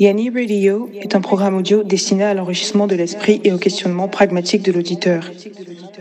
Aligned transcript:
Yanni 0.00 0.30
Radio 0.30 0.88
est 0.94 1.14
un 1.14 1.20
programme 1.20 1.58
audio 1.58 1.82
destiné 1.82 2.24
à 2.24 2.32
l'enrichissement 2.32 2.86
de 2.86 2.94
l'esprit 2.94 3.42
et 3.44 3.52
au 3.52 3.58
questionnement 3.58 4.08
pragmatique 4.08 4.62
de 4.62 4.72
l'auditeur. 4.72 5.30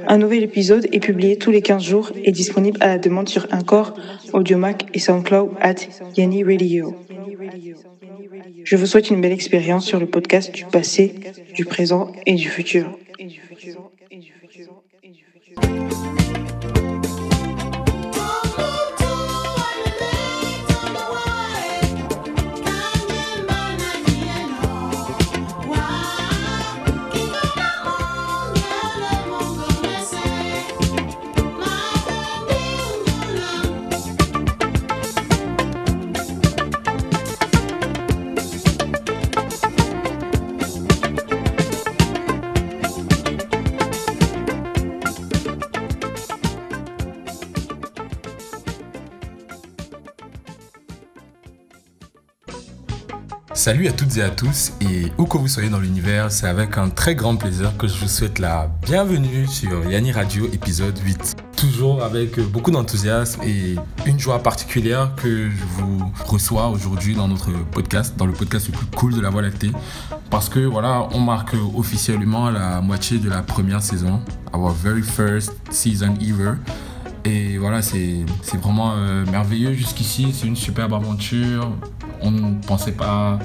Un 0.07 0.17
nouvel 0.17 0.41
épisode 0.41 0.87
est 0.93 1.01
publié 1.01 1.37
tous 1.37 1.51
les 1.51 1.61
15 1.61 1.83
jours 1.83 2.11
et 2.23 2.31
disponible 2.31 2.77
à 2.81 2.87
la 2.87 2.97
demande 2.97 3.27
sur 3.27 3.45
Encore, 3.51 3.93
Audiomac 4.31 4.85
et 4.93 4.99
SoundCloud 4.99 5.49
at 5.59 5.75
Yanni 6.15 6.45
Radio. 6.45 6.95
Je 8.63 8.77
vous 8.77 8.85
souhaite 8.85 9.09
une 9.09 9.19
belle 9.19 9.33
expérience 9.33 9.85
sur 9.85 9.99
le 9.99 10.05
podcast 10.05 10.55
du 10.55 10.63
passé, 10.63 11.15
du 11.53 11.65
présent 11.65 12.13
et 12.25 12.35
du 12.35 12.47
futur. 12.47 12.97
Salut 53.69 53.87
à 53.87 53.91
toutes 53.91 54.17
et 54.17 54.23
à 54.23 54.31
tous 54.31 54.73
et 54.81 55.11
où 55.19 55.25
que 55.25 55.37
vous 55.37 55.47
soyez 55.47 55.69
dans 55.69 55.77
l'univers, 55.79 56.31
c'est 56.31 56.47
avec 56.47 56.79
un 56.79 56.89
très 56.89 57.13
grand 57.13 57.35
plaisir 57.35 57.77
que 57.77 57.87
je 57.87 57.99
vous 57.99 58.07
souhaite 58.07 58.39
la 58.39 58.67
bienvenue 58.81 59.45
sur 59.45 59.87
Yanni 59.87 60.11
Radio 60.11 60.47
épisode 60.51 60.97
8. 60.97 61.35
Toujours 61.55 62.03
avec 62.03 62.39
beaucoup 62.39 62.71
d'enthousiasme 62.71 63.43
et 63.43 63.75
une 64.07 64.19
joie 64.19 64.39
particulière 64.41 65.11
que 65.17 65.51
je 65.51 65.63
vous 65.77 66.11
reçois 66.25 66.69
aujourd'hui 66.69 67.13
dans 67.13 67.27
notre 67.27 67.51
podcast, 67.69 68.17
dans 68.17 68.25
le 68.25 68.33
podcast 68.33 68.69
le 68.69 68.73
plus 68.73 68.87
cool 68.87 69.13
de 69.13 69.21
la 69.21 69.29
Voie 69.29 69.43
lactée. 69.43 69.69
Parce 70.31 70.49
que 70.49 70.61
voilà, 70.61 71.07
on 71.11 71.19
marque 71.19 71.53
officiellement 71.77 72.49
la 72.49 72.81
moitié 72.81 73.19
de 73.19 73.29
la 73.29 73.43
première 73.43 73.83
saison, 73.83 74.19
our 74.51 74.71
very 74.71 75.03
first 75.03 75.53
season 75.69 76.15
ever. 76.19 76.53
Et 77.23 77.59
voilà, 77.59 77.83
c'est 77.83 78.25
vraiment 78.59 78.93
euh, 78.95 79.25
merveilleux 79.27 79.73
jusqu'ici, 79.73 80.33
c'est 80.33 80.47
une 80.47 80.55
superbe 80.55 80.95
aventure 80.95 81.71
on 82.21 82.31
ne 82.31 82.61
pensait 82.61 82.91
pas, 82.91 83.39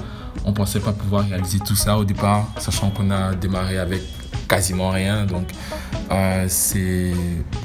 pouvoir 0.97 1.25
réaliser 1.25 1.59
tout 1.59 1.75
ça 1.75 1.97
au 1.97 2.05
départ, 2.05 2.47
sachant 2.57 2.89
qu'on 2.91 3.11
a 3.11 3.33
démarré 3.35 3.77
avec 3.77 4.01
quasiment 4.47 4.89
rien. 4.89 5.25
Donc, 5.25 5.49
euh, 6.11 6.45
c'est 6.47 7.13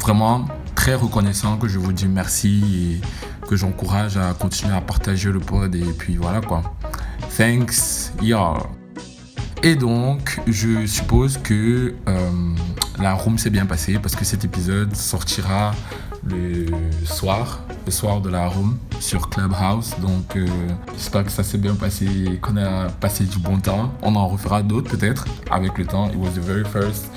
vraiment 0.00 0.46
très 0.74 0.94
reconnaissant 0.94 1.56
que 1.56 1.68
je 1.68 1.78
vous 1.78 1.92
dis 1.92 2.08
merci 2.08 3.00
et 3.42 3.46
que 3.46 3.56
j'encourage 3.56 4.16
à 4.16 4.32
continuer 4.32 4.74
à 4.74 4.80
partager 4.80 5.30
le 5.30 5.40
pod. 5.40 5.74
Et 5.74 5.92
puis 5.98 6.16
voilà 6.16 6.40
quoi. 6.40 6.62
Thanks, 7.36 8.12
y'all. 8.22 8.62
Et 9.62 9.76
donc, 9.76 10.40
je 10.46 10.86
suppose 10.86 11.36
que 11.36 11.94
euh, 12.08 12.30
la 12.98 13.12
room 13.12 13.36
s'est 13.36 13.50
bien 13.50 13.66
passée 13.66 13.98
parce 13.98 14.16
que 14.16 14.24
cet 14.24 14.44
épisode 14.44 14.96
sortira 14.96 15.74
le 16.24 16.66
soir, 17.04 17.60
soir 17.90 18.20
de 18.20 18.28
la 18.30 18.48
room 18.48 18.76
sur 19.00 19.28
Clubhouse. 19.28 19.94
Donc 20.00 20.36
euh, 20.36 20.46
j'espère 20.94 21.24
que 21.24 21.30
ça 21.30 21.42
s'est 21.42 21.58
bien 21.58 21.74
passé 21.74 22.06
qu'on 22.42 22.56
a 22.56 22.88
passé 22.88 23.24
du 23.24 23.38
bon 23.38 23.58
temps. 23.58 23.92
On 24.02 24.14
en 24.16 24.28
refera 24.28 24.62
d'autres 24.62 24.96
peut-être 24.96 25.24
avec 25.50 25.78
le 25.78 25.86
temps. 25.86 26.08
It 26.10 26.16
was 26.16 26.30
the 26.30 26.44
very 26.44 26.64
first. 26.64 27.10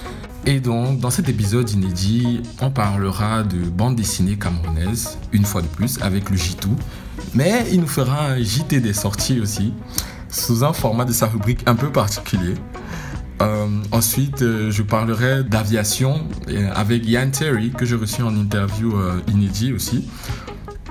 Et 0.45 0.59
donc, 0.59 0.99
dans 0.99 1.09
cet 1.09 1.29
épisode 1.29 1.69
inédit, 1.69 2.41
on 2.61 2.69
parlera 2.69 3.43
de 3.43 3.59
bande 3.59 3.95
dessinée 3.95 4.35
camerounaise, 4.35 5.17
une 5.31 5.45
fois 5.45 5.61
de 5.61 5.67
plus, 5.67 6.01
avec 6.01 6.29
le 6.29 6.35
J2. 6.35 6.67
Mais 7.33 7.65
il 7.71 7.79
nous 7.79 7.87
fera 7.87 8.25
un 8.31 8.37
JT 8.41 8.81
des 8.81 8.91
sorties 8.91 9.39
aussi, 9.39 9.73
sous 10.27 10.65
un 10.65 10.73
format 10.73 11.05
de 11.05 11.13
sa 11.13 11.27
rubrique 11.27 11.61
un 11.65 11.75
peu 11.75 11.89
particulier. 11.89 12.55
Euh, 13.41 13.67
ensuite, 13.93 14.41
euh, 14.41 14.69
je 14.69 14.83
parlerai 14.83 15.45
d'aviation 15.45 16.27
avec 16.75 17.07
Yann 17.07 17.31
Terry, 17.31 17.71
que 17.71 17.85
j'ai 17.85 17.95
reçu 17.95 18.21
en 18.21 18.35
interview 18.35 18.93
inédit 19.29 19.71
aussi. 19.71 20.09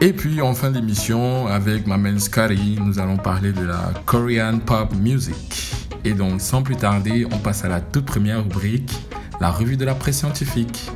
Et 0.05 0.13
puis 0.13 0.41
en 0.43 0.53
fin 0.53 0.73
d'émission, 0.73 1.47
avec 1.47 1.87
Mamel 1.87 2.21
Skari, 2.21 2.77
nous 2.85 2.99
allons 2.99 3.19
parler 3.19 3.53
de 3.53 3.63
la 3.63 3.93
Korean 4.05 4.59
Pop 4.59 4.93
Music. 4.97 5.73
Et 6.05 6.13
donc, 6.13 6.41
sans 6.41 6.65
plus 6.65 6.75
tarder, 6.75 7.25
on 7.25 7.39
passe 7.39 7.65
à 7.65 7.69
la 7.69 7.81
toute 7.81 8.07
première 8.07 8.43
rubrique, 8.43 8.91
la 9.41 9.53
revue 9.53 9.77
de 9.77 9.85
la 9.85 9.95
presse 9.95 10.19
scientifique. 10.19 10.91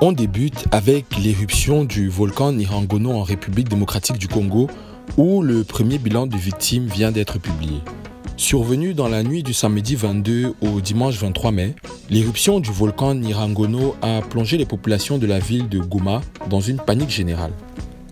On 0.00 0.10
débute 0.10 0.66
avec 0.72 1.16
l'éruption 1.18 1.84
du 1.84 2.08
volcan 2.08 2.50
Nirangono 2.50 3.12
en 3.12 3.22
République 3.22 3.68
démocratique 3.68 4.18
du 4.18 4.26
Congo, 4.26 4.68
où 5.16 5.40
le 5.40 5.62
premier 5.62 5.98
bilan 5.98 6.26
de 6.26 6.36
victimes 6.36 6.86
vient 6.86 7.12
d'être 7.12 7.38
publié. 7.38 7.80
Survenu 8.36 8.94
dans 8.94 9.08
la 9.08 9.22
nuit 9.22 9.44
du 9.44 9.54
samedi 9.54 9.94
22 9.94 10.54
au 10.60 10.80
dimanche 10.80 11.16
23 11.18 11.52
mai, 11.52 11.76
l'éruption 12.10 12.58
du 12.58 12.70
volcan 12.70 13.14
Nirangono 13.14 13.94
a 14.02 14.22
plongé 14.22 14.56
les 14.56 14.66
populations 14.66 15.18
de 15.18 15.26
la 15.26 15.38
ville 15.38 15.68
de 15.68 15.78
Goma 15.78 16.20
dans 16.50 16.60
une 16.60 16.78
panique 16.78 17.10
générale. 17.10 17.52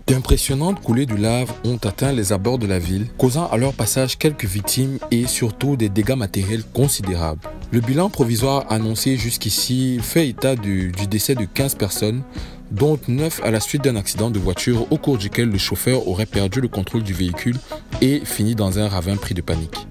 D'impressionnantes 0.07 0.81
coulées 0.81 1.05
de 1.05 1.15
lave 1.15 1.51
ont 1.65 1.77
atteint 1.77 2.13
les 2.13 2.31
abords 2.31 2.57
de 2.57 2.67
la 2.67 2.79
ville, 2.79 3.07
causant 3.17 3.47
à 3.49 3.57
leur 3.57 3.73
passage 3.73 4.17
quelques 4.17 4.45
victimes 4.45 4.97
et 5.11 5.27
surtout 5.27 5.75
des 5.75 5.89
dégâts 5.89 6.15
matériels 6.15 6.63
considérables. 6.73 7.41
Le 7.71 7.81
bilan 7.81 8.09
provisoire 8.09 8.65
annoncé 8.69 9.17
jusqu'ici 9.17 9.99
fait 10.01 10.29
état 10.29 10.55
du, 10.55 10.91
décès 11.09 11.35
de 11.35 11.45
15 11.45 11.75
personnes, 11.75 12.23
dont 12.71 12.97
9 13.07 13.41
à 13.43 13.51
la 13.51 13.59
suite 13.59 13.83
d'un 13.83 13.97
accident 13.97 14.29
de 14.29 14.39
voiture 14.39 14.89
au 14.91 14.97
cours 14.97 15.17
duquel 15.17 15.49
le 15.49 15.57
chauffeur 15.57 16.07
aurait 16.07 16.25
perdu 16.25 16.61
le 16.61 16.69
contrôle 16.69 17.03
du 17.03 17.13
véhicule 17.13 17.57
et 18.01 18.21
fini 18.23 18.55
dans 18.55 18.79
un 18.79 18.87
ravin 18.87 19.17
pris 19.17 19.33
de 19.33 19.41
panique. 19.41 19.87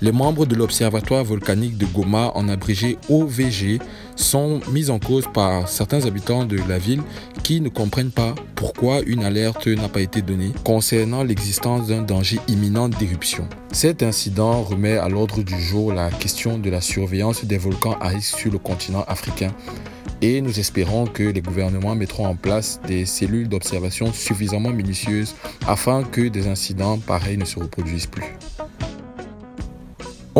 Les 0.00 0.12
membres 0.12 0.46
de 0.46 0.54
l'Observatoire 0.54 1.24
volcanique 1.24 1.76
de 1.76 1.84
Goma, 1.86 2.30
en 2.36 2.48
abrégé 2.48 2.98
OVG, 3.08 3.80
sont 4.14 4.60
mis 4.70 4.90
en 4.90 5.00
cause 5.00 5.24
par 5.34 5.68
certains 5.68 6.06
habitants 6.06 6.44
de 6.44 6.56
la 6.68 6.78
ville 6.78 7.02
qui 7.42 7.60
ne 7.60 7.68
comprennent 7.68 8.12
pas 8.12 8.36
pourquoi 8.54 9.00
une 9.06 9.24
alerte 9.24 9.66
n'a 9.66 9.88
pas 9.88 10.00
été 10.00 10.22
donnée 10.22 10.52
concernant 10.64 11.24
l'existence 11.24 11.88
d'un 11.88 12.02
danger 12.02 12.38
imminent 12.46 12.88
d'éruption. 12.88 13.48
Cet 13.72 14.04
incident 14.04 14.62
remet 14.62 14.98
à 14.98 15.08
l'ordre 15.08 15.42
du 15.42 15.60
jour 15.60 15.92
la 15.92 16.10
question 16.10 16.58
de 16.58 16.70
la 16.70 16.80
surveillance 16.80 17.44
des 17.44 17.58
volcans 17.58 17.96
à 18.00 18.08
risque 18.08 18.38
sur 18.38 18.52
le 18.52 18.58
continent 18.58 19.04
africain 19.08 19.52
et 20.20 20.40
nous 20.40 20.60
espérons 20.60 21.06
que 21.06 21.24
les 21.24 21.42
gouvernements 21.42 21.94
mettront 21.94 22.26
en 22.26 22.36
place 22.36 22.80
des 22.86 23.04
cellules 23.04 23.48
d'observation 23.48 24.12
suffisamment 24.12 24.70
minutieuses 24.70 25.34
afin 25.66 26.04
que 26.04 26.28
des 26.28 26.46
incidents 26.46 26.98
pareils 26.98 27.36
ne 27.36 27.44
se 27.44 27.58
reproduisent 27.58 28.06
plus. 28.06 28.24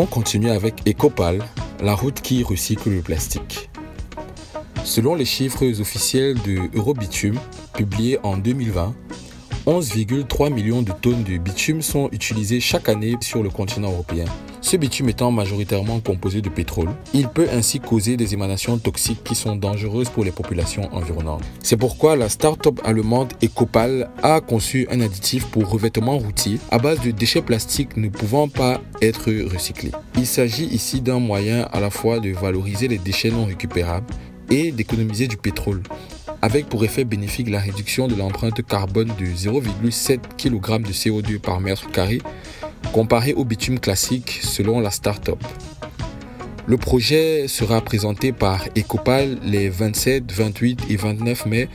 On 0.01 0.05
continue 0.05 0.49
avec 0.49 0.87
Ecopal, 0.87 1.43
la 1.81 1.93
route 1.93 2.21
qui 2.21 2.41
recycle 2.41 2.89
le 2.89 3.01
plastique. 3.01 3.69
Selon 4.85 5.13
les 5.13 5.25
chiffres 5.25 5.65
officiels 5.81 6.35
de 6.35 6.73
Eurobitume, 6.73 7.37
publiés 7.73 8.17
en 8.23 8.37
2020, 8.37 8.95
11,3 9.65 10.53
millions 10.53 10.83
de 10.83 10.93
tonnes 10.93 11.25
de 11.25 11.37
bitume 11.37 11.81
sont 11.81 12.07
utilisées 12.13 12.61
chaque 12.61 12.87
année 12.87 13.17
sur 13.19 13.43
le 13.43 13.49
continent 13.49 13.91
européen. 13.91 14.23
Ce 14.61 14.75
bitume 14.77 15.09
étant 15.09 15.31
majoritairement 15.31 15.99
composé 15.99 16.41
de 16.41 16.49
pétrole, 16.49 16.89
il 17.13 17.27
peut 17.27 17.47
ainsi 17.51 17.79
causer 17.79 18.17
des 18.17 18.33
émanations 18.33 18.77
toxiques 18.77 19.23
qui 19.23 19.35
sont 19.35 19.55
dangereuses 19.55 20.09
pour 20.09 20.23
les 20.23 20.31
populations 20.31 20.93
environnantes. 20.93 21.43
C'est 21.63 21.77
pourquoi 21.77 22.15
la 22.15 22.29
start-up 22.29 22.79
allemande 22.83 23.31
Ecopal 23.41 24.09
a 24.21 24.41
conçu 24.41 24.87
un 24.91 25.01
additif 25.01 25.45
pour 25.47 25.69
revêtement 25.69 26.17
routier 26.17 26.59
à 26.71 26.77
base 26.77 26.99
de 27.01 27.11
déchets 27.11 27.41
plastiques 27.41 27.95
ne 27.97 28.09
pouvant 28.09 28.49
pas 28.49 28.81
être 29.01 29.31
recyclés. 29.51 29.91
Il 30.17 30.27
s'agit 30.27 30.65
ici 30.65 31.01
d'un 31.01 31.19
moyen 31.19 31.67
à 31.71 31.79
la 31.79 31.89
fois 31.89 32.19
de 32.19 32.31
valoriser 32.31 32.87
les 32.87 32.97
déchets 32.97 33.31
non 33.31 33.45
récupérables 33.45 34.13
et 34.51 34.71
d'économiser 34.71 35.27
du 35.27 35.37
pétrole, 35.37 35.81
avec 36.41 36.67
pour 36.67 36.83
effet 36.83 37.05
bénéfique 37.05 37.49
la 37.49 37.59
réduction 37.59 38.07
de 38.07 38.15
l'empreinte 38.15 38.65
carbone 38.65 39.11
de 39.19 39.25
0,7 39.25 40.19
kg 40.37 40.81
de 40.81 40.91
CO2 40.91 41.39
par 41.39 41.59
mètre 41.59 41.89
carré 41.91 42.19
comparé 42.93 43.33
au 43.33 43.45
bitume 43.45 43.79
classique 43.79 44.39
selon 44.41 44.79
la 44.79 44.91
start-up. 44.91 45.39
Le 46.67 46.77
projet 46.77 47.47
sera 47.47 47.81
présenté 47.81 48.31
par 48.31 48.65
Ecopal 48.77 49.39
les 49.43 49.69
27, 49.69 50.31
28 50.31 50.81
et 50.89 50.97
29 50.97 51.45
mai 51.47 51.69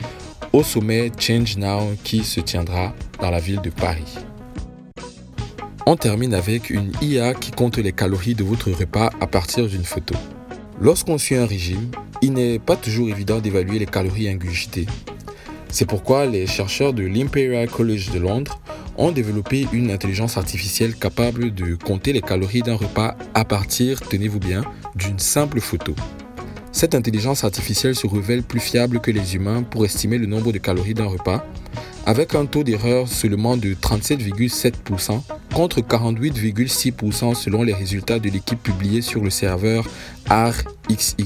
au 0.52 0.62
sommet 0.62 1.10
Change 1.18 1.56
Now 1.56 1.96
qui 2.04 2.22
se 2.22 2.40
tiendra 2.40 2.94
dans 3.20 3.30
la 3.30 3.40
ville 3.40 3.60
de 3.60 3.70
Paris. 3.70 4.18
On 5.86 5.96
termine 5.96 6.32
avec 6.32 6.70
une 6.70 6.92
IA 7.02 7.34
qui 7.34 7.50
compte 7.50 7.76
les 7.76 7.92
calories 7.92 8.34
de 8.34 8.44
votre 8.44 8.70
repas 8.70 9.10
à 9.20 9.26
partir 9.26 9.66
d'une 9.66 9.84
photo. 9.84 10.14
Lorsqu'on 10.80 11.18
suit 11.18 11.34
un 11.34 11.46
régime, 11.46 11.90
il 12.22 12.32
n'est 12.32 12.58
pas 12.58 12.76
toujours 12.76 13.08
évident 13.08 13.40
d'évaluer 13.40 13.78
les 13.78 13.86
calories 13.86 14.28
ingurgitées. 14.28 14.86
C'est 15.68 15.86
pourquoi 15.86 16.24
les 16.26 16.46
chercheurs 16.46 16.92
de 16.92 17.02
l'Imperial 17.02 17.68
College 17.68 18.12
de 18.12 18.20
Londres 18.20 18.60
ont 18.96 19.12
développé 19.12 19.66
une 19.72 19.90
intelligence 19.90 20.36
artificielle 20.36 20.94
capable 20.94 21.54
de 21.54 21.74
compter 21.74 22.12
les 22.12 22.20
calories 22.20 22.62
d'un 22.62 22.76
repas 22.76 23.16
à 23.34 23.44
partir, 23.44 24.00
tenez-vous 24.00 24.38
bien, 24.38 24.62
d'une 24.94 25.18
simple 25.18 25.60
photo. 25.60 25.94
Cette 26.72 26.94
intelligence 26.94 27.44
artificielle 27.44 27.94
se 27.94 28.06
révèle 28.06 28.42
plus 28.42 28.60
fiable 28.60 29.00
que 29.00 29.10
les 29.10 29.36
humains 29.36 29.62
pour 29.62 29.84
estimer 29.84 30.18
le 30.18 30.26
nombre 30.26 30.52
de 30.52 30.58
calories 30.58 30.94
d'un 30.94 31.06
repas, 31.06 31.44
avec 32.06 32.34
un 32.34 32.46
taux 32.46 32.64
d'erreur 32.64 33.08
seulement 33.08 33.56
de 33.56 33.74
37,7% 33.74 35.22
contre 35.54 35.80
48,6% 35.80 37.34
selon 37.34 37.62
les 37.62 37.74
résultats 37.74 38.18
de 38.18 38.28
l'équipe 38.28 38.62
publiée 38.62 39.02
sur 39.02 39.22
le 39.22 39.30
serveur 39.30 39.86
RXY. 40.28 41.24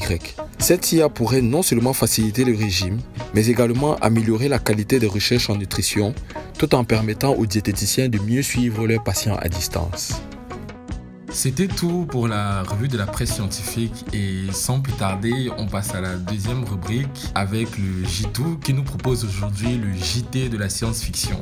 Cette 0.58 0.93
IA 0.93 1.08
pourrait 1.08 1.40
non 1.40 1.62
seulement 1.62 1.93
faciliter 1.93 2.44
le 2.44 2.56
régime, 2.56 2.99
mais 3.34 3.46
également 3.46 3.96
améliorer 3.96 4.49
la 4.49 4.58
qualité 4.58 4.99
des 4.99 5.06
recherches 5.06 5.50
en 5.50 5.56
nutrition, 5.56 6.14
tout 6.58 6.75
en 6.75 6.84
permettant 6.84 7.34
aux 7.34 7.46
diététiciens 7.46 8.08
de 8.08 8.19
mieux 8.19 8.43
suivre 8.43 8.87
leurs 8.87 9.02
patients 9.02 9.37
à 9.37 9.49
distance. 9.49 10.20
C'était 11.31 11.69
tout 11.69 12.06
pour 12.10 12.26
la 12.26 12.62
revue 12.62 12.88
de 12.88 12.99
la 12.99 13.06
presse 13.06 13.34
scientifique 13.34 14.05
et 14.12 14.50
sans 14.50 14.81
plus 14.81 14.94
tarder, 14.94 15.50
on 15.58 15.66
passe 15.66 15.94
à 15.94 16.00
la 16.00 16.16
deuxième 16.16 16.64
rubrique 16.64 17.28
avec 17.34 17.69
le 17.78 18.05
J2 18.05 18.58
qui 18.58 18.72
nous 18.72 18.82
propose 18.82 19.25
aujourd'hui 19.25 19.76
le 19.76 19.93
JT 19.93 20.49
de 20.49 20.56
la 20.56 20.69
science-fiction. 20.69 21.40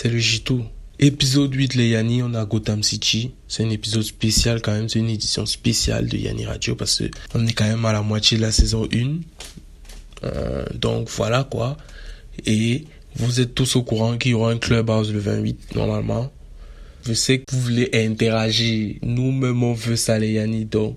C'est 0.00 0.08
le 0.08 0.18
J2. 0.18 0.62
Épisode 0.98 1.52
8 1.52 1.74
les 1.74 1.90
Yanni, 1.90 2.22
on 2.22 2.32
a 2.32 2.46
Gotham 2.46 2.82
City. 2.82 3.32
C'est 3.48 3.64
un 3.64 3.68
épisode 3.68 4.02
spécial 4.02 4.62
quand 4.62 4.72
même, 4.72 4.88
c'est 4.88 4.98
une 4.98 5.10
édition 5.10 5.44
spéciale 5.44 6.08
de 6.08 6.16
Yanni 6.16 6.46
Radio 6.46 6.74
parce 6.74 7.00
que 7.00 7.10
on 7.34 7.46
est 7.46 7.52
quand 7.52 7.66
même 7.66 7.84
à 7.84 7.92
la 7.92 8.00
moitié 8.00 8.38
de 8.38 8.42
la 8.42 8.50
saison 8.50 8.88
1. 8.90 9.18
Euh, 10.24 10.64
donc 10.74 11.10
voilà 11.10 11.44
quoi. 11.44 11.76
Et 12.46 12.86
vous 13.16 13.40
êtes 13.40 13.54
tous 13.54 13.76
au 13.76 13.82
courant 13.82 14.16
qu'il 14.16 14.30
y 14.30 14.34
aura 14.34 14.52
un 14.52 14.56
clubhouse 14.56 15.12
le 15.12 15.18
28 15.18 15.74
normalement. 15.74 16.32
Je 17.06 17.12
sais 17.12 17.40
que 17.40 17.44
vous 17.52 17.60
voulez 17.60 17.90
interagir. 17.92 18.96
Nous-mêmes 19.02 19.62
on 19.62 19.74
veut 19.74 19.96
ça 19.96 20.18
les 20.18 20.32
Yanni. 20.32 20.64
Donc 20.64 20.96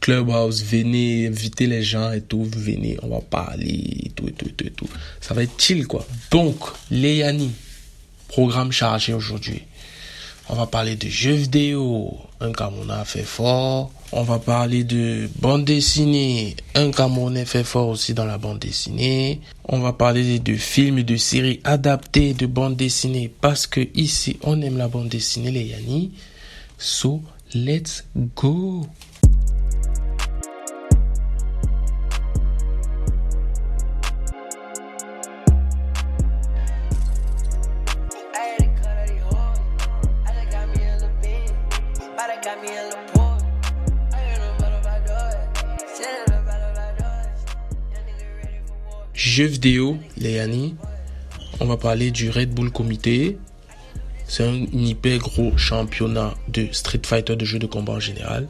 Clubhouse, 0.00 0.62
venez, 0.62 1.26
invitez 1.26 1.66
les 1.68 1.82
gens 1.82 2.12
et 2.12 2.20
tout, 2.20 2.44
venez, 2.44 2.98
on 3.02 3.08
va 3.08 3.20
parler 3.20 4.02
et 4.04 4.10
tout, 4.10 4.28
et 4.28 4.32
tout, 4.32 4.48
et 4.48 4.52
tout, 4.52 4.68
tout. 4.76 4.88
Ça 5.20 5.32
va 5.32 5.44
être 5.44 5.58
chill, 5.58 5.86
quoi. 5.86 6.04
Donc, 6.32 6.58
Léani, 6.90 7.52
programme 8.32 8.72
chargé 8.72 9.12
aujourd'hui. 9.12 9.62
On 10.48 10.54
va 10.54 10.66
parler 10.66 10.96
de 10.96 11.06
jeux 11.06 11.34
vidéo, 11.34 12.16
un 12.40 12.50
Camerounais 12.52 13.04
fait 13.04 13.24
fort. 13.24 13.90
On 14.10 14.22
va 14.22 14.38
parler 14.38 14.84
de 14.84 15.28
bande 15.38 15.66
dessinée, 15.66 16.56
un 16.74 16.90
Camerounais 16.90 17.44
fait 17.44 17.62
fort 17.62 17.88
aussi 17.88 18.14
dans 18.14 18.24
la 18.24 18.38
bande 18.38 18.58
dessinée. 18.58 19.40
On 19.68 19.80
va 19.80 19.92
parler 19.92 20.38
de 20.38 20.56
films 20.56 20.98
et 20.98 21.04
de 21.04 21.16
séries 21.16 21.60
adaptées 21.64 22.32
de 22.32 22.46
bande 22.46 22.74
dessinée 22.74 23.30
parce 23.40 23.66
que 23.66 23.86
ici, 23.94 24.38
on 24.42 24.62
aime 24.62 24.78
la 24.78 24.88
bande 24.88 25.08
dessinée, 25.08 25.50
les 25.50 25.64
Yanni. 25.64 26.12
So, 26.78 27.20
let's 27.54 28.04
go! 28.34 28.86
Jeux 49.32 49.46
vidéo, 49.46 49.96
Léani, 50.18 50.74
on 51.58 51.64
va 51.64 51.78
parler 51.78 52.10
du 52.10 52.28
Red 52.28 52.50
Bull 52.50 52.70
Comité. 52.70 53.38
C'est 54.26 54.44
un 54.44 54.66
hyper 54.74 55.20
gros 55.20 55.56
championnat 55.56 56.34
de 56.48 56.68
Street 56.70 57.00
Fighter, 57.02 57.34
de 57.34 57.44
jeux 57.46 57.58
de 57.58 57.66
combat 57.66 57.94
en 57.94 58.00
général, 58.00 58.46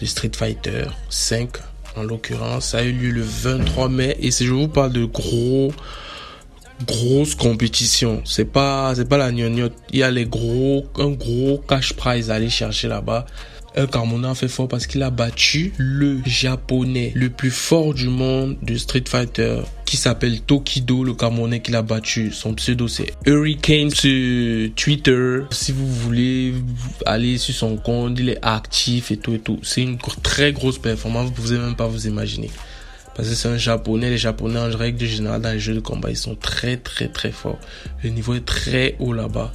de 0.00 0.04
Street 0.04 0.32
Fighter 0.36 0.86
5 1.10 1.50
en 1.94 2.02
l'occurrence. 2.02 2.70
Ça 2.70 2.78
a 2.78 2.82
eu 2.82 2.90
lieu 2.90 3.10
le 3.10 3.22
23 3.22 3.88
mai 3.88 4.16
et 4.18 4.32
si 4.32 4.46
je 4.46 4.52
vous 4.52 4.66
parle 4.66 4.92
de 4.92 5.04
gros 5.04 5.72
grosse 6.84 7.36
compétition. 7.36 8.22
C'est 8.24 8.46
pas 8.46 8.96
c'est 8.96 9.08
pas 9.08 9.18
la 9.18 9.30
gnognotte. 9.30 9.74
Il 9.92 10.00
y 10.00 10.02
a 10.02 10.10
les 10.10 10.26
gros 10.26 10.86
un 10.98 11.10
gros 11.10 11.62
cash 11.68 11.92
prize 11.92 12.32
à 12.32 12.34
aller 12.34 12.50
chercher 12.50 12.88
là-bas 12.88 13.26
un 13.76 13.86
Carmona 13.86 14.34
fait 14.34 14.48
fort 14.48 14.68
parce 14.68 14.86
qu'il 14.86 15.02
a 15.02 15.10
battu 15.10 15.72
le 15.76 16.20
japonais 16.24 17.12
le 17.14 17.28
plus 17.28 17.50
fort 17.50 17.92
du 17.92 18.08
monde 18.08 18.56
de 18.62 18.76
Street 18.76 19.04
Fighter 19.06 19.60
qui 19.84 19.96
s'appelle 19.96 20.40
Tokido, 20.40 21.04
le 21.04 21.14
Camerounais 21.14 21.60
qu'il 21.60 21.76
a 21.76 21.82
battu. 21.82 22.32
Son 22.32 22.54
pseudo 22.54 22.88
c'est 22.88 23.12
Hurricane 23.26 23.90
sur 23.90 24.70
Twitter. 24.74 25.40
Si 25.50 25.72
vous 25.72 25.86
voulez 25.86 26.54
aller 27.04 27.38
sur 27.38 27.54
son 27.54 27.76
compte, 27.76 28.18
il 28.18 28.30
est 28.30 28.38
actif 28.42 29.10
et 29.10 29.18
tout 29.18 29.34
et 29.34 29.38
tout. 29.38 29.60
C'est 29.62 29.82
une 29.82 29.98
très 30.22 30.52
grosse 30.52 30.78
performance, 30.78 31.26
vous 31.26 31.32
pouvez 31.32 31.58
même 31.58 31.76
pas 31.76 31.86
vous 31.86 32.06
imaginer. 32.06 32.50
Parce 33.14 33.28
que 33.28 33.34
c'est 33.34 33.48
un 33.48 33.56
japonais, 33.56 34.10
les 34.10 34.18
japonais 34.18 34.58
en 34.58 34.76
règle 34.76 35.04
générale 35.04 35.40
dans 35.40 35.52
les 35.52 35.60
jeux 35.60 35.74
de 35.74 35.80
combat, 35.80 36.10
ils 36.10 36.16
sont 36.16 36.34
très 36.34 36.76
très 36.76 37.08
très 37.08 37.30
forts. 37.30 37.58
Le 38.02 38.10
niveau 38.10 38.34
est 38.34 38.44
très 38.44 38.96
haut 38.98 39.12
là-bas. 39.12 39.52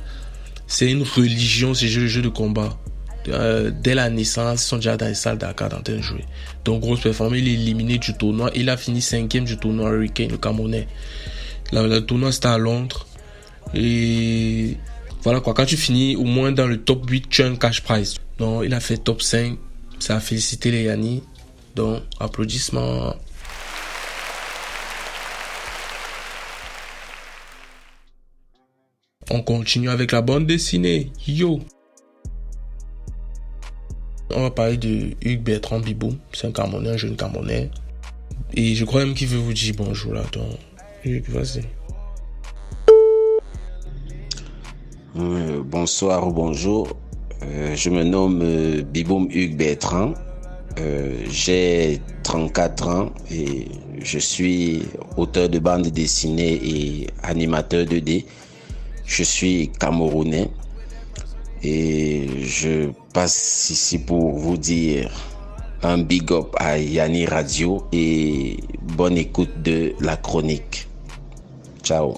C'est 0.68 0.90
une 0.90 1.04
religion 1.04 1.74
ces 1.74 1.88
jeux 1.88 2.22
de 2.22 2.30
combat. 2.30 2.80
Euh, 3.28 3.72
dès 3.72 3.94
la 3.94 4.10
naissance, 4.10 4.64
ils 4.64 4.68
sont 4.68 4.76
déjà 4.78 4.98
dans 4.98 5.06
les 5.06 5.14
salles 5.14 5.38
d'arcade 5.38 5.74
en 5.74 5.82
train 5.82 5.96
de 5.96 6.02
jouer. 6.02 6.26
Donc, 6.66 6.82
grosse 6.82 7.02
performance, 7.02 7.38
il 7.38 7.48
est 7.48 7.54
éliminé 7.54 7.98
du 7.98 8.14
tournoi. 8.14 8.52
Il 8.56 8.70
a 8.70 8.78
fini 8.78 9.02
cinquième 9.02 9.46
du 9.46 9.58
tournoi 9.58 9.92
Hurricane, 9.92 10.30
le 10.30 10.38
Camerounais. 10.38 10.88
Le, 11.72 12.00
tournoi, 12.00 12.32
c'était 12.32 12.48
à 12.48 12.58
Londres. 12.58 13.06
Et 13.74 14.78
voilà 15.24 15.40
quoi, 15.40 15.54
quand 15.54 15.66
tu 15.66 15.78
finis 15.78 16.16
au 16.16 16.24
moins 16.24 16.52
dans 16.52 16.68
le 16.68 16.78
top 16.78 17.10
8, 17.10 17.30
tu 17.30 17.44
as 17.44 17.48
un 17.48 17.56
cash 17.56 17.82
prize. 17.82 18.16
Donc, 18.40 18.64
il 18.66 18.74
a 18.74 18.80
fait 18.80 18.98
top 18.98 19.22
5. 19.22 19.58
Ça 20.00 20.16
a 20.16 20.20
félicité 20.20 20.72
les 20.72 20.84
Yanni. 20.84 21.24
Donc, 21.76 22.02
applaudissements. 22.20 23.16
On 29.30 29.42
continue 29.44 29.90
avec 29.90 30.12
la 30.12 30.22
bande 30.22 30.46
dessinée. 30.46 31.12
Yo! 31.26 31.62
On 34.36 34.42
va 34.44 34.52
parler 34.52 34.78
de 34.78 35.12
Hugues 35.22 35.42
Bertrand 35.42 35.80
Bibou. 35.80 36.16
C'est 36.34 36.48
un 36.48 36.52
Camerounais, 36.52 36.92
un 36.92 36.98
jeune 36.98 37.16
Camerounais. 37.16 37.70
Et 38.54 38.76
je 38.76 38.86
crois 38.86 39.06
même 39.06 39.14
qu'il 39.14 39.28
veut 39.28 39.40
vous 39.40 39.54
dire 39.54 39.74
bonjour 39.78 40.14
là. 40.14 40.24
Donc, 40.32 40.58
Hugues, 41.04 41.30
vas-y. 41.30 41.64
Euh, 45.18 45.62
bonsoir 45.64 46.28
ou 46.28 46.32
bonjour. 46.32 46.88
Euh, 47.44 47.76
je 47.76 47.90
me 47.90 48.04
nomme 48.04 48.42
euh, 48.44 48.82
Biboum 48.82 49.28
Hugues 49.32 49.58
Bertrand. 49.58 50.14
J'ai 51.30 52.00
34 52.24 52.88
ans 52.88 53.12
et 53.30 53.68
je 54.02 54.18
suis 54.18 54.84
auteur 55.18 55.50
de 55.50 55.60
bande 55.60 55.88
dessinée 55.88 56.60
et 56.64 57.08
animateur 57.22 57.86
2D. 57.86 58.26
Je 59.06 59.24
suis 59.24 59.70
camerounais. 59.80 60.50
Et 61.64 62.28
je 62.44 62.90
passe 63.14 63.70
ici 63.70 64.00
pour 64.00 64.34
vous 64.34 64.58
dire 64.58 65.12
un 65.84 66.00
big 66.00 66.32
up 66.32 66.56
à 66.58 66.78
Yanni 66.78 67.26
Radio 67.26 67.88
et 67.92 68.58
bonne 68.82 69.18
écoute 69.18 69.62
de 69.62 69.94
la 70.00 70.18
chronique. 70.18 70.88
Ciao. 71.84 72.18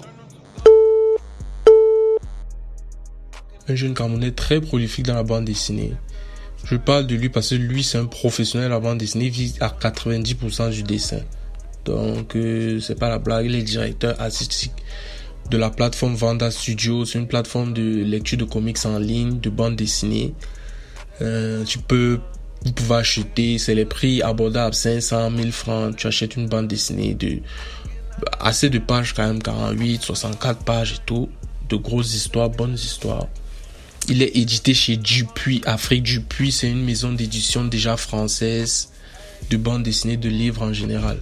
Un 3.68 3.74
jeune 3.74 3.94
Camerounais 3.94 4.32
très 4.32 4.60
prolifique 4.60 5.06
dans 5.06 5.14
la 5.14 5.22
bande 5.22 5.44
dessinée. 5.44 5.92
Je 6.64 6.76
parle 6.76 7.06
de 7.06 7.14
lui 7.14 7.28
parce 7.28 7.50
que 7.50 7.54
lui, 7.54 7.82
c'est 7.82 7.98
un 7.98 8.06
professionnel 8.06 8.68
de 8.68 8.74
la 8.74 8.80
bande 8.80 8.98
dessinée. 8.98 9.28
Vit 9.28 9.54
à 9.60 9.68
90% 9.68 10.70
du 10.70 10.82
dessin. 10.82 11.20
Donc, 11.84 12.36
euh, 12.36 12.80
c'est 12.80 12.98
pas 12.98 13.10
la 13.10 13.18
blague. 13.18 13.46
Il 13.46 13.54
est 13.54 13.62
directeur 13.62 14.18
artistique 14.20 14.72
de 15.50 15.56
la 15.56 15.70
plateforme 15.70 16.14
Vanda 16.14 16.50
Studio. 16.50 17.04
C'est 17.04 17.18
une 17.18 17.28
plateforme 17.28 17.72
de 17.72 18.02
lecture 18.04 18.38
de 18.38 18.44
comics 18.44 18.84
en 18.84 18.98
ligne, 18.98 19.40
de 19.40 19.50
bande 19.50 19.76
dessinée. 19.76 20.34
Euh, 21.22 21.64
tu 21.64 21.78
peux, 21.78 22.20
vous 22.64 22.72
pouvez 22.72 22.96
acheter, 22.96 23.58
c'est 23.58 23.74
les 23.74 23.84
prix 23.84 24.22
abordables, 24.22 24.74
500 24.74 25.30
000 25.36 25.50
francs. 25.50 25.96
Tu 25.96 26.06
achètes 26.06 26.36
une 26.36 26.48
bande 26.48 26.68
dessinée 26.68 27.14
de 27.14 27.40
assez 28.40 28.70
de 28.70 28.78
pages 28.78 29.12
quand 29.12 29.26
même, 29.26 29.42
48, 29.42 30.02
64 30.02 30.64
pages 30.64 30.92
et 30.92 31.02
tout. 31.04 31.28
De 31.68 31.76
grosses 31.76 32.14
histoires, 32.14 32.50
bonnes 32.50 32.74
histoires. 32.74 33.26
Il 34.08 34.22
est 34.22 34.36
édité 34.36 34.74
chez 34.74 34.96
Dupuis, 34.96 35.62
Afrique 35.64 36.02
Dupuis. 36.02 36.52
C'est 36.52 36.70
une 36.70 36.84
maison 36.84 37.12
d'édition 37.12 37.64
déjà 37.64 37.96
française 37.96 38.90
de 39.50 39.56
bande 39.56 39.82
dessinée, 39.82 40.16
de 40.16 40.28
livres 40.28 40.62
en 40.62 40.72
général. 40.72 41.18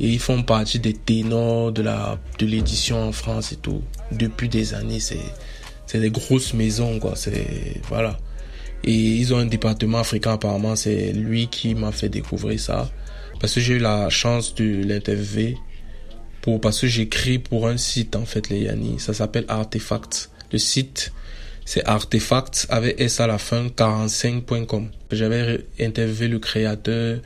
Et 0.00 0.08
ils 0.08 0.18
font 0.18 0.42
partie 0.42 0.78
des 0.78 0.92
ténors 0.92 1.72
de 1.72 1.82
la 1.82 2.18
de 2.38 2.46
l'édition 2.46 3.08
en 3.08 3.12
France 3.12 3.52
et 3.52 3.56
tout. 3.56 3.82
Depuis 4.12 4.48
des 4.48 4.74
années, 4.74 5.00
c'est 5.00 5.18
c'est 5.86 6.00
des 6.00 6.10
grosses 6.10 6.54
maisons 6.54 6.98
quoi. 6.98 7.14
C'est 7.16 7.80
voilà. 7.88 8.18
Et 8.84 8.92
ils 8.92 9.32
ont 9.34 9.38
un 9.38 9.46
département 9.46 9.98
africain 9.98 10.34
apparemment. 10.34 10.76
C'est 10.76 11.12
lui 11.12 11.48
qui 11.48 11.74
m'a 11.74 11.92
fait 11.92 12.08
découvrir 12.08 12.60
ça 12.60 12.90
parce 13.40 13.54
que 13.54 13.60
j'ai 13.60 13.74
eu 13.74 13.78
la 13.78 14.08
chance 14.10 14.54
de 14.54 14.82
l'interviewer 14.84 15.56
pour 16.42 16.60
parce 16.60 16.80
que 16.80 16.86
j'écris 16.86 17.38
pour 17.38 17.66
un 17.66 17.76
site 17.76 18.16
en 18.16 18.24
fait 18.24 18.48
les 18.50 18.60
Yanni. 18.60 19.00
Ça 19.00 19.14
s'appelle 19.14 19.44
Artefacts. 19.48 20.30
Le 20.52 20.58
site 20.58 21.12
c'est 21.64 21.84
Artefacts 21.84 22.66
avec 22.70 23.00
S 23.00 23.18
à 23.18 23.26
la 23.26 23.38
fin 23.38 23.66
45.com. 23.66 24.88
J'avais 25.10 25.66
interviewé 25.80 26.28
le 26.28 26.38
créateur 26.38 27.18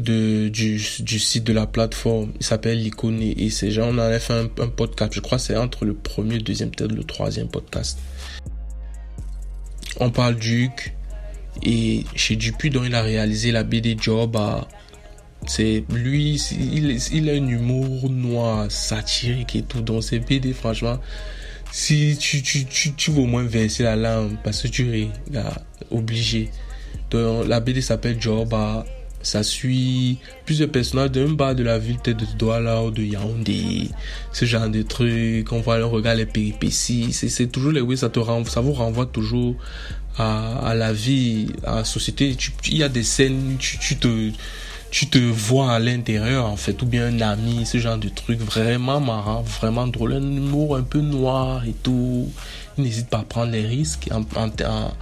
du, 0.00 0.50
du 0.50 1.18
site 1.18 1.44
de 1.44 1.52
la 1.52 1.66
plateforme. 1.66 2.32
Il 2.40 2.44
s'appelle 2.44 2.78
l'icône 2.78 3.20
et 3.22 3.50
ces 3.50 3.70
gens, 3.70 3.88
on 3.88 3.98
avait 3.98 4.18
fait 4.18 4.34
un, 4.34 4.46
podcast. 4.46 5.12
Je 5.14 5.20
crois 5.20 5.38
c'est 5.38 5.56
entre 5.56 5.84
le 5.84 5.94
premier, 5.94 6.36
le 6.36 6.42
deuxième, 6.42 6.70
peut-être 6.70 6.92
le 6.92 7.04
troisième 7.04 7.48
podcast. 7.48 7.98
On 9.98 10.10
parle 10.10 10.36
Duc 10.36 10.94
et 11.62 12.04
chez 12.14 12.36
Dupuis 12.36 12.70
dont 12.70 12.84
il 12.84 12.94
a 12.94 13.02
réalisé 13.02 13.52
la 13.52 13.64
BD 13.64 13.96
Job 14.00 14.36
à 14.36 14.68
c'est 15.46 15.84
lui 15.90 16.34
il, 16.52 16.98
il 17.12 17.30
a 17.30 17.32
un 17.32 17.48
humour 17.48 18.10
noir 18.10 18.70
satirique 18.70 19.56
et 19.56 19.62
tout 19.62 19.80
dans 19.80 20.02
ses 20.02 20.20
BD 20.20 20.52
franchement 20.52 20.98
si 21.72 22.16
tu, 22.18 22.42
tu, 22.42 22.64
tu, 22.64 22.92
tu 22.94 23.10
veux 23.10 23.22
au 23.22 23.26
moins 23.26 23.44
verser 23.44 23.84
la 23.84 23.96
langue 23.96 24.36
parce 24.42 24.62
que 24.62 24.68
tu 24.68 24.98
es 24.98 25.08
obligé. 25.90 26.50
Donc, 27.10 27.46
la 27.46 27.60
BD 27.60 27.80
s'appelle 27.80 28.20
Joba. 28.20 28.84
Ça 29.22 29.42
suit 29.42 30.18
plusieurs 30.46 30.70
personnages 30.70 31.10
d'un 31.10 31.28
bas 31.28 31.54
de 31.54 31.62
la 31.62 31.78
ville, 31.78 31.98
peut-être 31.98 32.18
de 32.20 32.38
Douala 32.38 32.82
ou 32.82 32.90
de 32.90 33.02
Yaoundé. 33.02 33.90
Ce 34.32 34.44
genre 34.46 34.68
de 34.68 34.82
trucs. 34.82 35.52
On 35.52 35.60
voit 35.60 35.78
le 35.78 35.84
regard, 35.84 36.14
les 36.14 36.26
péripéties. 36.26 37.12
C'est 37.12 37.46
toujours 37.48 37.72
les 37.72 37.80
oui, 37.80 37.98
ça 37.98 38.08
te 38.08 38.18
renvoie, 38.18 38.50
ça 38.50 38.60
vous 38.60 38.72
renvoie 38.72 39.06
toujours 39.06 39.56
à, 40.16 40.68
à 40.68 40.74
la 40.74 40.92
vie, 40.92 41.48
à 41.64 41.76
la 41.76 41.84
société. 41.84 42.36
Il 42.66 42.76
y 42.76 42.82
a 42.82 42.88
des 42.88 43.02
scènes, 43.02 43.56
tu, 43.58 43.78
tu 43.78 43.96
te, 43.96 44.30
tu 44.90 45.06
te 45.08 45.18
vois 45.18 45.72
à 45.72 45.78
l'intérieur 45.78 46.46
en 46.46 46.56
fait, 46.56 46.80
ou 46.82 46.86
bien 46.86 47.06
un 47.06 47.20
ami, 47.20 47.64
ce 47.64 47.78
genre 47.78 47.98
de 47.98 48.08
truc 48.08 48.40
vraiment 48.40 49.00
marrant, 49.00 49.42
vraiment 49.42 49.86
drôle, 49.86 50.14
un 50.14 50.22
humour 50.22 50.76
un 50.76 50.82
peu 50.82 51.00
noir 51.00 51.64
et 51.64 51.74
tout. 51.82 52.28
N'hésite 52.76 53.08
pas 53.08 53.18
à 53.18 53.22
prendre 53.24 53.52
les 53.52 53.66
risques 53.66 54.08
en, 54.12 54.22
en, 54.36 54.92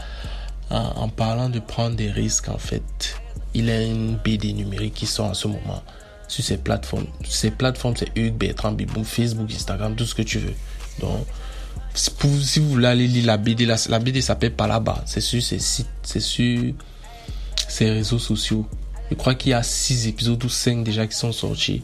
en, 0.71 1.09
parlant 1.09 1.49
de 1.49 1.61
prendre 1.61 1.97
des 1.97 2.11
risques 2.11 2.49
en 2.49 2.59
fait. 2.59 3.17
Il 3.59 3.69
a 3.71 3.83
une 3.83 4.15
BD 4.15 4.53
numérique 4.53 4.95
qui 4.95 5.07
sort 5.07 5.27
en 5.27 5.35
ce 5.35 5.49
moment 5.49 5.83
sur 6.29 6.45
ses 6.45 6.59
plateformes. 6.59 7.07
Ces 7.29 7.51
plateformes, 7.51 7.97
c'est 7.97 8.17
Hugues, 8.17 8.37
Bertrand, 8.37 8.71
Biboum, 8.71 9.05
Facebook, 9.05 9.51
Instagram, 9.53 9.97
tout 9.97 10.07
ce 10.07 10.15
que 10.15 10.23
tu 10.23 10.39
veux. 10.39 10.55
Donc, 11.01 11.27
si 11.93 12.61
vous 12.61 12.69
voulez 12.69 12.87
aller 12.87 13.09
lire 13.09 13.27
la 13.27 13.37
BD, 13.37 13.67
la, 13.67 13.99
BD 13.99 14.21
s'appelle 14.21 14.53
Palaba. 14.53 15.03
C'est 15.07 15.21
sur 15.21 15.43
ses 15.43 15.59
sites, 15.59 15.89
c'est 16.05 16.21
sur 16.21 16.73
ses 17.67 17.91
réseaux 17.91 18.21
sociaux. 18.21 18.65
Je 19.11 19.17
crois 19.17 19.35
qu'il 19.35 19.51
y 19.51 19.55
a 19.55 19.65
6 19.65 20.07
épisodes 20.07 20.45
ou 20.45 20.49
5 20.49 20.85
déjà 20.85 21.09
qui 21.09 21.17
sont 21.17 21.33
sortis. 21.33 21.83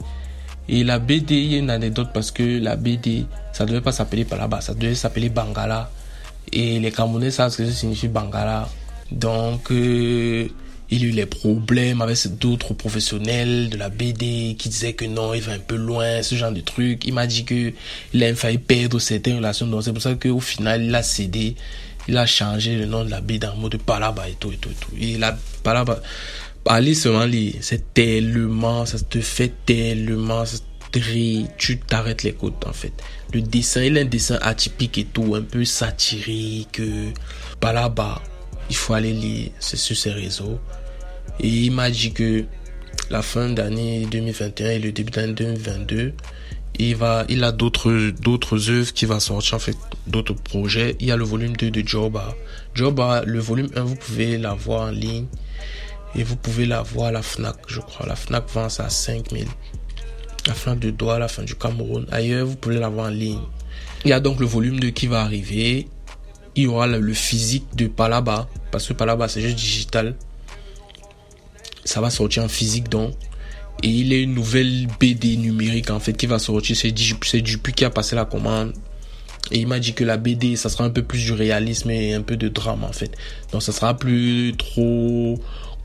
Et 0.69 0.85
la 0.85 1.01
BD, 1.01 1.35
il 1.35 1.53
y 1.53 1.57
a 1.57 1.59
une 1.59 1.71
anecdote 1.71 2.11
parce 2.15 2.31
que 2.31 2.61
la 2.61 2.77
BD, 2.77 3.27
ça 3.53 3.65
ne 3.65 3.71
devait 3.71 3.81
pas 3.81 3.91
s'appeler 3.91 4.25
Palaba, 4.25 4.61
ça 4.61 4.75
devait 4.75 4.95
s'appeler 4.95 5.29
Bangala. 5.29 5.91
Et 6.53 6.79
les 6.79 6.93
Camerounais 6.93 7.33
savent 7.33 7.51
ce 7.51 7.59
que 7.59 7.67
ça 7.67 7.73
signifie 7.73 8.07
Bangala. 8.07 8.69
Donc, 9.11 9.73
euh, 9.73 10.49
il 10.91 11.03
y 11.03 11.05
a 11.05 11.09
eu 11.09 11.11
les 11.11 11.27
problèmes 11.27 12.03
avec 12.03 12.39
d'autres 12.39 12.75
professionnels 12.75 13.71
de 13.71 13.77
la 13.77 13.89
BD 13.89 14.55
qui 14.59 14.69
disaient 14.69 14.93
que 14.93 15.05
non, 15.05 15.35
il 15.35 15.41
va 15.41 15.53
un 15.53 15.59
peu 15.59 15.77
loin, 15.77 16.23
ce 16.23 16.35
genre 16.35 16.53
de 16.53 16.61
truc. 16.61 17.05
Il 17.07 17.15
m'a 17.15 17.27
dit 17.27 17.45
que 17.45 17.73
il 18.13 18.25
a 18.25 18.35
failli 18.35 18.59
perdre 18.59 18.99
certaines 18.99 19.37
relations. 19.37 19.67
Donc, 19.67 19.83
c'est 19.83 19.93
pour 19.93 20.03
ça 20.03 20.15
qu'au 20.15 20.41
final, 20.41 20.85
il 20.85 20.95
a 20.95 21.03
cédé. 21.03 21.57
Il 22.07 22.19
a 22.19 22.27
changé 22.27 22.77
le 22.77 22.85
nom 22.85 23.05
de 23.05 23.11
la 23.11 23.23
BD 23.23 23.47
en 23.47 23.57
mode 23.57 23.79
Palaba 23.79 24.29
et 24.29 24.35
tout 24.39 24.53
et 24.53 24.57
tout 24.57 24.69
et 24.69 24.75
tout. 24.75 24.91
Et 25.01 25.17
la 25.17 25.37
Palaba, 25.63 26.01
Allez 26.67 26.95
seulement 26.95 27.31
c'est 27.61 27.93
tellement, 27.93 28.87
ça 28.87 28.99
te 28.99 29.21
fait 29.21 29.53
tellement, 29.67 30.45
tu 31.59 31.79
t'arrêtes 31.79 32.23
les 32.23 32.33
côtes 32.33 32.67
en 32.67 32.73
fait. 32.73 32.93
Le 33.35 33.43
dessin, 33.43 33.83
il 33.83 33.99
a 33.99 34.01
un 34.01 34.07
dessin 34.07 34.39
atypique 34.41 34.97
et 34.97 35.05
tout, 35.05 35.35
un 35.35 35.43
peu 35.43 35.65
satirique. 35.67 36.81
Pas 37.61 37.75
là-bas, 37.75 38.23
il 38.71 38.77
faut 38.77 38.95
aller 38.95 39.13
lire, 39.13 39.51
c'est 39.59 39.77
sur 39.77 39.97
ses 39.97 40.13
réseaux. 40.13 40.59
Et 41.41 41.49
il 41.49 41.73
m'a 41.73 41.91
dit 41.91 42.13
que 42.13 42.45
la 43.11 43.23
fin 43.23 43.51
d'année 43.51 44.07
2021 44.11 44.71
et 44.71 44.79
le 44.79 44.93
début 44.93 45.11
d'année 45.11 45.33
2022, 45.33 46.13
il 46.79 46.97
va, 46.97 47.25
il 47.29 47.45
a 47.45 47.53
d'autres, 47.53 48.11
d'autres 48.21 48.71
œuvres 48.71 48.93
qui 48.93 49.07
vont 49.07 49.21
sortir, 49.21 49.55
en 49.55 49.59
fait, 49.59 49.77
d'autres 50.07 50.35
projets. 50.35 50.97
Il 51.01 51.07
y 51.07 51.13
a 51.13 51.17
le 51.17 51.25
volume 51.25 51.57
2 51.57 51.71
de 51.71 51.87
Joba. 51.87 52.35
Joba, 52.75 53.23
le 53.25 53.39
volume 53.39 53.69
1, 53.77 53.83
vous 53.83 53.95
pouvez 53.95 54.39
l'avoir 54.39 54.89
en 54.89 54.91
ligne. 54.91 55.27
Et 56.17 56.23
vous 56.23 56.37
pouvez 56.37 56.67
la 56.67 56.83
voir 56.83 57.09
à 57.09 57.13
la 57.13 57.23
FNAC, 57.23 57.57
je 57.67 57.81
crois. 57.81 58.07
La 58.07 58.17
FNAC 58.17 58.49
vend 58.51 58.69
ça 58.69 58.85
à 58.87 58.91
5000. 58.91 59.47
La 60.47 60.55
FNAC 60.55 60.79
de 60.79 60.91
Douala, 60.91 61.21
la 61.21 61.29
fin 61.29 61.43
du 61.43 61.55
Cameroun. 61.55 62.07
Ailleurs, 62.11 62.47
vous 62.47 62.57
pouvez 62.57 62.79
la 62.79 62.89
voir 62.89 63.07
en 63.07 63.11
ligne. 63.11 63.41
Il 64.05 64.11
y 64.11 64.13
a 64.13 64.21
donc 64.21 64.41
le 64.41 64.47
volume 64.47 64.79
2 64.79 64.91
qui 64.91 65.07
va 65.07 65.23
arriver. 65.23 65.89
Il 66.57 66.65
y 66.65 66.67
aura 66.67 66.87
le 66.87 67.15
physique 67.15 67.67
de 67.75 67.87
Palaba. 67.87 68.49
Parce 68.71 68.87
que 68.87 68.93
Palaba, 68.93 69.29
c'est 69.29 69.41
juste 69.41 69.57
digital. 69.57 70.15
Ça 71.85 72.01
va 72.01 72.11
sortir 72.11 72.45
en 72.45 72.49
physique 72.49 72.89
donc. 72.89 73.15
Et 73.83 73.89
il 73.89 74.13
a 74.13 74.17
une 74.17 74.35
nouvelle 74.35 74.87
BD 74.99 75.37
numérique 75.37 75.91
en 75.91 76.01
fait 76.01 76.15
qui 76.15 76.27
va 76.27 76.39
sortir. 76.39 76.77
C'est 76.77 76.93
Dupuis 76.93 77.73
qui 77.73 77.85
a 77.85 77.91
passé 77.91 78.17
la 78.17 78.25
commande. 78.25 78.73
Et 79.51 79.59
il 79.59 79.67
m'a 79.67 79.79
dit 79.79 79.93
que 79.93 80.05
la 80.05 80.17
BD, 80.17 80.57
ça 80.57 80.71
sera 80.71 80.85
un 80.85 80.91
peu 80.91 81.03
plus 81.03 81.23
du 81.23 81.33
réalisme 81.33 81.91
et 81.91 82.15
un 82.15 82.23
peu 82.23 82.37
de 82.37 82.49
drame 82.49 82.85
en 82.85 82.93
fait. 82.93 83.11
Donc 83.53 83.63
ça 83.63 83.73
sera 83.73 83.95
plus 83.95 84.55
trop 84.57 85.39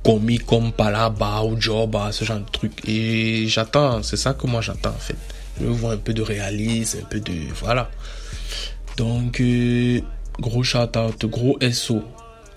commis 0.04 0.38
comme 0.38 0.72
Palaba 0.72 1.44
ou 1.44 1.60
Job, 1.60 1.98
ce 2.12 2.24
genre 2.24 2.40
de 2.40 2.50
truc. 2.52 2.72
Et 2.88 3.48
j'attends, 3.48 4.02
c'est 4.02 4.18
ça 4.18 4.34
que 4.34 4.48
moi 4.48 4.62
j'attends 4.62 4.92
en 4.92 4.94
fait. 4.94 5.18
Je 5.60 5.68
vois 5.68 5.94
un 5.94 5.98
peu 5.98 6.14
de 6.14 6.22
réalisme, 6.22 7.00
un 7.02 7.06
peu 7.06 7.20
de. 7.20 7.34
Voilà. 7.62 7.92
Donc, 8.96 9.42
euh, 9.42 10.02
gros 10.40 10.64
shout 10.64 10.98
out, 10.98 11.26
gros 11.26 11.58
SO 11.72 12.02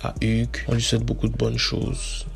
à 0.02 0.14
Hugues. 0.20 0.64
On 0.68 0.74
lui 0.74 0.82
souhaite 0.82 1.04
beaucoup 1.04 1.28
de 1.28 1.36
bonnes 1.36 1.58
choses. 1.58 2.26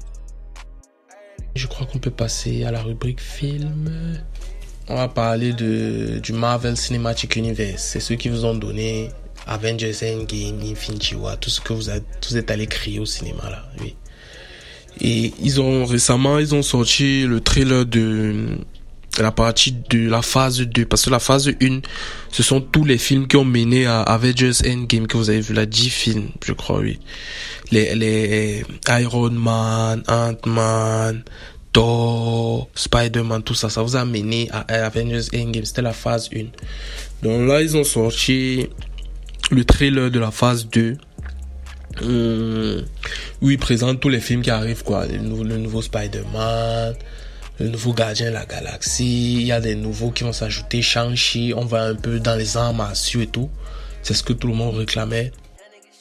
Je 1.55 1.67
crois 1.67 1.87
qu'on 1.87 1.99
peut 1.99 2.11
passer 2.11 2.65
à 2.65 2.71
la 2.71 2.83
rubrique 2.83 3.21
film. 3.21 4.19
On 4.89 4.95
va 4.95 5.09
parler 5.09 5.53
de, 5.53 6.21
du 6.23 6.33
Marvel 6.33 6.77
Cinematic 6.77 7.37
Universe. 7.37 7.83
C'est 7.83 8.01
ceux 8.01 8.15
qui 8.15 8.29
vous 8.29 8.45
ont 8.45 8.55
donné 8.55 9.09
Avengers 9.47 9.97
Endgame, 10.03 10.61
Infinity 10.63 11.15
War, 11.15 11.39
tout 11.39 11.51
ce 11.51 11.61
que 11.61 11.73
vous, 11.73 11.89
êtes, 11.91 12.51
allé 12.51 12.67
crier 12.67 12.99
au 12.99 13.07
cinéma 13.07 13.51
là. 13.51 13.65
Et 15.01 15.33
ils 15.43 15.61
ont 15.61 15.85
récemment, 15.85 16.39
ils 16.39 16.55
ont 16.55 16.63
sorti 16.63 17.25
le 17.27 17.41
trailer 17.41 17.85
de 17.85 18.59
la 19.23 19.33
partie 19.33 19.73
de 19.73 20.09
la 20.09 20.23
phase 20.23 20.61
2. 20.61 20.85
Parce 20.87 21.05
que 21.05 21.11
la 21.11 21.19
phase 21.19 21.49
1, 21.61 21.81
ce 22.31 22.43
sont 22.43 22.61
tous 22.61 22.85
les 22.85 22.99
films 22.99 23.27
qui 23.27 23.37
ont 23.37 23.45
mené 23.45 23.87
à 23.87 24.03
Avengers 24.03 24.53
Endgame 24.67 25.07
que 25.07 25.17
vous 25.17 25.31
avez 25.31 25.41
vu 25.41 25.55
là, 25.55 25.67
10 25.67 25.91
films, 25.91 26.29
je 26.45 26.53
crois, 26.53 26.81
oui. 26.81 26.99
Les, 27.73 27.95
les 27.95 28.65
Iron 28.89 29.31
Man, 29.31 30.03
Ant-Man, 30.07 31.25
Thor, 31.73 32.69
Spider-Man, 32.75 33.43
tout 33.43 33.55
ça, 33.55 33.69
ça 33.69 33.83
vous 33.83 33.97
a 33.97 34.05
mené 34.05 34.49
à 34.53 34.61
Avengers 34.87 35.29
Endgame. 35.35 35.65
C'était 35.65 35.83
la 35.83 35.93
phase 35.93 36.31
1. 36.35 36.47
Donc 37.23 37.49
là, 37.49 37.63
ils 37.63 37.77
ont 37.77 37.85
sorti 37.85 38.69
le 39.51 39.65
trailer 39.65 40.11
de 40.11 40.19
la 40.19 40.31
phase 40.31 40.69
2 40.69 40.97
euh, 42.03 42.83
où 43.41 43.51
il 43.51 43.59
présente 43.59 44.01
tous 44.01 44.09
les 44.09 44.21
films 44.21 44.43
qui 44.43 44.51
arrivent, 44.51 44.85
quoi. 44.85 45.07
Le, 45.07 45.19
nouveau, 45.19 45.45
le 45.45 45.57
nouveau 45.57 45.83
Spider-Man, 45.83 46.95
le 47.59 47.69
nouveau 47.69 47.93
Gardien 47.93 48.29
de 48.29 48.35
la 48.35 48.45
Galaxie, 48.45 49.35
il 49.35 49.47
y 49.47 49.53
a 49.53 49.61
des 49.61 49.75
nouveaux 49.75 50.11
qui 50.11 50.25
vont 50.25 50.33
s'ajouter, 50.33 50.83
Shang-Chi, 50.83 51.55
on 51.57 51.65
va 51.65 51.85
un 51.85 51.95
peu 51.95 52.21
dans 52.21 52.37
les 52.37 52.57
arts 52.57 52.75
martiaux 52.75 53.23
et 53.23 53.27
tout. 53.27 53.49
C'est 54.03 54.15
ce 54.15 54.23
que 54.23 54.33
tout 54.33 54.47
le 54.47 54.55
monde 54.55 54.77
réclamait. 54.77 55.33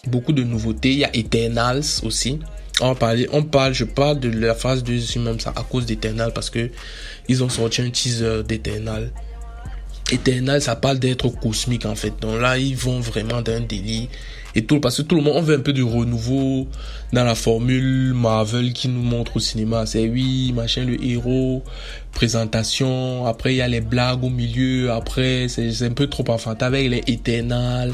Beaucoup 0.07 0.33
de 0.33 0.43
nouveautés, 0.43 0.91
il 0.91 0.99
y 0.99 1.05
a 1.05 1.15
Eternals 1.15 2.01
aussi. 2.03 2.39
On 2.81 2.93
parle, 2.93 3.25
on 3.31 3.43
parle, 3.43 3.73
je 3.73 3.85
parle 3.85 4.19
de 4.19 4.29
la 4.29 4.53
phase 4.53 4.83
2 4.83 5.19
même 5.21 5.39
ça 5.39 5.53
à 5.55 5.63
cause 5.63 5.85
d'Eternal 5.85 6.33
parce 6.33 6.49
que 6.49 6.69
ils 7.29 7.41
ont 7.41 7.49
sorti 7.49 7.81
un 7.81 7.89
teaser 7.89 8.43
d'Eternal. 8.43 9.11
Eternal, 10.11 10.61
ça 10.61 10.75
parle 10.75 10.99
d'être 10.99 11.29
cosmique 11.29 11.85
en 11.85 11.95
fait. 11.95 12.13
Donc 12.19 12.39
là, 12.41 12.57
ils 12.57 12.75
vont 12.75 12.99
vraiment 12.99 13.41
d'un 13.41 13.61
délit 13.61 14.09
et 14.55 14.65
tout 14.65 14.79
parce 14.79 14.97
que 14.97 15.01
tout 15.01 15.15
le 15.15 15.21
monde 15.21 15.35
on 15.37 15.41
veut 15.41 15.55
un 15.55 15.61
peu 15.61 15.73
de 15.73 15.83
renouveau 15.83 16.67
dans 17.13 17.23
la 17.23 17.35
formule 17.35 18.13
Marvel 18.13 18.73
qui 18.73 18.87
nous 18.87 19.01
montre 19.01 19.37
au 19.37 19.39
cinéma 19.39 19.85
c'est 19.85 20.07
oui 20.07 20.53
machin 20.53 20.85
le 20.85 21.03
héros 21.03 21.63
présentation 22.13 23.25
après 23.25 23.53
il 23.53 23.57
y 23.57 23.61
a 23.61 23.67
les 23.67 23.81
blagues 23.81 24.23
au 24.23 24.29
milieu 24.29 24.91
après 24.91 25.47
c'est 25.49 25.85
un 25.85 25.91
peu 25.91 26.07
trop 26.07 26.25
enfantin 26.29 26.67
avec 26.67 26.89
les 26.89 27.03
éternels 27.07 27.93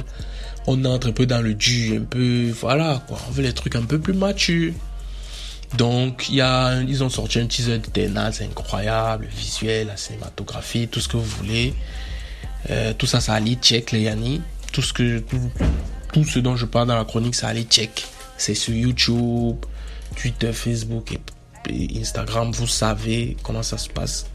on 0.67 0.85
entre 0.85 1.09
un 1.09 1.11
peu 1.11 1.25
dans 1.25 1.41
le 1.41 1.55
dur 1.55 1.99
un 1.99 2.05
peu 2.05 2.51
voilà 2.51 3.01
quoi 3.07 3.17
on 3.27 3.31
veut 3.31 3.43
les 3.43 3.53
trucs 3.53 3.75
un 3.75 3.83
peu 3.83 3.99
plus 3.99 4.13
matures 4.13 4.73
Donc, 5.77 6.29
y 6.29 6.41
a, 6.41 6.81
ils 6.81 7.03
ont 7.03 7.09
sorti 7.09 7.39
un 7.39 7.47
teaser 7.47 7.77
d'Eternal, 7.77 8.33
c'est 8.33 8.43
incroyable, 8.43 9.25
le 9.31 9.37
visuel, 9.39 9.87
la 9.87 9.95
cinématographie, 9.95 10.87
tout 10.89 10.99
ce 10.99 11.07
que 11.07 11.15
vous 11.15 11.23
voulez. 11.23 11.73
Euh, 12.69 12.93
tout 12.93 13.05
ça, 13.05 13.21
ça 13.21 13.33
allait 13.33 13.55
check, 13.55 13.91
les 13.91 14.01
Yanni. 14.01 14.41
Tout 14.73 14.81
ce 14.81 14.93
que, 14.93 15.21
ce 16.13 16.39
dont 16.39 16.55
je 16.55 16.65
parle 16.65 16.87
dans 16.87 16.97
la 16.97 17.05
chronique, 17.05 17.35
ça 17.35 17.47
allait 17.47 17.63
check. 17.63 18.05
C'est 18.37 18.55
sur 18.55 18.73
YouTube, 18.73 19.57
Twitter, 20.15 20.51
Facebook 20.53 21.17
et, 21.69 21.99
Instagram. 21.99 22.51
Vous 22.51 22.67
savez 22.67 23.37
comment 23.43 23.63
ça 23.63 23.77
se 23.77 23.89
passe. 23.89 24.25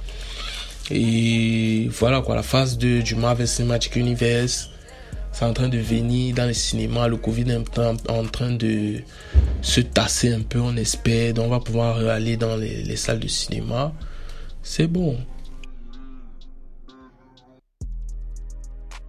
Et 0.91 1.89
voilà 1.91 2.21
quoi, 2.21 2.37
la 2.37 2.43
phase 2.43 2.79
2 2.79 3.03
du 3.03 3.17
Marvel 3.17 3.49
Cinematic 3.49 3.97
Universe 3.97 4.71
c'est 5.39 5.45
en 5.45 5.53
train 5.53 5.69
de 5.69 5.77
venir 5.77 6.35
dans 6.35 6.47
les 6.47 6.55
cinémas. 6.55 7.09
Le 7.09 7.19
Covid 7.19 7.45
est 7.51 7.79
en 8.09 8.25
train 8.25 8.53
de 8.53 9.03
se 9.61 9.83
tasser 9.83 10.33
un 10.33 10.41
peu, 10.41 10.61
on 10.61 10.75
espère. 10.79 11.35
Donc 11.35 11.49
on 11.49 11.51
va 11.51 11.61
pouvoir 11.61 11.99
aller 12.09 12.39
dans 12.39 12.57
les, 12.57 12.97
salles 12.97 13.21
de 13.21 13.29
cinéma. 13.29 13.93
C'est 14.63 14.87
bon. 14.87 15.19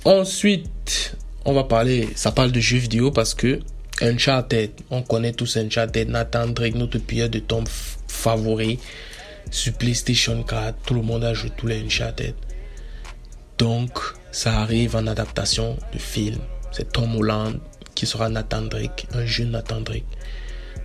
Ensuite, 0.04 1.16
on 1.48 1.54
va 1.54 1.64
parler, 1.64 2.10
ça 2.16 2.34
parle 2.34 2.52
de 2.52 2.60
jeux 2.60 2.78
vidéo 2.78 3.10
parce 3.10 3.34
que 3.34 3.62
Uncharted, 4.02 4.72
on 4.90 5.02
connaît 5.02 5.32
tous 5.32 5.56
Uncharted, 5.56 6.10
Nathan 6.10 6.48
Drake, 6.48 6.76
notre 6.76 7.00
pire 7.00 7.30
de 7.30 7.40
tombes 7.40 7.70
favori 8.10 8.80
sur 9.50 9.72
PlayStation 9.74 10.44
4. 10.44 10.78
Tout 10.86 10.94
le 10.94 11.02
monde 11.02 11.24
a 11.24 11.34
joué 11.34 11.50
tous 11.56 11.68
les 11.68 11.82
Uncharted. 11.82 12.36
Donc, 13.58 13.98
ça 14.30 14.60
arrive 14.60 14.98
en 14.98 15.08
adaptation 15.08 15.78
de 15.94 15.98
film. 15.98 16.40
C'est 16.72 16.92
Tom 16.92 17.16
Holland 17.16 17.60
qui 17.96 18.06
sera 18.06 18.28
Nathan 18.28 18.64
Drake, 18.64 19.08
un 19.14 19.26
jeune 19.26 19.52
Nathan 19.52 19.80
Drake. 19.80 20.04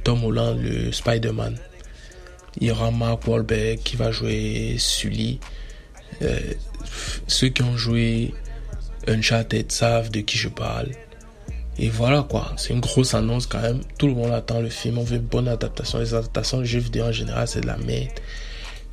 Tom 0.04 0.22
Holland, 0.24 0.62
le 0.62 0.92
Spider-Man. 0.92 1.56
Il 2.60 2.68
y 2.68 2.70
aura 2.70 2.92
Mark 2.92 3.26
Wahlberg 3.26 3.80
qui 3.80 3.96
va 3.96 4.12
jouer 4.12 4.76
Sully. 4.78 5.40
Euh, 6.22 6.38
ceux 7.26 7.48
qui 7.48 7.62
ont 7.62 7.76
joué 7.76 8.32
Uncharted 9.08 9.70
savent 9.70 10.10
de 10.10 10.20
qui 10.20 10.38
je 10.38 10.48
parle. 10.48 10.90
Et 11.78 11.88
voilà 11.88 12.22
quoi, 12.28 12.52
c'est 12.56 12.74
une 12.74 12.80
grosse 12.80 13.14
annonce 13.14 13.46
quand 13.46 13.60
même. 13.60 13.80
Tout 13.98 14.06
le 14.06 14.14
monde 14.14 14.32
attend 14.32 14.60
le 14.60 14.68
film, 14.68 14.98
on 14.98 15.04
veut 15.04 15.16
une 15.16 15.22
bonne 15.22 15.48
adaptation. 15.48 15.98
Les 15.98 16.14
adaptations 16.14 16.58
de 16.58 16.64
jeux 16.64 16.80
vidéo 16.80 17.04
en 17.04 17.12
général, 17.12 17.48
c'est 17.48 17.62
de 17.62 17.66
la 17.66 17.78
merde. 17.78 18.10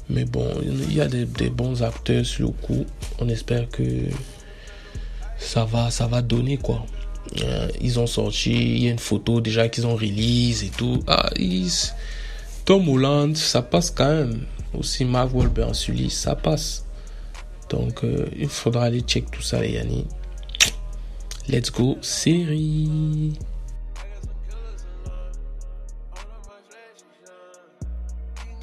Mais 0.09 0.25
bon, 0.25 0.47
il 0.63 0.93
y 0.93 1.01
a 1.01 1.07
des, 1.07 1.25
bons 1.49 1.83
acteurs 1.83 2.25
sur 2.25 2.47
le 2.47 2.53
coup. 2.53 2.85
On 3.19 3.29
espère 3.29 3.69
que 3.69 3.83
ça 5.37 5.65
va, 5.65 6.21
donner 6.21 6.57
quoi. 6.57 6.85
Euh, 7.43 7.67
ils 7.79 7.99
ont 7.99 8.07
sorti, 8.07 8.51
il 8.51 8.83
y 8.85 8.87
a 8.87 8.91
une 8.91 8.99
photo 8.99 9.39
déjà 9.39 9.69
qu'ils 9.69 9.85
ont 9.85 9.95
release 9.95 10.63
et 10.63 10.69
tout. 10.69 11.03
Ah, 11.05 11.29
Tom 12.65 12.89
Holland, 12.89 13.35
ça 13.35 13.61
passe 13.61 13.91
quand 13.91 14.09
même. 14.09 14.45
Aussi 14.73 15.05
Mark 15.05 15.33
Wahlberg 15.33 15.73
Sully, 15.73 16.09
ça 16.09 16.35
passe. 16.35 16.85
Donc 17.69 18.03
euh, 18.03 18.25
il 18.38 18.49
faudra 18.49 18.85
aller 18.85 19.01
check 19.01 19.29
tout 19.31 19.41
ça, 19.41 19.65
Yanni. 19.65 20.05
Let's 21.47 21.71
go, 21.71 21.97
série. 22.01 23.33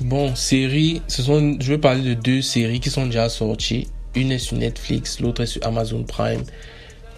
Bon, 0.01 0.35
série, 0.37 1.03
ce 1.09 1.23
sont, 1.23 1.57
je 1.59 1.73
vais 1.73 1.79
parler 1.79 2.03
de 2.03 2.15
deux 2.15 2.43
séries 2.43 2.81
qui 2.81 2.91
sont 2.91 3.07
déjà 3.07 3.29
sorties. 3.29 3.89
Une 4.15 4.31
est 4.31 4.39
sur 4.39 4.57
Netflix, 4.57 5.21
l'autre 5.21 5.43
est 5.43 5.47
sur 5.47 5.67
Amazon 5.67 6.05
Prime. 6.05 6.45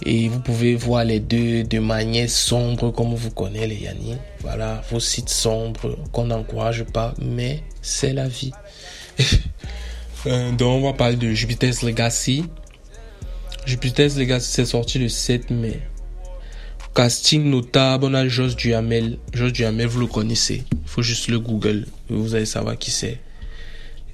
Et 0.07 0.28
vous 0.28 0.40
pouvez 0.40 0.76
voir 0.76 1.04
les 1.04 1.18
deux 1.18 1.64
de 1.64 1.80
manière 1.80 2.30
sombre 2.30 2.90
comme 2.90 3.14
vous 3.14 3.30
connaissez 3.30 3.66
les 3.66 3.76
Yanni. 3.76 4.14
Voilà, 4.40 4.83
vos 4.90 5.00
sites 5.00 5.28
sombres 5.28 5.99
qu'on 6.12 6.26
n'encourage 6.26 6.85
pas, 6.85 7.14
mais 7.21 7.62
c'est 7.83 8.12
la 8.12 8.28
vie. 8.28 8.52
Euh, 10.27 10.53
donc 10.53 10.83
on 10.83 10.87
va 10.87 10.93
parler 10.93 11.17
de 11.17 11.33
Jupiter's 11.33 11.83
Legacy. 11.83 12.45
Jupiter's 13.67 14.17
Legacy 14.17 14.50
c'est 14.50 14.65
sorti 14.65 14.99
le 14.99 15.09
7 15.09 15.50
mai. 15.50 15.81
Casting 16.95 17.45
notable, 17.45 18.07
on 18.07 18.15
a 18.15 18.26
Josh 18.26 18.57
Duhamel. 18.57 19.19
Josh 19.33 19.52
Duhamel, 19.52 19.87
vous 19.87 20.00
le 20.00 20.07
connaissez. 20.07 20.65
Il 20.73 20.89
faut 20.89 21.02
juste 21.02 21.28
le 21.28 21.39
Google. 21.39 21.87
Vous 22.09 22.35
allez 22.35 22.47
savoir 22.47 22.76
qui 22.76 22.91
c'est. 22.91 23.21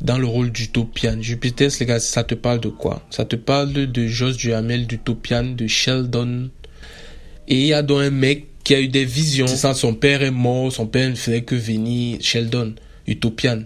Dans 0.03 0.19
le 0.19 0.27
rôle 0.27 0.51
d'Utopian. 0.51 1.23
Jupiter's 1.23 1.81
les 1.81 1.87
gars, 1.87 2.01
ça 2.01 2.25
te 2.25 2.35
parle 2.35 2.61
de 2.61 2.69
quoi? 2.69 3.03
Ça 3.09 3.25
te 3.25 3.37
parle 3.37 3.73
de 3.73 4.07
Josh 4.07 4.37
Duhamel, 4.37 4.87
d'Utopian, 4.87 5.45
de 5.45 5.67
Sheldon. 5.67 6.51
Et 7.49 7.61
il 7.61 7.67
y 7.67 7.73
a 7.73 7.83
donc 7.83 8.03
un 8.03 8.11
mec 8.11 8.49
qui 8.65 8.75
a 8.75 8.81
eu 8.81 8.89
des 8.89 9.05
visions. 9.05 9.47
C'est 9.47 9.57
ça, 9.57 9.73
son 9.73 9.95
père 9.95 10.23
est 10.23 10.31
mort, 10.31 10.73
son 10.73 10.87
père 10.87 11.09
ne 11.09 11.15
faisait 11.15 11.43
que 11.43 11.55
venir. 11.55 12.19
Sheldon, 12.21 12.75
Utopian. 13.07 13.63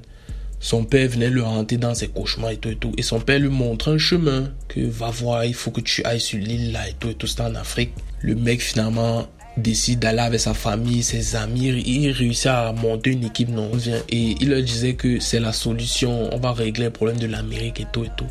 Son 0.60 0.84
père 0.84 1.08
venait 1.08 1.30
le 1.30 1.44
hanter 1.44 1.76
dans 1.76 1.94
ses 1.94 2.08
cauchemars 2.08 2.50
et 2.50 2.56
tout 2.56 2.68
et 2.68 2.76
tout. 2.76 2.92
Et 2.96 3.02
son 3.02 3.20
père 3.20 3.38
lui 3.38 3.48
montre 3.48 3.92
un 3.92 3.98
chemin 3.98 4.50
que 4.66 4.80
va 4.80 5.10
voir, 5.10 5.44
il 5.44 5.54
faut 5.54 5.70
que 5.70 5.80
tu 5.80 6.04
ailles 6.04 6.20
sur 6.20 6.38
l'île 6.38 6.72
là 6.72 6.88
et 6.88 6.94
tout 6.98 7.10
et 7.10 7.14
tout. 7.14 7.26
C'est 7.26 7.40
en 7.40 7.54
Afrique. 7.54 7.92
Le 8.20 8.34
mec 8.34 8.60
finalement 8.60 9.28
décide 9.56 10.00
d'aller 10.00 10.20
avec 10.20 10.40
sa 10.40 10.54
famille, 10.54 11.02
ses 11.02 11.36
amis. 11.36 11.68
Il 11.86 12.10
réussit 12.10 12.46
à 12.46 12.72
monter 12.72 13.10
une 13.10 13.24
équipe 13.24 13.48
non 13.48 13.70
et 14.08 14.34
il 14.40 14.48
leur 14.48 14.62
disait 14.62 14.94
que 14.94 15.20
c'est 15.20 15.40
la 15.40 15.52
solution. 15.52 16.34
On 16.34 16.38
va 16.38 16.52
régler 16.52 16.86
le 16.86 16.90
problème 16.90 17.18
de 17.18 17.26
l'Amérique 17.26 17.80
et 17.80 17.86
tout 17.92 18.04
et 18.04 18.10
tout. 18.16 18.26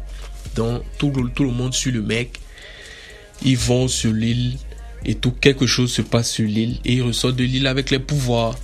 Donc 0.56 0.82
tout 0.98 1.12
le, 1.12 1.30
tout 1.30 1.44
le 1.44 1.52
monde 1.52 1.74
suit 1.74 1.92
le 1.92 2.02
mec. 2.02 2.40
Ils 3.44 3.58
vont 3.58 3.88
sur 3.88 4.12
l'île 4.12 4.58
et 5.06 5.16
tout 5.16 5.32
quelque 5.32 5.66
chose 5.68 5.92
se 5.92 6.02
passe 6.02 6.32
sur 6.32 6.48
l'île 6.48 6.80
et 6.84 6.96
ils 6.96 7.02
ressortent 7.04 7.36
de 7.36 7.44
l'île 7.44 7.68
avec 7.68 7.92
les 7.92 8.00
pouvoirs. 8.00 8.58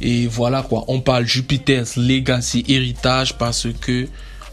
Et 0.00 0.26
voilà 0.26 0.62
quoi, 0.62 0.84
on 0.88 1.00
parle 1.00 1.26
Jupiter's 1.26 1.96
Legacy 1.96 2.64
héritage 2.68 3.36
parce 3.38 3.68
que 3.80 4.08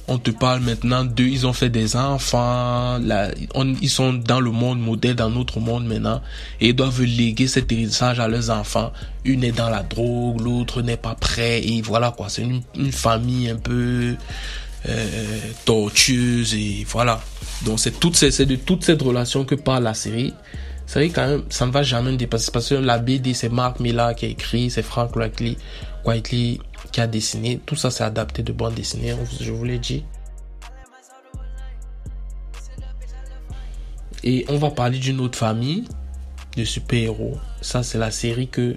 on 0.07 0.17
te 0.17 0.31
parle 0.31 0.61
maintenant 0.61 1.05
d'eux, 1.05 1.27
ils 1.27 1.47
ont 1.47 1.53
fait 1.53 1.69
des 1.69 1.95
enfants, 1.95 2.99
ils 2.99 3.89
sont 3.89 4.13
dans 4.13 4.41
le 4.41 4.51
monde 4.51 4.81
modèle, 4.81 5.15
dans 5.15 5.29
notre 5.29 5.59
monde 5.59 5.85
maintenant, 5.85 6.21
et 6.59 6.69
ils 6.69 6.75
doivent 6.75 7.03
léguer 7.03 7.47
cet 7.47 7.71
héritage 7.71 8.19
à 8.19 8.27
leurs 8.27 8.49
enfants. 8.49 8.91
Une 9.23 9.43
est 9.43 9.51
dans 9.51 9.69
la 9.69 9.83
drogue, 9.83 10.41
l'autre 10.41 10.81
n'est 10.81 10.97
pas 10.97 11.15
prêt, 11.15 11.61
et 11.65 11.81
voilà 11.81 12.11
quoi, 12.11 12.27
c'est 12.29 12.41
une, 12.41 12.91
famille 12.91 13.49
un 13.49 13.55
peu 13.55 14.15
euh, 14.89 15.39
tortueuse, 15.63 16.55
et 16.55 16.85
voilà. 16.89 17.21
Donc 17.63 17.79
c'est 17.79 17.91
de 17.91 18.55
toute 18.55 18.83
cette 18.83 19.01
relation 19.01 19.45
que 19.45 19.55
parle 19.55 19.83
la 19.83 19.93
série. 19.93 20.33
C'est 20.91 20.99
vrai 20.99 21.07
quand 21.09 21.25
même, 21.25 21.43
ça 21.47 21.65
ne 21.65 21.71
va 21.71 21.83
jamais 21.83 22.17
dépasser 22.17 22.51
parce 22.51 22.67
que 22.67 22.75
la 22.75 22.99
BD, 22.99 23.33
c'est 23.33 23.47
Mark 23.47 23.79
Miller 23.79 24.13
qui 24.13 24.25
a 24.25 24.27
écrit, 24.27 24.69
c'est 24.69 24.81
Frank 24.81 25.15
Whiteley, 25.15 25.55
qui 26.91 26.99
a 26.99 27.07
dessiné. 27.07 27.61
Tout 27.65 27.77
ça, 27.77 27.89
c'est 27.89 28.03
adapté 28.03 28.43
de 28.43 28.51
bande 28.51 28.73
dessinée, 28.73 29.15
je 29.39 29.53
vous 29.53 29.63
l'ai 29.63 29.79
dit. 29.79 30.03
Et 34.25 34.43
on 34.49 34.57
va 34.57 34.69
parler 34.69 34.99
d'une 34.99 35.21
autre 35.21 35.37
famille 35.37 35.85
de 36.57 36.65
super-héros. 36.65 37.37
Ça, 37.61 37.83
c'est 37.83 37.97
la 37.97 38.11
série 38.11 38.49
que 38.49 38.75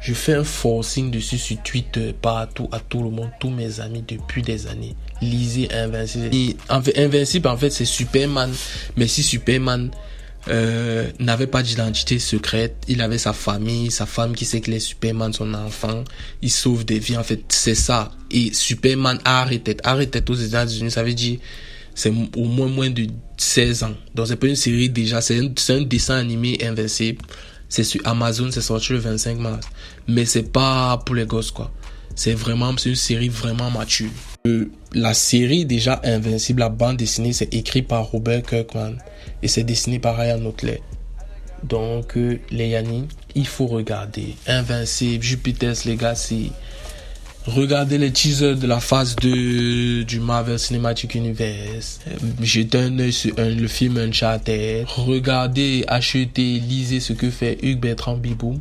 je 0.00 0.14
fais 0.14 0.32
un 0.32 0.44
forcing 0.44 1.10
dessus 1.10 1.36
sur 1.36 1.62
Twitter 1.62 2.14
partout 2.14 2.70
à 2.72 2.80
tout 2.80 3.02
le 3.02 3.10
monde, 3.10 3.28
tous 3.40 3.50
mes 3.50 3.78
amis 3.80 4.02
depuis 4.08 4.40
des 4.40 4.68
années. 4.68 4.96
Lisez 5.20 5.68
Invincible. 5.70 6.30
Invincible, 6.96 7.48
en 7.48 7.58
fait, 7.58 7.68
c'est 7.68 7.84
Superman. 7.84 8.50
Mais 8.96 9.06
si 9.06 9.22
Superman 9.22 9.90
euh, 10.48 11.10
n'avait 11.18 11.46
pas 11.46 11.62
d'identité 11.62 12.18
secrète. 12.18 12.76
Il 12.88 13.00
avait 13.00 13.18
sa 13.18 13.32
famille, 13.32 13.90
sa 13.90 14.06
femme 14.06 14.34
qui 14.34 14.44
sait 14.44 14.60
qu'il 14.60 14.74
est 14.74 14.80
Superman, 14.80 15.32
son 15.32 15.54
enfant. 15.54 16.04
Il 16.42 16.50
sauve 16.50 16.84
des 16.84 16.98
vies. 16.98 17.16
En 17.16 17.22
fait, 17.22 17.42
c'est 17.48 17.74
ça. 17.74 18.10
Et 18.30 18.52
Superman 18.52 19.18
arrêtait. 19.24 19.76
Arrêtait 19.84 20.28
aux 20.30 20.34
États-Unis, 20.34 20.90
ça 20.90 21.02
veut 21.02 21.14
dire 21.14 21.38
c'est 21.94 22.12
au 22.36 22.44
moins 22.44 22.68
moins 22.68 22.90
de 22.90 23.06
16 23.36 23.82
ans. 23.84 23.94
Donc 24.14 24.26
c'est 24.26 24.36
pas 24.36 24.46
une 24.46 24.56
série 24.56 24.88
déjà, 24.88 25.20
c'est 25.20 25.38
un, 25.38 25.52
un, 25.68 25.82
dessin 25.82 26.16
animé 26.16 26.58
invincible. 26.62 27.22
C'est 27.68 27.84
sur 27.84 28.00
Amazon, 28.06 28.50
c'est 28.50 28.60
sorti 28.60 28.92
le 28.92 28.98
25 28.98 29.38
mars. 29.38 29.66
Mais 30.08 30.24
c'est 30.24 30.50
pas 30.50 30.98
pour 31.04 31.14
les 31.14 31.26
gosses 31.26 31.50
quoi. 31.50 31.70
C'est 32.14 32.34
vraiment, 32.34 32.76
c'est 32.76 32.90
une 32.90 32.94
série 32.94 33.28
vraiment 33.28 33.70
mature. 33.70 34.10
La 34.92 35.14
série 35.14 35.64
déjà 35.66 36.00
Invincible, 36.02 36.60
la 36.60 36.68
bande 36.68 36.96
dessinée, 36.96 37.32
c'est 37.32 37.54
écrit 37.54 37.82
par 37.82 38.06
Robert 38.06 38.42
Kirkman 38.42 38.96
et 39.40 39.46
c'est 39.46 39.62
dessiné 39.62 40.00
par 40.00 40.16
Ryan 40.16 40.44
Otley. 40.44 40.82
Donc, 41.62 42.16
euh, 42.16 42.40
les 42.50 42.76
il 43.36 43.46
faut 43.46 43.68
regarder 43.68 44.34
Invincible, 44.48 45.22
Jupiter's 45.22 45.84
Legacy. 45.84 46.50
Regardez 47.46 47.98
les 47.98 48.10
teasers 48.10 48.56
de 48.56 48.66
la 48.66 48.80
phase 48.80 49.14
2 49.16 50.04
du 50.04 50.18
Marvel 50.18 50.58
Cinematic 50.58 51.14
Universe. 51.14 52.00
Jetez 52.40 52.78
un 52.78 52.98
œil 52.98 53.12
sur 53.12 53.34
le 53.36 53.68
film 53.68 53.96
Uncharted. 53.96 54.86
Regardez, 54.88 55.84
achetez, 55.86 56.58
lisez 56.58 56.98
ce 56.98 57.12
que 57.12 57.30
fait 57.30 57.58
Hugues 57.62 57.80
Bertrand 57.80 58.16
Biboum. 58.16 58.58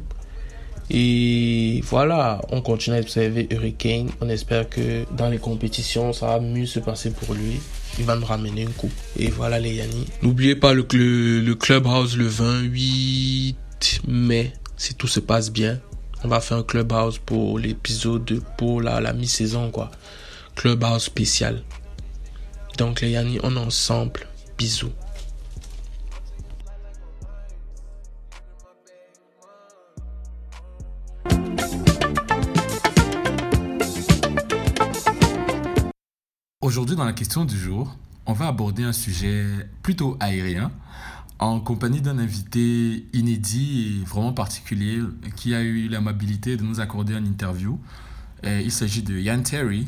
Et 0.93 1.81
voilà, 1.85 2.41
on 2.49 2.61
continue 2.61 2.97
à 2.97 2.99
observer 2.99 3.47
Hurricane. 3.49 4.09
On 4.19 4.27
espère 4.27 4.67
que 4.67 5.05
dans 5.15 5.29
les 5.29 5.37
compétitions, 5.37 6.11
ça 6.11 6.27
va 6.27 6.39
mieux 6.41 6.65
se 6.65 6.79
passer 6.79 7.11
pour 7.11 7.33
lui. 7.33 7.61
Il 7.97 8.03
va 8.03 8.17
nous 8.17 8.25
ramener 8.25 8.63
une 8.63 8.73
coupe. 8.73 8.91
Et 9.17 9.29
voilà 9.29 9.57
les 9.57 9.75
Yanni. 9.75 10.05
N'oubliez 10.21 10.57
pas 10.57 10.73
le, 10.73 10.85
le, 10.91 11.39
le 11.39 11.55
Clubhouse 11.55 12.17
le 12.17 12.27
28 12.27 13.55
mai, 14.05 14.51
si 14.75 14.93
tout 14.95 15.07
se 15.07 15.21
passe 15.21 15.49
bien. 15.49 15.79
On 16.25 16.27
va 16.27 16.41
faire 16.41 16.57
un 16.57 16.63
clubhouse 16.63 17.19
pour 17.19 17.57
l'épisode 17.57 18.41
pour 18.57 18.81
la, 18.81 18.99
la 18.99 19.13
mi-saison, 19.13 19.71
quoi. 19.71 19.91
Clubhouse 20.55 21.05
spécial. 21.05 21.63
Donc, 22.77 22.99
les 22.99 23.11
Yanni, 23.11 23.39
on 23.43 23.55
est 23.55 23.59
ensemble. 23.59 24.27
Bisous. 24.57 24.91
Aujourd'hui, 36.61 36.95
dans 36.95 37.05
la 37.05 37.13
question 37.13 37.43
du 37.43 37.57
jour, 37.57 37.97
on 38.27 38.33
va 38.33 38.45
aborder 38.45 38.83
un 38.83 38.93
sujet 38.93 39.47
plutôt 39.81 40.15
aérien 40.19 40.71
en 41.39 41.59
compagnie 41.59 42.01
d'un 42.01 42.19
invité 42.19 43.07
inédit 43.13 43.99
et 44.03 44.05
vraiment 44.05 44.31
particulier 44.31 44.99
qui 45.35 45.55
a 45.55 45.63
eu 45.63 45.87
l'amabilité 45.87 46.57
de 46.57 46.61
nous 46.61 46.79
accorder 46.79 47.15
une 47.15 47.25
interview. 47.25 47.79
il 48.43 48.71
s'agit 48.71 49.01
de 49.01 49.17
Yann 49.17 49.41
Terry, 49.41 49.87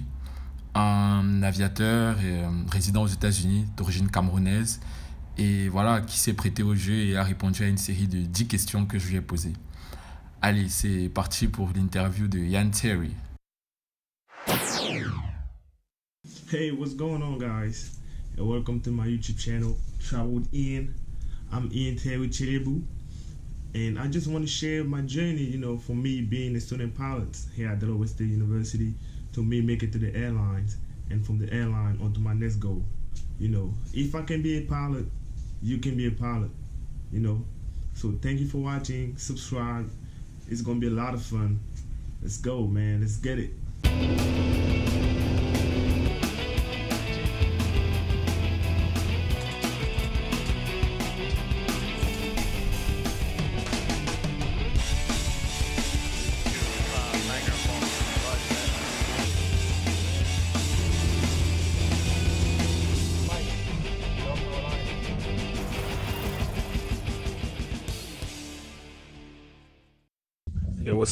un 0.74 1.44
aviateur 1.44 2.20
et, 2.22 2.44
euh, 2.44 2.50
résident 2.72 3.04
aux 3.04 3.08
États-Unis 3.08 3.68
d'origine 3.78 4.10
camerounaise 4.10 4.80
et 5.38 5.70
voilà 5.70 6.02
qui 6.02 6.18
s'est 6.18 6.34
prêté 6.34 6.64
au 6.64 6.74
jeu 6.74 6.96
et 6.96 7.16
a 7.16 7.24
répondu 7.24 7.64
à 7.64 7.68
une 7.68 7.78
série 7.78 8.08
de 8.08 8.18
10 8.18 8.48
questions 8.48 8.88
que 8.88 8.98
je 8.98 9.10
lui 9.10 9.18
ai 9.18 9.22
posées. 9.22 9.54
Allez, 10.42 10.70
c'est 10.70 11.08
parti 11.10 11.48
pour 11.48 11.70
l'interview 11.76 12.28
de 12.28 12.40
Yann 12.40 12.72
Terry. 12.72 13.12
Hey, 16.50 16.72
what's 16.72 16.94
going 16.94 17.24
on, 17.24 17.40
guys? 17.40 17.98
And 18.38 18.48
welcome 18.48 18.80
to 18.82 18.92
my 18.92 19.08
YouTube 19.08 19.40
channel, 19.40 19.78
Travel 20.00 20.32
with 20.32 20.54
Ian. 20.54 20.94
I'm 21.52 21.72
Ian 21.74 21.98
Terry 21.98 22.28
Chirebu, 22.28 22.84
and 23.74 23.98
I 23.98 24.08
just 24.08 24.28
want 24.28 24.44
to 24.44 24.50
share 24.50 24.84
my 24.84 25.02
journey, 25.02 25.44
you 25.44 25.58
know, 25.58 25.78
for 25.78 25.94
me 25.94 26.22
being 26.22 26.56
a 26.56 26.60
student 26.60 26.96
pilot 26.96 27.38
here 27.56 27.70
at 27.70 27.80
Delaware 27.80 28.08
State 28.08 28.30
University 28.30 28.94
to 29.34 29.42
me 29.42 29.62
make 29.62 29.82
it 29.82 29.92
to 29.94 29.98
the 29.98 30.16
airlines 30.16 30.78
and 31.10 31.26
from 31.26 31.40
the 31.40 31.52
airline 31.52 31.98
onto 32.02 32.20
my 32.20 32.34
next 32.34 32.58
goal. 32.58 32.84
You 33.40 33.50
know, 33.50 33.74
if 33.94 34.14
I 34.14 34.22
can 34.22 34.42
be 34.42 34.60
a 34.60 34.62
pilot, 34.62 35.06
you 35.62 35.80
can 35.80 35.98
be 35.98 36.08
a 36.08 36.12
pilot, 36.12 36.52
you 37.12 37.20
know. 37.20 37.44
So 37.96 38.14
thank 38.22 38.40
you 38.40 38.48
for 38.48 38.60
watching, 38.60 39.18
subscribe. 39.18 39.90
It's 40.50 40.62
to 40.62 40.76
be 40.76 40.88
a 40.88 40.92
lot 40.92 41.14
of 41.14 41.24
fun. 41.24 41.60
Let's 42.22 42.38
go, 42.38 42.68
man. 42.68 43.02
Let's 43.02 43.18
get 43.18 43.40
it. 43.40 44.53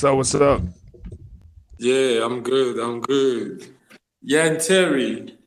What's 0.01 0.09
up? 0.09 0.17
What's 0.17 0.33
up? 0.33 0.61
Yeah, 1.77 2.25
I'm 2.25 2.41
good. 2.41 2.79
I'm 2.79 3.01
good. 3.01 3.67
Yan 4.23 4.57
Terry. 4.57 5.37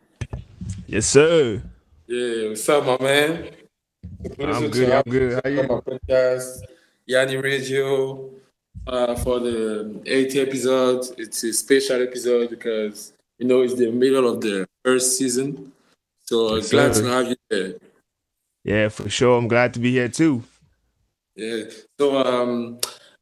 Yes, 0.87 1.07
sir. 1.07 1.61
Yeah, 2.07 2.51
what's 2.51 2.69
up, 2.69 2.87
my 2.87 3.05
man? 3.05 3.51
I'm 4.39 4.71
good. 4.71 4.93
I'm 4.93 5.03
good. 5.11 5.41
How 5.43 5.51
you? 5.51 5.63
My 5.65 5.81
podcast, 5.83 6.63
Yanni 7.05 7.37
Radio, 7.37 8.31
uh, 8.87 9.17
for 9.17 9.41
the 9.41 10.01
eighth 10.07 10.37
episode. 10.37 11.03
It's 11.19 11.43
a 11.43 11.53
special 11.53 12.01
episode 12.01 12.51
because 12.51 13.13
you 13.41 13.49
know 13.49 13.63
it's 13.63 13.75
the 13.75 13.91
middle 13.91 14.29
of 14.29 14.41
the 14.41 14.69
first 14.85 15.19
season. 15.19 15.73
So 16.27 16.55
yes, 16.55 16.71
glad 16.71 16.95
sir. 16.95 17.03
to 17.03 17.09
have 17.09 17.27
you 17.27 17.37
there. 17.51 17.75
Yeah, 18.63 18.89
for 18.89 19.09
sure. 19.09 19.37
I'm 19.37 19.49
glad 19.49 19.75
to 19.75 19.81
be 19.81 19.91
here 19.91 20.09
too. 20.09 20.45
Yeah. 21.35 21.65
So 21.99 22.25
um, 22.25 22.79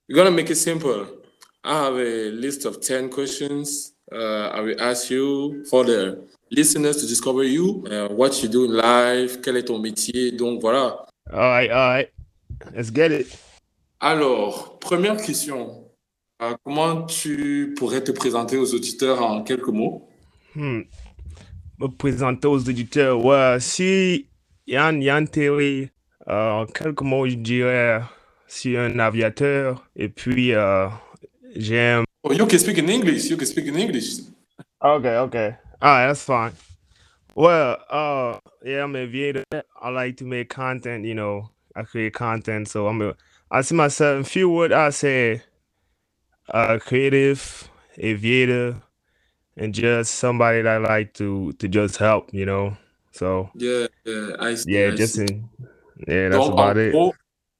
we're 0.06 0.16
gonna 0.16 0.30
make 0.30 0.50
it 0.50 0.56
simple. 0.56 1.21
I 1.64 1.84
have 1.84 1.96
a 1.96 2.30
list 2.32 2.64
of 2.64 2.80
10 2.80 3.08
questions. 3.10 3.92
Uh, 4.10 4.50
I 4.52 4.60
will 4.60 4.80
ask 4.80 5.10
you 5.10 5.64
for 5.70 5.84
the 5.84 6.26
listeners 6.50 6.96
to 6.96 7.06
discover 7.06 7.44
you, 7.44 7.84
uh, 7.86 8.08
what 8.08 8.42
you 8.42 8.48
do 8.48 8.64
in 8.64 8.72
life, 8.72 9.40
quel 9.40 9.56
est 9.56 9.68
ton 9.68 9.78
métier. 9.78 10.32
Donc 10.32 10.60
voilà. 10.60 11.06
All 11.30 11.38
right, 11.38 11.70
all 11.70 11.88
right. 11.88 12.08
Let's 12.74 12.90
get 12.90 13.12
it. 13.12 13.38
Alors, 14.00 14.78
première 14.80 15.16
question. 15.16 15.84
Uh, 16.40 16.56
comment 16.64 17.06
tu 17.06 17.74
pourrais 17.78 18.02
te 18.02 18.10
présenter 18.10 18.56
aux 18.56 18.74
auditeurs 18.74 19.22
en 19.22 19.44
quelques 19.44 19.68
mots? 19.68 20.08
Hmm. 20.56 20.82
Me 21.78 21.86
présenter 21.86 22.48
aux 22.48 22.58
auditeurs. 22.58 23.24
Ouais, 23.24 23.58
si 23.60 24.26
Yann, 24.66 25.00
Yann 25.00 25.28
Terry, 25.28 25.90
euh, 26.28 26.50
en 26.50 26.66
quelques 26.66 27.02
mots, 27.02 27.28
je 27.28 27.36
dirais, 27.36 28.00
si 28.48 28.76
un 28.76 28.98
aviateur 28.98 29.88
et 29.94 30.08
puis 30.08 30.52
Jam. 31.58 32.04
Oh, 32.24 32.32
you 32.32 32.46
can 32.46 32.58
speak 32.58 32.78
in 32.78 32.88
English. 32.88 33.30
You 33.30 33.36
can 33.36 33.46
speak 33.46 33.66
in 33.66 33.76
English. 33.76 34.20
Okay, 34.82 35.16
okay. 35.16 35.56
All 35.80 35.90
right, 35.90 36.06
that's 36.06 36.22
fine. 36.22 36.52
Well, 37.34 37.78
uh, 37.90 38.38
yeah, 38.64 38.84
I'm 38.84 38.94
a 38.94 39.00
aviator. 39.00 39.44
I 39.80 39.88
like 39.88 40.16
to 40.18 40.24
make 40.24 40.48
content. 40.48 41.04
You 41.04 41.14
know, 41.14 41.50
I 41.74 41.82
create 41.82 42.14
content, 42.14 42.68
so 42.68 42.86
I'm 42.86 43.00
a. 43.02 43.14
I 43.50 43.62
see 43.62 43.74
myself 43.74 44.18
in 44.18 44.24
few 44.24 44.48
words. 44.50 44.74
I 44.74 44.90
say, 44.90 45.42
uh, 46.48 46.78
creative, 46.78 47.68
aviator, 47.98 48.82
and 49.56 49.74
just 49.74 50.14
somebody 50.16 50.62
that 50.62 50.74
I 50.74 50.78
like 50.78 51.14
to 51.14 51.52
to 51.54 51.68
just 51.68 51.96
help. 51.96 52.32
You 52.32 52.46
know, 52.46 52.76
so 53.12 53.50
yeah, 53.54 53.86
yeah, 54.04 54.36
I 54.38 54.54
see, 54.54 54.72
yeah, 54.72 54.88
I 54.88 54.90
just 54.96 55.14
see. 55.14 55.22
in 55.22 55.48
yeah, 56.06 56.28
that's 56.28 56.46
Donc, 56.46 56.54
about 56.54 56.76
it. 56.76 56.92
Gros, 56.92 57.14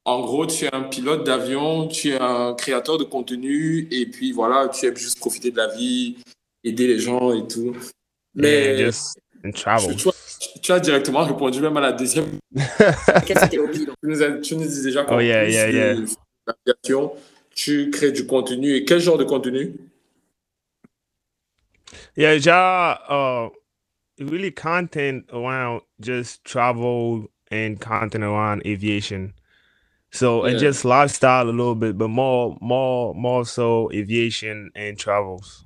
En 0.04 0.20
gros, 0.20 0.46
tu 0.46 0.64
es 0.64 0.74
un 0.74 0.82
pilote 0.82 1.24
d'avion, 1.24 1.86
tu 1.86 2.10
es 2.10 2.20
un 2.20 2.54
créateur 2.54 2.98
de 2.98 3.04
contenu, 3.04 3.86
et 3.90 4.06
puis 4.06 4.32
voilà, 4.32 4.68
tu 4.68 4.86
aimes 4.86 4.96
juste 4.96 5.18
profiter 5.20 5.52
de 5.52 5.56
la 5.56 5.68
vie, 5.68 6.16
aider 6.64 6.88
les 6.88 6.98
gens 6.98 7.32
et 7.32 7.46
tout. 7.46 7.76
Mais 8.34 8.78
yeah, 8.78 8.90
in 9.44 9.52
travel. 9.52 9.94
Tu, 9.94 10.08
tu, 10.40 10.60
tu, 10.60 10.72
as 10.72 10.80
directement 10.80 11.24
répondu 11.24 11.60
même 11.60 11.76
à 11.76 11.80
la 11.80 11.92
deuxième. 11.92 12.38
tu, 12.54 13.88
nous 14.02 14.22
as, 14.22 14.30
tu 14.40 14.56
nous 14.56 14.66
dis 14.66 14.82
déjà 14.82 15.06
oh, 15.08 15.20
yeah, 15.20 15.48
yeah, 15.48 15.70
yeah. 15.70 15.94
l'aviation, 16.46 17.12
tu 17.54 17.90
crées 17.90 18.12
du 18.12 18.26
contenu. 18.26 18.74
Et 18.74 18.84
quel 18.84 19.00
genre 19.00 19.18
de 19.18 19.24
contenu? 19.24 19.74
Yeah, 22.16 22.34
yeah, 22.36 22.98
uh, 23.08 23.50
really 24.18 24.52
content 24.52 25.24
around 25.32 25.82
just 26.00 26.42
travel 26.44 27.28
and 27.52 27.76
content 27.80 28.22
around 28.24 28.62
aviation. 28.66 29.32
So 30.12 30.44
yeah. 30.44 30.52
and 30.52 30.60
just 30.60 30.84
lifestyle 30.84 31.48
a 31.48 31.50
little 31.50 31.74
bit, 31.74 31.96
but 31.96 32.08
more 32.08 32.56
more 32.60 33.14
more 33.14 33.46
so 33.46 33.90
aviation 33.92 34.70
and 34.74 34.98
travels. 34.98 35.64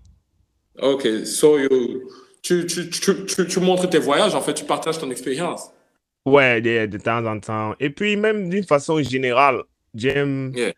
Ok, 0.78 1.24
so 1.24 1.56
you, 1.56 2.10
tu, 2.42 2.64
tu, 2.66 2.90
tu, 2.90 3.24
tu, 3.24 3.46
tu 3.46 3.60
montres 3.60 3.88
tes 3.88 3.98
voyages, 3.98 4.34
en 4.34 4.42
fait, 4.42 4.54
tu 4.54 4.64
partages 4.64 4.98
ton 4.98 5.10
expérience. 5.10 5.70
Ouais, 6.26 6.60
yeah, 6.60 6.86
de 6.86 6.98
temps 6.98 7.24
en 7.24 7.40
temps. 7.40 7.74
Et 7.80 7.90
puis 7.90 8.16
même 8.16 8.48
d'une 8.48 8.64
façon 8.64 9.02
générale, 9.02 9.62
j'aime. 9.94 10.52
Yeah. 10.54 10.72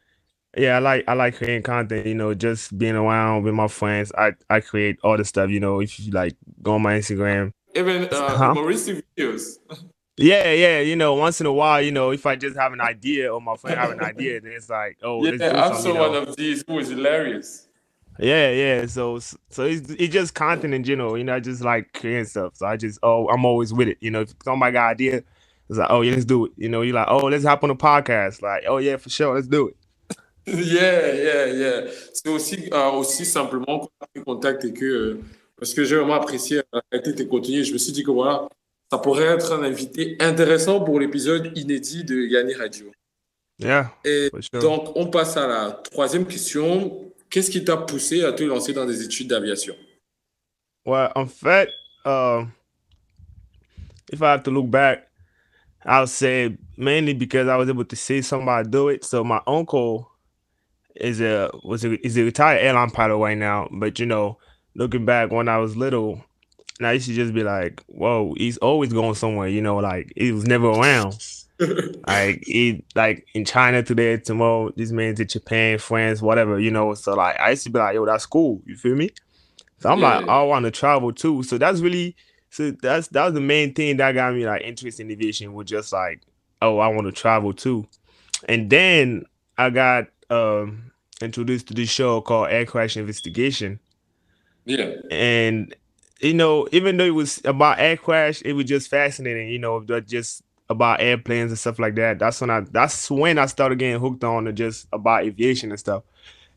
Yeah, 0.56 0.78
I 0.78 0.80
like 0.80 1.04
I 1.06 1.14
like 1.14 1.36
creating 1.36 1.62
content. 1.62 2.06
You 2.06 2.14
know, 2.14 2.34
just 2.34 2.76
being 2.76 2.96
around 2.96 3.44
with 3.44 3.54
my 3.54 3.68
friends. 3.68 4.10
I 4.16 4.32
I 4.48 4.60
create 4.60 4.98
all 5.02 5.16
the 5.16 5.24
stuff. 5.24 5.50
You 5.50 5.60
know, 5.60 5.80
if 5.80 6.00
you 6.00 6.10
like 6.10 6.36
go 6.62 6.74
on 6.74 6.82
my 6.82 6.98
Instagram. 6.98 7.52
Even 7.74 8.08
uh, 8.10 8.36
huh? 8.36 8.54
humoristic 8.54 9.04
videos. 9.16 9.58
Yeah, 10.18 10.52
yeah. 10.52 10.80
You 10.80 10.96
know, 10.96 11.14
once 11.14 11.40
in 11.40 11.46
a 11.46 11.52
while, 11.52 11.80
you 11.80 11.92
know, 11.92 12.10
if 12.10 12.26
I 12.26 12.36
just 12.36 12.56
have 12.56 12.72
an 12.72 12.80
idea 12.80 13.32
or 13.32 13.40
my 13.40 13.56
friend 13.56 13.78
have 13.78 13.90
an 13.90 14.02
idea, 14.02 14.40
then 14.40 14.52
it's 14.52 14.68
like, 14.68 14.98
oh, 15.02 15.24
yeah, 15.24 15.64
I'm 15.64 15.80
so 15.80 15.94
one 15.94 16.14
of 16.14 16.36
these 16.36 16.64
who 16.66 16.78
is 16.80 16.88
hilarious. 16.88 17.68
Yeah, 18.18 18.50
yeah. 18.50 18.86
So, 18.86 19.20
so 19.20 19.64
it's, 19.64 19.90
it's 19.90 20.12
just 20.12 20.34
content 20.34 20.74
in 20.74 20.82
general. 20.82 21.16
You 21.16 21.22
know, 21.24 21.36
I 21.36 21.40
just 21.40 21.62
like 21.62 21.92
creating 21.92 22.24
stuff. 22.24 22.56
So 22.56 22.66
I 22.66 22.76
just, 22.76 22.98
oh, 23.02 23.28
I'm 23.28 23.44
always 23.44 23.72
with 23.72 23.88
it. 23.88 23.98
You 24.00 24.10
know, 24.10 24.22
if 24.22 24.34
somebody 24.44 24.72
got 24.72 24.86
an 24.86 24.90
idea, 24.90 25.22
it's 25.68 25.78
like, 25.78 25.90
oh 25.90 26.00
yeah, 26.00 26.12
let's 26.12 26.24
do 26.24 26.46
it. 26.46 26.52
You 26.56 26.68
know, 26.68 26.82
you're 26.82 26.96
like, 26.96 27.06
oh, 27.08 27.26
let's 27.26 27.44
hop 27.44 27.62
on 27.62 27.70
a 27.70 27.76
podcast. 27.76 28.42
Like, 28.42 28.64
oh 28.66 28.78
yeah, 28.78 28.96
for 28.96 29.10
sure, 29.10 29.34
let's 29.36 29.46
do 29.46 29.68
it. 29.68 29.76
yeah, 30.46 31.12
yeah, 31.12 31.46
yeah. 31.46 31.90
C'est 32.12 32.28
aussi, 32.28 32.68
euh, 32.72 32.90
aussi 32.92 33.24
simplement 33.24 33.78
qu'on 33.78 33.90
a 34.00 34.06
pris 34.06 34.24
contact 34.24 34.64
et 34.64 34.72
que, 34.72 34.84
euh, 34.84 35.20
parce 35.56 35.74
que 35.74 35.84
j'ai 35.84 35.94
vraiment 35.94 36.14
apprécié 36.14 36.62
euh, 36.74 36.98
tes 36.98 37.28
contenus, 37.28 37.68
je 37.68 37.72
me 37.72 37.78
suis 37.78 37.92
dit 37.92 38.02
que 38.02 38.10
voilà, 38.10 38.48
ça 38.90 38.98
pourrait 38.98 39.24
être 39.24 39.52
un 39.52 39.62
invité 39.62 40.16
intéressant 40.20 40.80
pour 40.80 41.00
l'épisode 41.00 41.52
inédit 41.56 42.04
de 42.04 42.16
Yanni 42.26 42.54
Radio. 42.54 42.90
Yeah, 43.58 43.92
Et 44.04 44.30
sure. 44.40 44.60
donc, 44.60 44.96
on 44.96 45.08
passe 45.08 45.36
à 45.36 45.46
la 45.46 45.72
troisième 45.72 46.26
question. 46.26 47.12
Qu'est-ce 47.28 47.50
qui 47.50 47.64
t'a 47.64 47.76
poussé 47.76 48.24
à 48.24 48.32
te 48.32 48.44
lancer 48.44 48.72
dans 48.72 48.86
des 48.86 49.02
études 49.02 49.28
d'aviation? 49.28 49.74
Well, 50.86 51.10
en 51.14 51.26
fait, 51.26 51.68
uh, 52.06 52.44
if 54.12 54.22
I 54.22 54.26
have 54.32 54.42
to 54.44 54.50
look 54.50 54.70
back, 54.70 55.08
I'll 55.84 56.06
say 56.06 56.56
mainly 56.76 57.14
because 57.14 57.48
I 57.48 57.56
was 57.56 57.68
able 57.68 57.84
to 57.84 57.96
see 57.96 58.22
somebody 58.22 58.68
do 58.68 58.88
it. 58.88 59.04
So 59.04 59.24
my 59.24 59.40
uncle, 59.46 60.06
is 61.00 61.20
a 61.20 61.50
was 61.62 61.84
a 61.84 62.04
is 62.06 62.16
a 62.16 62.24
retired 62.24 62.60
airline 62.60 62.90
pilot 62.90 63.16
right 63.18 63.38
now. 63.38 63.68
But 63.70 63.98
you 63.98 64.06
know, 64.06 64.38
looking 64.74 65.04
back 65.04 65.30
when 65.30 65.48
I 65.48 65.58
was 65.58 65.76
little, 65.76 66.24
and 66.78 66.86
I 66.86 66.92
used 66.92 67.06
to 67.06 67.14
just 67.14 67.34
be 67.34 67.42
like, 67.42 67.82
"Whoa, 67.86 68.34
he's 68.36 68.56
always 68.58 68.92
going 68.92 69.14
somewhere." 69.14 69.48
You 69.48 69.62
know, 69.62 69.76
like 69.76 70.12
he 70.16 70.32
was 70.32 70.46
never 70.46 70.68
around. 70.68 71.18
like 72.06 72.44
he 72.46 72.84
like 72.94 73.26
in 73.34 73.44
China 73.44 73.82
today, 73.82 74.16
tomorrow, 74.16 74.70
this 74.76 74.92
man's 74.92 75.20
in 75.20 75.26
Japan, 75.26 75.78
France, 75.78 76.22
whatever. 76.22 76.58
You 76.58 76.70
know, 76.70 76.94
so 76.94 77.14
like 77.14 77.38
I 77.40 77.50
used 77.50 77.64
to 77.64 77.70
be 77.70 77.78
like, 77.78 77.94
"Yo, 77.94 78.06
that's 78.06 78.26
cool." 78.26 78.62
You 78.64 78.76
feel 78.76 78.94
me? 78.94 79.10
So 79.80 79.90
I'm 79.90 80.00
like, 80.00 80.26
I 80.26 80.42
want 80.42 80.64
to 80.64 80.70
travel 80.70 81.12
too. 81.12 81.42
So 81.44 81.56
that's 81.56 81.80
really 81.80 82.16
so 82.50 82.70
that's 82.70 83.08
that 83.08 83.24
was 83.26 83.34
the 83.34 83.40
main 83.40 83.74
thing 83.74 83.96
that 83.98 84.12
got 84.12 84.34
me 84.34 84.46
like 84.46 84.62
interested 84.62 85.02
in 85.02 85.10
aviation 85.10 85.52
was 85.54 85.68
just 85.68 85.92
like, 85.92 86.22
oh, 86.62 86.78
I 86.78 86.88
want 86.88 87.06
to 87.06 87.12
travel 87.12 87.52
too. 87.52 87.86
And 88.48 88.70
then 88.70 89.24
I 89.56 89.70
got 89.70 90.06
um 90.30 90.90
introduced 91.20 91.68
to 91.68 91.74
this 91.74 91.90
show 91.90 92.20
called 92.20 92.48
Air 92.50 92.66
Crash 92.66 92.96
Investigation. 92.96 93.80
Yeah. 94.64 94.94
And 95.10 95.74
you 96.20 96.34
know, 96.34 96.68
even 96.72 96.96
though 96.96 97.04
it 97.04 97.14
was 97.14 97.40
about 97.44 97.78
air 97.78 97.96
crash, 97.96 98.42
it 98.42 98.52
was 98.52 98.66
just 98.66 98.88
fascinating, 98.88 99.48
you 99.48 99.58
know, 99.58 99.84
just 100.00 100.42
about 100.68 101.00
airplanes 101.00 101.50
and 101.50 101.58
stuff 101.58 101.78
like 101.78 101.94
that. 101.96 102.18
That's 102.18 102.40
when 102.40 102.50
I 102.50 102.60
that's 102.60 103.10
when 103.10 103.38
I 103.38 103.46
started 103.46 103.78
getting 103.78 104.00
hooked 104.00 104.24
on 104.24 104.44
to 104.44 104.52
just 104.52 104.88
about 104.92 105.24
aviation 105.24 105.70
and 105.70 105.78
stuff. 105.80 106.02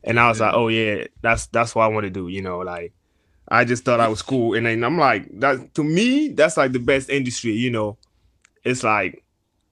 And 0.04 0.18
I 0.18 0.28
was 0.28 0.40
like, 0.40 0.54
oh 0.54 0.68
yeah, 0.68 1.04
that's 1.20 1.46
that's 1.46 1.74
what 1.74 1.84
I 1.84 1.88
want 1.88 2.04
to 2.04 2.10
do, 2.10 2.28
you 2.28 2.42
know, 2.42 2.58
like 2.58 2.92
I 3.48 3.64
just 3.64 3.84
thought 3.84 4.00
I 4.00 4.08
was 4.08 4.22
cool. 4.22 4.54
And 4.54 4.66
then 4.66 4.82
I'm 4.84 4.98
like, 4.98 5.28
that 5.40 5.74
to 5.74 5.84
me, 5.84 6.28
that's 6.28 6.56
like 6.56 6.72
the 6.72 6.80
best 6.80 7.08
industry, 7.10 7.52
you 7.52 7.70
know. 7.70 7.98
It's 8.64 8.82
like 8.82 9.24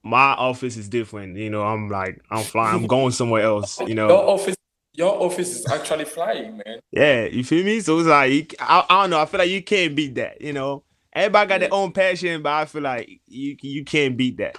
my 0.03 0.33
office 0.33 0.77
is 0.77 0.89
different, 0.89 1.37
you 1.37 1.51
know. 1.51 1.63
I'm 1.63 1.89
like, 1.89 2.23
I'm 2.31 2.45
flying, 2.45 2.77
I'm 2.77 2.87
going 2.89 3.13
somewhere 3.13 3.43
else, 3.43 3.81
you 3.81 3.87
Your 3.89 3.95
know. 3.95 4.29
office, 4.29 4.57
your 5.01 5.23
office 5.23 5.57
is 5.61 5.67
actually 5.67 6.05
flying, 6.05 6.59
man. 6.59 6.79
Yeah, 6.93 7.25
you 7.25 7.43
feel 7.43 7.65
me? 7.65 7.81
So 7.81 7.99
it's 7.99 8.07
like 8.07 8.55
I, 8.61 8.85
I 8.89 9.03
don't 9.03 9.11
know. 9.11 9.21
I 9.21 9.25
feel 9.25 9.39
like 9.39 9.49
you 9.51 9.63
can't 9.63 9.97
beat 9.97 10.15
that. 10.17 10.41
You 10.43 10.53
know, 10.53 10.85
everybody 11.13 11.49
got 11.49 11.61
their 11.61 11.73
own 11.73 11.93
passion, 11.93 12.43
but 12.43 12.53
I 12.53 12.65
feel 12.67 12.83
like 12.83 13.09
you 13.27 13.57
you 13.63 13.85
can't 13.85 14.17
beat 14.17 14.37
that. 14.37 14.59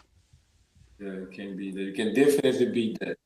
Yeah, 1.00 1.14
you 1.14 1.28
can 1.32 1.56
beat 1.58 1.76
that. 1.76 1.82
You 1.82 1.94
can 1.94 2.14
definitely 2.14 2.66
beat 2.72 3.00
that. 3.02 3.18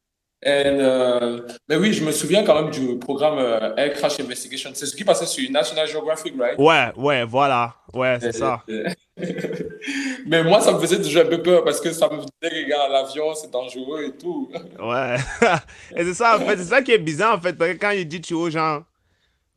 And, 0.47 0.79
euh, 0.79 1.41
mais 1.67 1.75
oui, 1.75 1.91
je 1.91 2.03
me 2.05 2.11
souviens 2.11 2.43
quand 2.43 2.61
même 2.61 2.69
du 2.71 2.99
programme 2.99 3.39
euh, 3.39 3.75
Air 3.77 3.93
Crash 3.93 4.19
Investigation. 4.19 4.69
C'est 4.75 4.85
ce 4.85 4.95
qui 4.95 5.03
passait 5.03 5.25
sur 5.25 5.49
National 5.49 5.87
Geographic, 5.87 6.35
right? 6.39 6.59
Ouais, 6.59 6.91
ouais, 6.97 7.25
voilà, 7.25 7.73
ouais, 7.93 8.19
c'est 8.21 8.31
ça. 8.31 8.63
Mais 10.27 10.43
moi, 10.43 10.61
ça 10.61 10.71
me 10.73 10.79
faisait 10.79 10.97
déjà 10.97 11.21
un 11.21 11.25
peu 11.25 11.41
peur 11.41 11.63
parce 11.63 11.79
que 11.81 11.91
ça 11.91 12.09
me 12.09 12.17
disait, 12.17 12.63
regarde, 12.63 12.91
l'avion, 12.91 13.33
c'est 13.33 13.49
dangereux 13.51 14.03
et 14.05 14.11
tout. 14.17 14.51
Ouais. 14.79 15.15
Et 15.97 16.03
c'est 16.03 16.13
ça, 16.13 16.35
en 16.37 16.39
fait, 16.39 16.57
c'est 16.57 16.65
ça 16.65 16.81
qui 16.81 16.91
est 16.91 16.97
bizarre, 16.99 17.37
en 17.37 17.41
fait, 17.41 17.53
parce 17.53 17.71
que 17.71 17.77
quand 17.77 17.91
il 17.91 18.07
dit 18.07 18.21
tu 18.21 18.33
aux 18.33 18.49
gens 18.49 18.83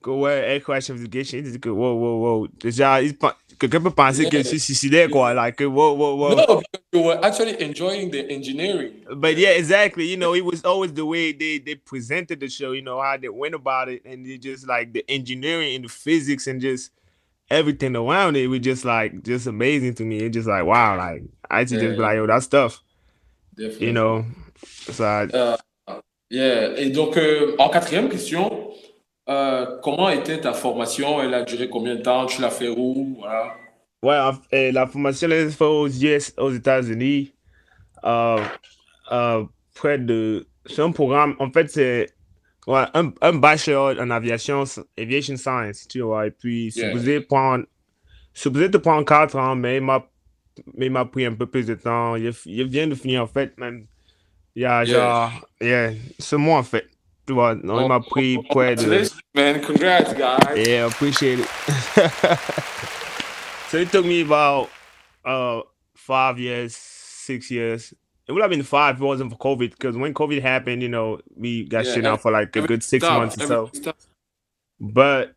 que 0.03 0.11
ouais, 0.11 0.55
air 0.57 0.62
crash 0.62 0.90
investigation, 0.90 1.38
il 1.38 1.51
dit 1.53 1.61
que 1.61 1.68
wow, 1.68 1.94
wow, 1.94 2.20
wow. 2.40 2.48
Déjà, 2.61 3.03
il 3.03 3.16
pen- 3.16 3.33
peut 3.66 3.90
penser 3.90 4.23
Yeah. 4.25 4.42
je 4.42 4.49
suis 4.49 4.61
suicidaire, 4.61 5.11
quoi, 5.11 5.35
like, 5.35 5.61
wow, 5.61 5.92
wow, 5.94 6.14
wow. 6.14 6.35
No, 6.35 6.61
because 6.61 6.62
you 6.92 7.01
were 7.03 7.18
actually 7.25 7.61
enjoying 7.61 8.11
the 8.11 8.29
engineering. 8.31 8.92
But 9.16 9.37
yeah, 9.37 9.51
exactly. 9.51 10.05
You 10.07 10.16
know, 10.16 10.35
it 10.35 10.44
was 10.44 10.64
always 10.64 10.92
the 10.92 11.05
way 11.05 11.33
they 11.33 11.59
they 11.59 11.75
presented 11.75 12.40
the 12.40 12.49
show. 12.49 12.73
You 12.73 12.83
know 12.83 13.01
how 13.01 13.16
they 13.16 13.29
went 13.29 13.55
about 13.55 13.88
it, 13.88 14.03
and 14.05 14.27
it 14.27 14.42
just 14.42 14.66
like 14.68 14.92
the 14.92 15.05
engineering 15.09 15.75
and 15.75 15.85
the 15.85 15.88
physics 15.88 16.47
and 16.47 16.61
just 16.61 16.92
everything 17.51 17.97
around 17.97 18.37
it 18.37 18.47
was 18.47 18.61
just 18.61 18.85
like 18.85 19.23
just 19.25 19.47
amazing 19.47 19.94
to 19.94 20.05
me. 20.05 20.18
It's 20.18 20.35
just 20.35 20.49
like 20.49 20.64
wow, 20.64 20.97
like 20.97 21.23
I 21.51 21.64
to 21.64 21.75
just 21.75 21.97
be 21.97 22.03
like, 22.03 22.16
yo, 22.16 22.27
that 22.27 22.42
stuff. 22.42 22.83
Definitely. 23.57 23.87
You 23.87 23.92
know, 23.92 24.25
so 24.92 25.05
I, 25.05 25.27
Euh, 25.35 25.57
yeah. 26.31 26.77
Et 26.77 26.90
donc, 26.90 27.16
euh, 27.16 27.57
en 27.59 27.71
quatrième 27.71 28.09
question, 28.09 28.71
euh, 29.28 29.78
comment 29.82 30.08
était 30.10 30.40
ta 30.40 30.52
formation? 30.52 31.22
Elle 31.22 31.34
a 31.34 31.42
duré 31.42 31.68
combien 31.68 31.96
de 31.96 32.02
temps? 32.02 32.26
Tu 32.26 32.40
l'as 32.42 32.50
fait 32.50 32.68
où? 32.68 33.16
Voilà. 33.18 33.56
ouais, 34.02 34.18
eh, 34.52 34.72
la 34.72 34.86
formation 34.86 35.28
est 35.30 35.50
faite 35.50 35.60
aux 35.62 35.88
US, 35.88 36.34
aux 36.38 36.50
États-Unis, 36.52 37.34
euh, 38.04 38.48
euh, 39.12 39.44
près 39.74 39.98
de, 39.98 40.48
c'est 40.66 40.82
un 40.82 40.92
programme. 40.92 41.36
En 41.40 41.50
fait, 41.52 41.70
c'est 41.70 42.10
ouais, 42.66 42.84
un, 42.94 43.12
un 43.22 43.34
bachelor 43.34 43.96
en 44.00 44.10
aviation, 44.10 44.64
aviation 44.98 45.36
science, 45.36 45.88
tu 45.88 46.02
vois. 46.02 46.28
Et 46.28 46.30
puis, 46.32 46.72
Yeah. 46.74 46.94
supposé 46.94 47.20
prendre, 47.20 47.66
supposé 48.34 48.70
te 48.70 48.78
prendre 48.78 49.04
quatre 49.06 49.36
ans, 49.36 49.56
mais 49.56 49.78
il 49.78 49.82
m'a, 49.84 50.06
mais 50.74 50.86
il 50.88 50.92
m'a 50.92 51.04
pris 51.06 51.26
un 51.26 51.34
peu 51.34 51.46
plus 51.46 51.66
de 51.66 51.74
temps. 51.74 52.16
Il, 52.16 52.32
il 52.46 52.68
vient 52.68 52.86
de 52.88 52.94
finir, 52.94 53.22
en 53.24 53.26
fait, 53.28 53.56
même. 53.58 53.86
Il 54.56 54.62
y 54.62 54.66
a 54.66 54.84
Yeah. 54.84 54.86
genre, 54.86 55.48
yeah, 55.62 55.92
ce 56.18 56.36
mois, 56.36 56.58
en 56.60 56.62
fait. 56.64 56.86
Tu 57.28 57.34
vois, 57.34 57.54
non, 57.56 57.82
il 57.82 57.88
m'a 57.88 58.00
pris 58.00 58.38
près 58.38 58.74
de. 58.74 58.84
Congratulations, 58.84 59.20
man. 59.34 59.60
Congrats, 59.60 60.14
guys. 60.14 60.56
Yeah, 60.56 60.86
appreciate 60.86 61.40
it. 61.40 61.46
so 63.68 63.76
it 63.76 63.92
took 63.92 64.06
me 64.06 64.22
about 64.22 64.70
uh 65.26 65.60
five 65.94 66.38
years, 66.38 66.74
six 66.74 67.50
years. 67.50 67.92
It 68.26 68.32
would 68.32 68.40
have 68.40 68.50
been 68.50 68.62
five 68.62 68.94
if 68.96 69.02
it 69.02 69.04
wasn't 69.04 69.30
for 69.30 69.36
COVID. 69.38 69.72
Because 69.72 69.96
when 69.98 70.14
COVID 70.14 70.40
happened, 70.40 70.82
you 70.82 70.88
know, 70.88 71.20
we 71.36 71.64
got 71.68 71.84
Yeah, 71.86 71.92
shit 71.94 72.06
out 72.06 72.22
for 72.22 72.32
like 72.32 72.56
a 72.56 72.62
good 72.62 72.82
six 72.82 73.04
Stop. 73.04 73.18
months 73.18 73.36
or 73.36 73.46
so. 73.46 73.70
But 74.80 75.34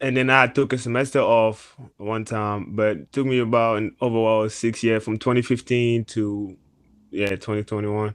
and 0.00 0.16
then 0.16 0.30
I 0.30 0.46
took 0.46 0.72
a 0.72 0.78
semester 0.78 1.20
off 1.20 1.76
one 1.98 2.24
time, 2.24 2.74
but 2.74 2.96
it 2.96 3.12
took 3.12 3.26
me 3.26 3.38
about 3.38 3.76
an 3.78 3.94
overall 4.00 4.48
six 4.48 4.82
years 4.82 5.04
from 5.04 5.18
2015 5.18 6.06
to 6.06 6.56
yeah 7.10 7.28
2021. 7.36 8.14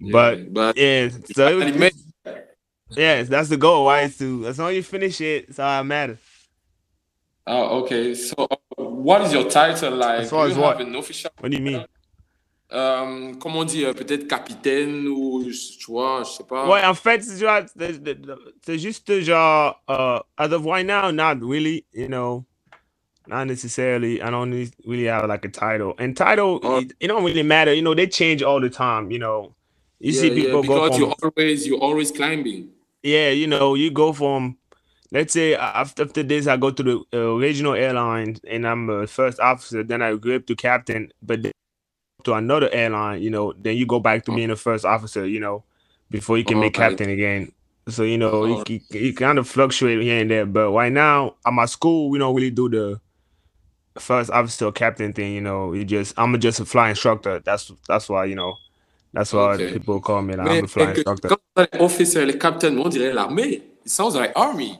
But 0.00 0.38
Yeah, 0.38 0.44
but 0.50 0.76
yeah, 0.76 1.08
so 1.32 1.60
it 1.60 1.78
was, 1.78 2.03
Yeah, 2.90 3.22
that's 3.24 3.48
the 3.48 3.56
goal, 3.56 3.86
right? 3.86 4.04
Is 4.04 4.18
to 4.18 4.46
as 4.46 4.58
long 4.58 4.70
as 4.70 4.76
you 4.76 4.82
finish 4.82 5.20
it, 5.20 5.46
it's 5.48 5.58
all 5.58 5.68
that 5.82 5.86
matters. 5.86 6.18
Oh, 7.46 7.80
okay. 7.82 8.14
So, 8.14 8.34
uh, 8.50 8.56
what 8.76 9.22
is 9.22 9.32
your 9.32 9.48
title 9.50 9.94
like? 9.96 10.20
As 10.20 10.30
far 10.30 10.46
as 10.46 10.54
you 10.56 10.62
what? 10.62 10.78
have 10.78 10.86
an 10.86 10.94
official? 10.94 11.30
What 11.40 11.50
do 11.50 11.56
you 11.58 11.62
mean? 11.62 11.84
Um, 12.70 13.34
comment 13.38 13.60
on 13.60 13.64
dit? 13.66 13.84
Peut-être 13.94 14.26
capitaine 14.26 15.06
ou 15.06 15.44
tu 15.44 15.86
vois, 15.90 16.22
je 16.24 16.30
sais 16.30 16.44
pas. 16.44 16.66
Ouais, 16.66 16.82
en 16.84 16.94
fait, 16.94 17.22
c'est 17.22 17.38
genre, 17.38 17.60
c'est- 17.76 17.92
c'est- 18.04 18.18
c'est 18.64 18.78
juste 18.78 19.20
genre, 19.20 19.80
uh, 19.88 20.20
as 20.38 20.52
of 20.52 20.64
right 20.64 20.86
now, 20.86 21.10
not 21.10 21.36
really, 21.42 21.84
you 21.92 22.08
know, 22.08 22.44
not 23.28 23.44
necessarily. 23.46 24.20
I 24.22 24.30
don't 24.30 24.50
really 24.86 25.04
have 25.06 25.26
like 25.28 25.44
a 25.44 25.50
title, 25.50 25.94
and 25.98 26.14
title, 26.16 26.58
Oh. 26.62 26.78
it, 26.80 26.94
it 26.98 27.08
don't 27.08 27.24
really 27.24 27.42
matter. 27.44 27.72
You 27.74 27.82
know, 27.82 27.94
they 27.94 28.06
change 28.08 28.42
all 28.42 28.60
the 28.60 28.70
time. 28.70 29.10
You 29.12 29.18
know, 29.18 29.54
you 30.00 30.12
Yeah, 30.12 30.20
see 30.20 30.30
yeah, 30.30 30.34
people 30.34 30.62
go 30.62 30.78
because 30.78 30.98
you 30.98 31.12
always 31.22 31.66
you 31.66 31.78
always 31.80 32.10
climbing. 32.12 32.70
yeah, 33.02 33.30
you 33.30 33.46
know, 33.46 33.74
you 33.74 33.90
go 33.90 34.12
from, 34.12 34.56
let's 35.12 35.32
say 35.34 35.54
after, 35.54 36.04
after 36.04 36.22
this, 36.22 36.46
I 36.46 36.56
go 36.56 36.70
to 36.70 36.82
the 36.82 37.04
uh, 37.14 37.34
regional 37.34 37.74
airline 37.74 38.36
and 38.48 38.66
I'm 38.66 38.88
a 38.90 39.06
first 39.06 39.40
officer, 39.40 39.82
then 39.84 40.02
I 40.02 40.16
go 40.16 40.36
up 40.36 40.46
to 40.46 40.56
captain, 40.56 41.12
but 41.22 41.42
then 41.42 41.52
to 42.24 42.34
another 42.34 42.70
airline, 42.72 43.22
you 43.22 43.30
know, 43.30 43.52
then 43.58 43.76
you 43.76 43.86
go 43.86 44.00
back 44.00 44.24
to 44.26 44.32
being 44.32 44.50
a 44.50 44.56
first 44.56 44.84
officer, 44.84 45.26
you 45.26 45.40
know, 45.40 45.64
before 46.10 46.38
you 46.38 46.44
can 46.44 46.58
make 46.60 46.74
Alright. 46.74 46.74
captain 46.74 47.10
again. 47.10 47.52
So, 47.88 48.02
you 48.04 48.18
know, 48.18 48.44
Alright. 48.44 48.68
you, 48.68 48.80
you, 48.90 49.00
you 49.00 49.14
kind 49.14 49.38
of 49.38 49.48
fluctuate 49.48 50.00
here 50.02 50.20
and 50.20 50.30
there. 50.30 50.46
But 50.46 50.70
right 50.72 50.92
now, 50.92 51.36
I'm 51.44 51.54
at 51.54 51.56
my 51.56 51.66
school, 51.66 52.10
we 52.10 52.18
don't 52.18 52.34
really 52.34 52.50
do 52.50 52.68
the 52.70 53.00
first 53.98 54.30
officer 54.30 54.66
or 54.66 54.72
captain 54.72 55.12
thing, 55.12 55.34
you 55.34 55.40
know. 55.42 55.72
You 55.74 55.84
just, 55.84 56.14
I'm 56.18 56.38
just 56.40 56.60
a 56.60 56.64
fly 56.64 56.90
instructor. 56.90 57.40
That's 57.40 57.72
that's 57.88 58.08
why, 58.08 58.24
you 58.26 58.36
know, 58.36 58.56
that's 59.14 59.32
why 59.32 59.54
Okay. 59.54 59.72
people 59.72 60.00
call 60.00 60.22
me 60.22 60.34
like, 60.36 60.48
I'm 60.50 60.64
a 60.64 60.68
fly 60.68 60.86
que- 60.86 60.98
instructor. 60.98 61.28
quand 61.28 61.38
on 61.56 61.62
est 61.62 61.80
officer, 61.80 62.26
les 62.26 62.36
captains, 62.38 62.76
on 62.78 62.88
dirait 62.88 63.12
l'armée. 63.12 63.62
It 63.84 63.88
sounds 63.90 64.14
like 64.16 64.32
army. 64.34 64.78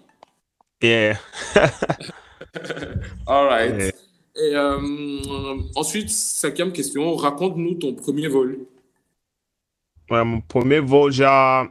Yeah. 0.82 1.16
All 3.26 3.46
right. 3.46 3.74
Yeah. 3.78 3.90
Et 4.36 4.54
euh, 4.56 5.60
ensuite, 5.76 6.10
cinquième 6.10 6.72
question, 6.72 7.14
raconte-nous 7.16 7.74
ton 7.76 7.94
premier 7.94 8.26
vol. 8.28 8.58
Ouais, 10.10 10.24
mon 10.24 10.40
premier 10.40 10.80
vol, 10.80 11.12
genre, 11.12 11.68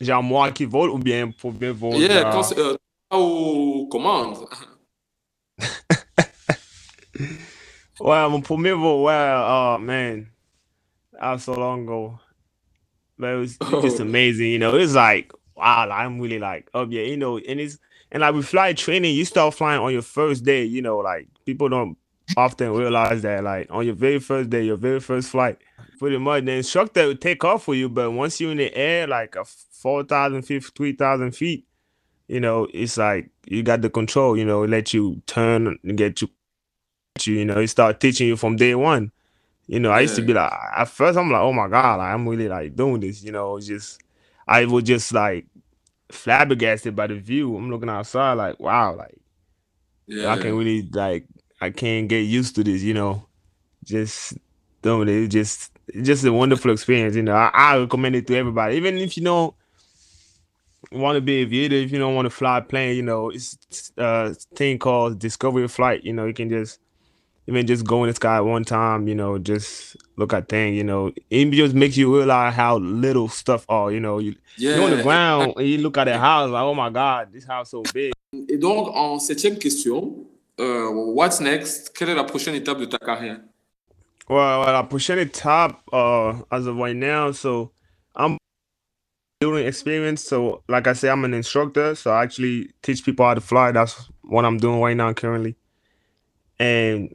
genre 0.00 0.22
moi 0.22 0.50
qui 0.50 0.64
vole 0.64 0.90
ou 0.90 0.98
bien 0.98 1.30
premier 1.30 1.70
vol. 1.70 1.94
Yeah, 1.94 2.30
quand 2.32 2.42
c'est 2.42 2.58
euh, 2.58 2.76
aux 3.12 3.86
commandes. 3.90 4.38
Ouais, 8.00 8.28
mon 8.30 8.40
premier 8.40 8.72
vol, 8.72 9.02
ouais, 9.04 9.34
oh 9.46 9.76
man, 9.78 10.26
was 11.20 11.44
so 11.44 11.54
long 11.54 11.84
ago. 11.84 12.20
But 13.18 13.34
it 13.34 13.36
was 13.36 13.58
just 13.80 14.00
Oh. 14.00 14.04
amazing, 14.04 14.48
you 14.50 14.58
know. 14.58 14.76
It's 14.76 14.94
like, 14.94 15.32
wow, 15.56 15.88
like, 15.88 16.00
I'm 16.00 16.20
really 16.20 16.38
like, 16.38 16.70
oh 16.74 16.86
yeah, 16.88 17.02
you 17.02 17.16
know, 17.16 17.38
and 17.38 17.60
it's 17.60 17.78
and 18.12 18.22
like 18.22 18.34
with 18.34 18.46
flight 18.46 18.76
training, 18.76 19.14
you 19.14 19.24
start 19.24 19.54
flying 19.54 19.80
on 19.80 19.92
your 19.92 20.02
first 20.02 20.44
day, 20.44 20.64
you 20.64 20.82
know, 20.82 20.98
like 20.98 21.28
people 21.46 21.68
don't 21.68 21.96
often 22.36 22.72
realize 22.72 23.22
that, 23.22 23.44
like 23.44 23.68
on 23.70 23.86
your 23.86 23.94
very 23.94 24.18
first 24.20 24.50
day, 24.50 24.64
your 24.64 24.76
very 24.76 25.00
first 25.00 25.30
flight, 25.30 25.58
pretty 25.98 26.18
much 26.18 26.44
the 26.44 26.52
instructor 26.52 27.06
will 27.08 27.16
take 27.16 27.44
off 27.44 27.64
for 27.64 27.74
you, 27.74 27.88
but 27.88 28.10
once 28.12 28.40
you're 28.40 28.52
in 28.52 28.58
the 28.58 28.74
air, 28.76 29.06
like 29.06 29.36
a 29.36 29.44
4,000 29.44 30.42
feet, 30.42 30.64
3,000 30.76 31.32
feet, 31.32 31.66
you 32.28 32.40
know, 32.40 32.68
it's 32.74 32.98
like 32.98 33.30
you 33.46 33.62
got 33.62 33.82
the 33.82 33.90
control, 33.90 34.36
you 34.36 34.44
know, 34.44 34.64
let 34.64 34.94
you 34.94 35.22
turn 35.26 35.78
and 35.84 35.98
get 35.98 36.22
you 36.22 36.28
you, 37.26 37.34
you 37.34 37.44
know, 37.44 37.60
he 37.60 37.66
start 37.66 38.00
teaching 38.00 38.28
you 38.28 38.36
from 38.36 38.56
day 38.56 38.74
one. 38.74 39.12
You 39.70 39.78
know, 39.78 39.92
I 39.92 40.00
used 40.00 40.16
to 40.16 40.22
be 40.22 40.34
like, 40.34 40.52
at 40.76 40.88
first, 40.88 41.16
I'm 41.16 41.30
like, 41.30 41.40
oh 41.42 41.52
my 41.52 41.68
God, 41.68 41.98
like, 41.98 42.12
I'm 42.12 42.28
really 42.28 42.48
like 42.48 42.74
doing 42.74 43.00
this, 43.00 43.22
you 43.22 43.30
know, 43.30 43.56
it's 43.56 43.68
just, 43.68 44.00
I 44.48 44.64
was 44.64 44.82
just 44.82 45.12
like 45.12 45.46
flabbergasted 46.10 46.96
by 46.96 47.06
the 47.06 47.14
view. 47.14 47.56
I'm 47.56 47.70
looking 47.70 47.88
outside 47.88 48.32
like, 48.34 48.58
wow, 48.58 48.96
like 48.96 49.16
Yeah. 50.06 50.30
I 50.30 50.36
can't 50.38 50.56
really 50.56 50.82
like 50.82 51.26
I 51.60 51.70
can't 51.70 52.08
get 52.08 52.20
used 52.22 52.56
to 52.56 52.64
this, 52.64 52.82
you 52.82 52.94
know. 52.94 53.26
Just 53.84 54.34
doing 54.82 55.08
it. 55.08 55.24
It's 55.24 55.32
just 55.32 55.72
it's 55.88 56.06
just 56.06 56.24
a 56.24 56.32
wonderful 56.32 56.72
experience, 56.72 57.14
you 57.16 57.22
know. 57.22 57.34
I, 57.34 57.50
I 57.54 57.78
recommend 57.78 58.16
it 58.16 58.26
to 58.28 58.36
everybody. 58.36 58.76
Even 58.76 58.98
if 58.98 59.16
you 59.16 59.24
don't 59.24 59.54
want 60.92 61.16
to 61.16 61.20
be 61.20 61.38
a 61.38 61.42
aviator, 61.42 61.76
if 61.76 61.92
you 61.92 61.98
don't 61.98 62.16
want 62.16 62.26
to 62.26 62.30
fly 62.30 62.58
a 62.58 62.62
plane, 62.62 62.96
you 62.96 63.02
know, 63.02 63.30
it's 63.30 63.92
a 63.98 64.02
uh, 64.02 64.34
thing 64.56 64.78
called 64.78 65.20
Discovery 65.20 65.68
Flight. 65.68 66.04
You 66.04 66.12
know, 66.12 66.26
you 66.26 66.34
can 66.34 66.48
just 66.48 66.80
even 67.46 67.66
just 67.66 67.84
go 67.86 68.04
in 68.04 68.08
the 68.08 68.14
sky 68.14 68.40
one 68.40 68.64
time, 68.64 69.08
you 69.08 69.14
know, 69.14 69.38
just 69.38 69.96
look 70.16 70.32
at 70.32 70.48
things, 70.48 70.76
you 70.76 70.84
know. 70.84 71.12
It 71.30 71.50
just 71.50 71.74
makes 71.74 71.96
you 71.96 72.14
realize 72.16 72.54
how 72.54 72.78
little 72.78 73.28
stuff 73.28 73.64
are, 73.68 73.90
you 73.90 74.00
know. 74.00 74.18
You, 74.18 74.34
Yeah. 74.56 74.76
you're 74.76 74.84
on 74.84 74.96
the 74.96 75.02
ground 75.02 75.54
and 75.56 75.66
you 75.66 75.78
look 75.78 75.98
at 75.98 76.04
the 76.04 76.18
house 76.18 76.50
like, 76.50 76.62
oh 76.62 76.74
my 76.74 76.90
God, 76.90 77.32
this 77.32 77.44
house 77.44 77.70
so 77.70 77.82
big. 77.94 78.12
Et 78.48 78.58
donc, 78.58 78.88
en 78.94 79.18
septième 79.18 79.58
question, 79.58 80.24
euh, 80.60 80.88
what's 80.90 81.40
next? 81.40 81.92
Quelle 81.94 82.10
est 82.10 82.14
la 82.14 82.24
prochaine 82.24 82.54
étape 82.54 82.78
de 82.78 82.84
ta 82.86 82.98
carrière? 82.98 83.40
Well, 84.28 84.84
pushing 84.84 85.18
it 85.18 85.34
top 85.34 85.82
uh 85.92 86.34
as 86.52 86.66
of 86.66 86.76
right 86.76 86.94
now. 86.94 87.32
So 87.32 87.72
I'm 88.14 88.38
doing 89.40 89.66
experience. 89.66 90.22
So 90.22 90.62
like 90.68 90.86
I 90.86 90.92
say, 90.92 91.08
I'm 91.08 91.24
an 91.24 91.34
instructor. 91.34 91.96
So 91.96 92.12
I 92.12 92.22
actually 92.22 92.70
teach 92.82 93.04
people 93.04 93.26
how 93.26 93.34
to 93.34 93.40
fly. 93.40 93.72
That's 93.72 94.08
what 94.22 94.44
I'm 94.44 94.58
doing 94.58 94.80
right 94.80 94.96
now 94.96 95.12
currently. 95.14 95.56
And 96.60 97.12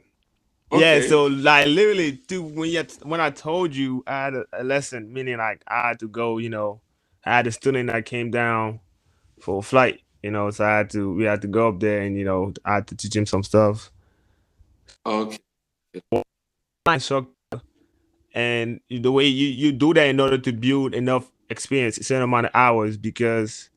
yeah, 0.72 1.00
so 1.00 1.26
like 1.26 1.66
literally, 1.66 2.12
dude, 2.26 2.54
when 2.56 2.70
you 2.70 2.84
when 3.02 3.20
I 3.20 3.30
told 3.30 3.74
you 3.74 4.02
I 4.06 4.24
had 4.24 4.34
a, 4.34 4.44
a 4.52 4.64
lesson, 4.64 5.12
meaning 5.12 5.38
like 5.38 5.62
I 5.68 5.88
had 5.88 6.00
to 6.00 6.08
go, 6.08 6.38
you 6.38 6.48
know, 6.48 6.80
I 7.24 7.36
had 7.36 7.46
a 7.46 7.52
student 7.52 7.88
that 7.90 8.04
came 8.06 8.30
down 8.30 8.80
for 9.40 9.58
a 9.58 9.62
flight, 9.62 10.00
you 10.22 10.30
know, 10.30 10.50
so 10.50 10.64
I 10.64 10.78
had 10.78 10.90
to 10.90 11.14
we 11.14 11.24
had 11.24 11.42
to 11.42 11.48
go 11.48 11.68
up 11.68 11.80
there 11.80 12.02
and 12.02 12.16
you 12.16 12.24
know 12.24 12.52
I 12.64 12.74
had 12.76 12.88
to 12.88 12.96
teach 12.96 13.14
him 13.14 13.26
some 13.26 13.42
stuff. 13.42 13.90
Ok. 15.04 15.38
instructor 16.88 17.30
and 18.34 18.80
the 18.90 19.10
way 19.10 19.26
you 19.26 19.48
you 19.48 19.72
do 19.72 19.94
that 19.94 20.08
in 20.08 20.20
order 20.20 20.38
to 20.38 20.52
build 20.52 20.94
enough 20.94 21.30
experience 21.48 21.98
a 21.98 22.04
certain 22.04 22.24
amount 22.24 22.46
of 22.46 22.52
hours 22.54 22.96
because 22.96 23.70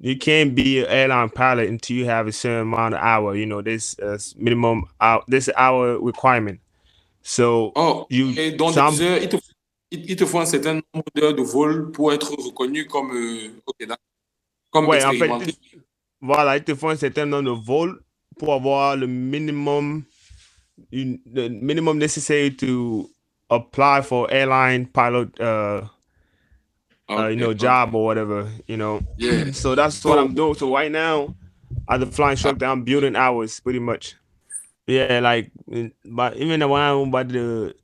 you 0.00 0.16
can't 0.18 0.54
be 0.54 0.80
an 0.80 0.86
airline 0.88 1.30
pilot 1.30 1.68
until 1.68 1.96
you 1.96 2.06
have 2.06 2.28
a 2.28 2.32
certain 2.32 2.62
amount 2.62 2.94
of 2.94 3.00
hour 3.00 3.36
you 3.36 3.46
know 3.46 3.62
this 3.62 3.98
uh, 4.00 4.18
minimum 4.36 4.84
hour 5.00 5.22
this 5.28 5.50
hour 5.56 5.98
requirement 6.00 6.60
so 7.22 7.72
Oh, 7.76 8.06
you 8.10 8.32
et 8.38 8.52
donc, 8.52 8.74
some- 8.74 8.94
il, 8.94 9.28
te, 9.30 9.36
il, 9.92 10.16
te 10.16 10.26
faut 10.26 10.40
un 10.40 10.46
certain 10.46 10.74
nombre 10.94 11.06
d'heures 11.14 11.34
de 11.34 11.42
vol 11.42 11.92
pour 11.92 12.12
être 12.12 12.32
reconnu 12.36 12.86
comme, 12.86 13.12
euh, 13.16 13.50
ok, 13.66 13.76
d'accord. 13.80 13.98
comme 14.70 14.86
ouais 14.86 15.04
en 15.04 15.12
fait 15.12 15.28
voilà 16.20 16.56
il 16.56 16.64
te 16.64 16.74
faut 16.74 16.88
un 16.90 16.96
certain 16.96 17.26
nombre 17.26 17.44
de 17.44 17.50
vols 17.66 18.00
pour 18.38 18.54
avoir 18.54 18.96
le 18.96 19.06
minimum 19.08 20.04
une- 20.92 21.20
the 21.34 21.48
minimum 21.50 21.98
necessary 21.98 22.54
to 22.56 23.10
apply 23.50 24.02
for 24.02 24.28
airline 24.30 24.86
pilot 24.86 25.28
uh 25.40 25.82
uh, 27.10 27.26
you 27.28 27.36
know, 27.36 27.54
job 27.54 27.94
or 27.94 28.04
whatever, 28.04 28.50
you 28.66 28.76
know. 28.76 29.00
Yeah. 29.16 29.50
So 29.52 29.74
that's 29.74 30.04
what 30.04 30.18
I'm 30.18 30.34
doing. 30.34 30.54
So 30.54 30.72
right 30.74 30.90
now, 30.90 31.34
as 31.88 32.02
a 32.02 32.06
flying 32.06 32.32
instructor, 32.32 32.66
I'm 32.66 32.84
building 32.84 33.16
hours 33.16 33.60
pretty 33.60 33.78
much. 33.78 34.14
Yeah, 34.86 35.20
like, 35.20 35.50
but 36.04 36.36
even 36.36 36.62
around 36.62 37.10
by 37.10 37.22
the 37.22 37.74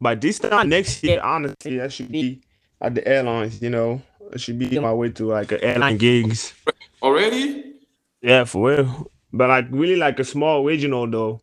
by 0.00 0.14
this 0.14 0.38
time 0.38 0.68
next 0.68 1.02
year, 1.02 1.20
honestly, 1.20 1.80
I 1.80 1.88
should 1.88 2.10
be 2.10 2.40
at 2.80 2.94
the 2.94 3.06
airlines. 3.06 3.60
You 3.60 3.70
know, 3.70 4.02
I 4.32 4.38
should 4.38 4.58
be 4.58 4.76
on 4.76 4.84
my 4.84 4.92
way 4.92 5.10
to 5.10 5.26
like 5.26 5.52
a 5.52 5.62
airline 5.62 5.98
gigs. 5.98 6.54
Already? 7.02 7.74
Yeah, 8.22 8.44
for 8.44 8.70
real. 8.70 9.10
But 9.32 9.48
like 9.50 9.66
really 9.70 9.96
like 9.96 10.18
a 10.18 10.24
small 10.24 10.64
regional 10.64 11.06
though. 11.06 11.40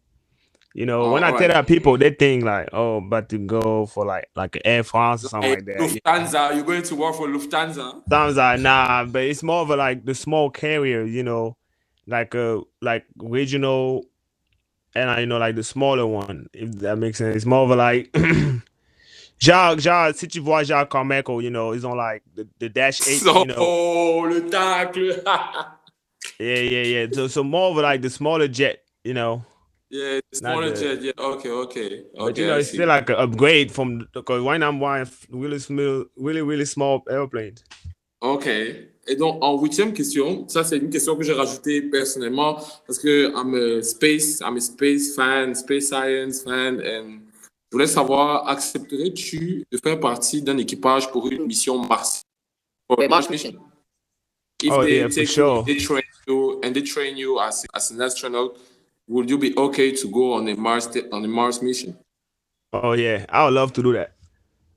You 0.73 0.87
know, 0.87 1.09
when 1.09 1.23
I 1.23 1.33
tell 1.33 1.49
that 1.49 1.67
people, 1.67 1.97
they 1.97 2.11
think 2.11 2.45
like, 2.45 2.69
oh, 2.73 2.97
about 2.97 3.29
to 3.29 3.39
go 3.39 3.87
for 3.87 4.05
like 4.05 4.29
like 4.35 4.61
Air 4.65 4.83
France 4.83 5.25
or 5.25 5.29
something 5.29 5.49
Hey, 5.49 5.57
like 5.57 5.65
that. 5.65 5.91
Lufthansa, 6.05 6.55
you're 6.55 6.65
going 6.65 6.83
to 6.83 6.95
work 6.95 7.15
for 7.15 7.27
Lufthansa? 7.27 8.03
Lufthansa, 8.09 8.61
nah, 8.61 9.05
but 9.05 9.23
it's 9.23 9.43
more 9.43 9.61
of 9.61 9.71
a 9.71 9.75
like 9.77 10.05
the 10.05 10.15
small 10.15 10.49
carrier, 10.51 11.03
you 11.05 11.23
know, 11.23 11.57
like 12.07 12.35
a 12.35 12.61
like 12.81 13.05
regional, 13.17 14.05
and 14.95 15.09
I 15.09 15.21
you 15.21 15.27
know 15.27 15.39
like 15.39 15.55
the 15.55 15.63
smaller 15.63 16.07
one, 16.07 16.47
if 16.53 16.71
that 16.79 16.97
makes 16.97 17.19
sense. 17.19 17.35
It's 17.37 17.45
more 17.45 17.63
of 17.65 17.71
a 17.71 17.77
like, 17.77 18.15
genre, 19.41 19.79
genre, 19.81 20.13
si 20.13 20.27
tu 20.27 20.41
vois 20.41 20.63
genre 20.65 20.87
Carmeco, 20.87 21.43
you 21.43 21.51
know, 21.51 21.71
it's 21.73 21.85
on 21.85 21.97
like 21.97 22.23
the, 22.35 22.47
the 22.59 22.69
dash 22.69 23.01
eight, 23.07 23.25
So, 23.25 23.33
you 23.33 23.47
know, 23.47 23.55
oh, 23.57 24.19
le 24.29 24.49
tacle. 24.49 25.23
yeah, 26.39 26.55
yeah, 26.57 26.83
yeah. 26.83 27.07
So 27.11 27.27
so 27.27 27.43
more 27.43 27.71
of 27.71 27.77
like 27.77 28.01
the 28.01 28.09
smaller 28.11 28.47
jet, 28.49 28.83
you 29.03 29.13
know, 29.15 29.45
yeah, 29.93 30.19
smaller 30.33 30.71
the- 30.71 30.79
jet. 30.81 31.01
Yeah, 31.03 31.11
okay, 31.17 31.49
okay. 31.49 32.03
but 32.13 32.21
Okay, 32.31 32.41
you 32.41 32.47
know 32.47 32.55
I 32.55 32.59
it's 32.59 32.69
see. 32.71 32.77
still 32.77 32.87
like 32.89 33.09
an 33.09 33.15
upgrade 33.17 33.71
from 33.71 34.07
because 34.13 34.41
now 34.59 34.67
I'm 34.69 34.79
buying 34.79 35.07
really 35.29 35.59
small, 35.59 36.05
really 36.17 36.41
really 36.41 36.65
small 36.65 37.03
airplanes. 37.09 37.63
Ok. 38.21 38.47
Et 39.05 39.17
donc, 39.17 39.37
en 39.43 39.59
huitième 39.61 39.91
question, 39.93 40.47
ça, 40.47 40.63
c'est 40.63 40.77
une 40.77 40.89
question 40.89 41.17
que 41.17 41.23
j'ai 41.23 41.33
rajoutée 41.33 41.81
personnellement 41.81 42.53
parce 42.87 42.97
que 42.97 43.27
I'm 43.35 43.53
a 43.53 43.83
space, 43.83 44.39
I'm 44.39 44.55
a 44.55 44.61
space 44.61 45.13
fan, 45.13 45.53
space 45.53 45.87
science 45.89 46.41
fan, 46.43 46.79
and 46.79 47.19
je 47.69 47.75
voulais 47.75 47.87
savoir, 47.87 48.47
accepterais-tu 48.47 49.65
de 49.69 49.77
faire 49.77 49.99
partie 49.99 50.41
d'un 50.41 50.57
équipage 50.57 51.11
pour 51.11 51.27
une 51.29 51.45
mission 51.45 51.77
Mars? 51.79 52.21
For 52.87 53.03
a 53.03 53.07
Mars 53.09 53.29
mission? 53.29 53.55
If 54.63 54.71
Oh, 54.71 54.83
they 54.83 54.99
yeah, 54.99 55.09
for 55.09 55.15
take 55.15 55.27
sure. 55.27 55.57
you, 55.57 55.63
they 55.65 55.77
train 55.83 56.03
you, 56.25 56.61
and 56.63 56.71
they 56.73 56.81
train 56.83 57.17
you 57.17 57.39
as, 57.41 57.65
as 57.73 57.91
an 57.91 58.01
astronaut, 58.01 58.55
would 59.07 59.29
you 59.29 59.37
be 59.37 59.55
okay 59.57 59.91
to 59.95 60.07
go 60.11 60.33
on 60.33 60.47
a 60.47 60.55
Mars 60.55 60.87
on 61.11 61.23
a 61.23 61.27
Mars 61.27 61.61
mission? 61.61 61.97
Oh 62.71 62.93
yeah, 62.93 63.25
I 63.29 63.45
would 63.45 63.53
love 63.53 63.73
to 63.73 63.83
do 63.83 63.93
that. 63.93 64.13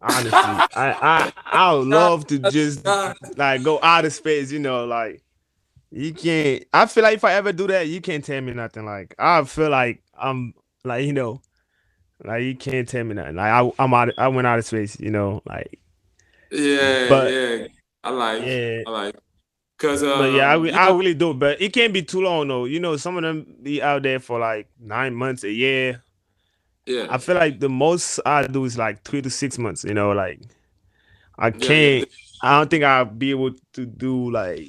Honestly, 0.00 0.30
I 0.32 0.68
I 0.74 1.32
I 1.46 1.72
would 1.74 1.88
love 2.02 2.26
to 2.28 2.38
just 2.50 2.84
like 3.36 3.62
go 3.62 3.80
out 3.82 4.04
of 4.04 4.12
space. 4.12 4.50
You 4.52 4.58
know, 4.58 4.84
like 4.84 5.22
you 5.90 6.12
can't. 6.12 6.64
I 6.72 6.86
feel 6.86 7.02
like 7.02 7.14
if 7.16 7.24
I 7.24 7.32
ever 7.34 7.52
do 7.52 7.66
that, 7.68 7.88
you 7.88 8.00
can't 8.00 8.24
tell 8.24 8.40
me 8.40 8.52
nothing. 8.52 8.84
Like 8.84 9.14
I 9.18 9.44
feel 9.44 9.70
like 9.70 10.02
I'm 10.18 10.52
like 10.84 11.06
you 11.06 11.12
know, 11.12 11.40
like 12.24 12.42
you 12.42 12.54
can't 12.56 12.86
tell 12.88 13.04
me 13.04 13.14
nothing. 13.14 13.36
Like 13.36 13.50
I 13.50 13.72
I'm 13.78 13.94
out. 13.94 14.10
I 14.18 14.28
went 14.28 14.46
out 14.46 14.58
of 14.58 14.66
space. 14.66 15.00
You 15.00 15.10
know, 15.10 15.42
like 15.46 15.78
Yeah, 16.50 17.08
But- 17.08 17.32
yeah, 17.32 17.66
I 18.04 18.10
like, 18.10 18.42
yeah. 18.44 18.82
I 18.86 18.90
like, 18.90 19.16
because 19.76 20.02
uh, 20.02 20.16
But 20.18 20.32
yeah, 20.32 20.50
I, 20.50 20.54
re- 20.54 20.72
I 20.72 20.90
really 20.90 21.14
do. 21.14 21.34
But 21.34 21.60
it 21.60 21.72
can't 21.72 21.92
be 21.92 22.02
too 22.02 22.20
long 22.22 22.48
though. 22.48 22.64
You 22.64 22.80
know, 22.80 22.96
some 22.96 23.16
of 23.16 23.22
them 23.22 23.46
be 23.62 23.82
out 23.82 24.02
there 24.02 24.20
for 24.20 24.38
like 24.38 24.68
nine 24.80 25.14
months, 25.14 25.44
a 25.44 25.50
year. 25.52 26.02
yeah. 26.86 27.06
I 27.10 27.18
feel 27.18 27.34
like 27.36 27.60
the 27.60 27.68
most 27.68 28.20
I 28.26 28.46
do 28.46 28.64
is 28.64 28.78
like 28.78 29.02
three 29.04 29.22
to 29.22 29.30
six 29.30 29.58
months. 29.58 29.84
You 29.84 29.94
know, 29.94 30.12
like 30.12 30.40
I 31.38 31.50
can't. 31.50 32.08
I 32.42 32.58
don't 32.58 32.70
think 32.70 32.84
I'll 32.84 33.04
be 33.06 33.30
able 33.30 33.52
to 33.74 33.86
do 33.86 34.30
like 34.30 34.68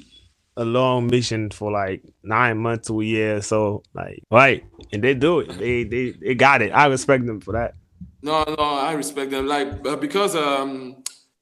a 0.56 0.64
long 0.64 1.06
mission 1.06 1.50
for 1.50 1.70
like 1.70 2.02
nine 2.22 2.58
months 2.58 2.88
to 2.88 3.00
a 3.00 3.04
year. 3.04 3.42
So 3.42 3.82
like, 3.94 4.22
right, 4.30 4.64
and 4.92 5.02
they 5.02 5.14
do 5.14 5.40
it. 5.40 5.58
They 5.58 5.84
they 5.84 6.10
they 6.12 6.34
got 6.34 6.62
it. 6.62 6.70
I 6.72 6.86
respect 6.86 7.26
them 7.26 7.40
for 7.40 7.52
that. 7.52 7.74
No, 8.22 8.42
no, 8.44 8.64
I 8.64 8.92
respect 8.94 9.30
them. 9.30 9.46
Like, 9.46 9.68
uh, 9.86 9.96
because 9.96 10.34
um, 10.34 10.96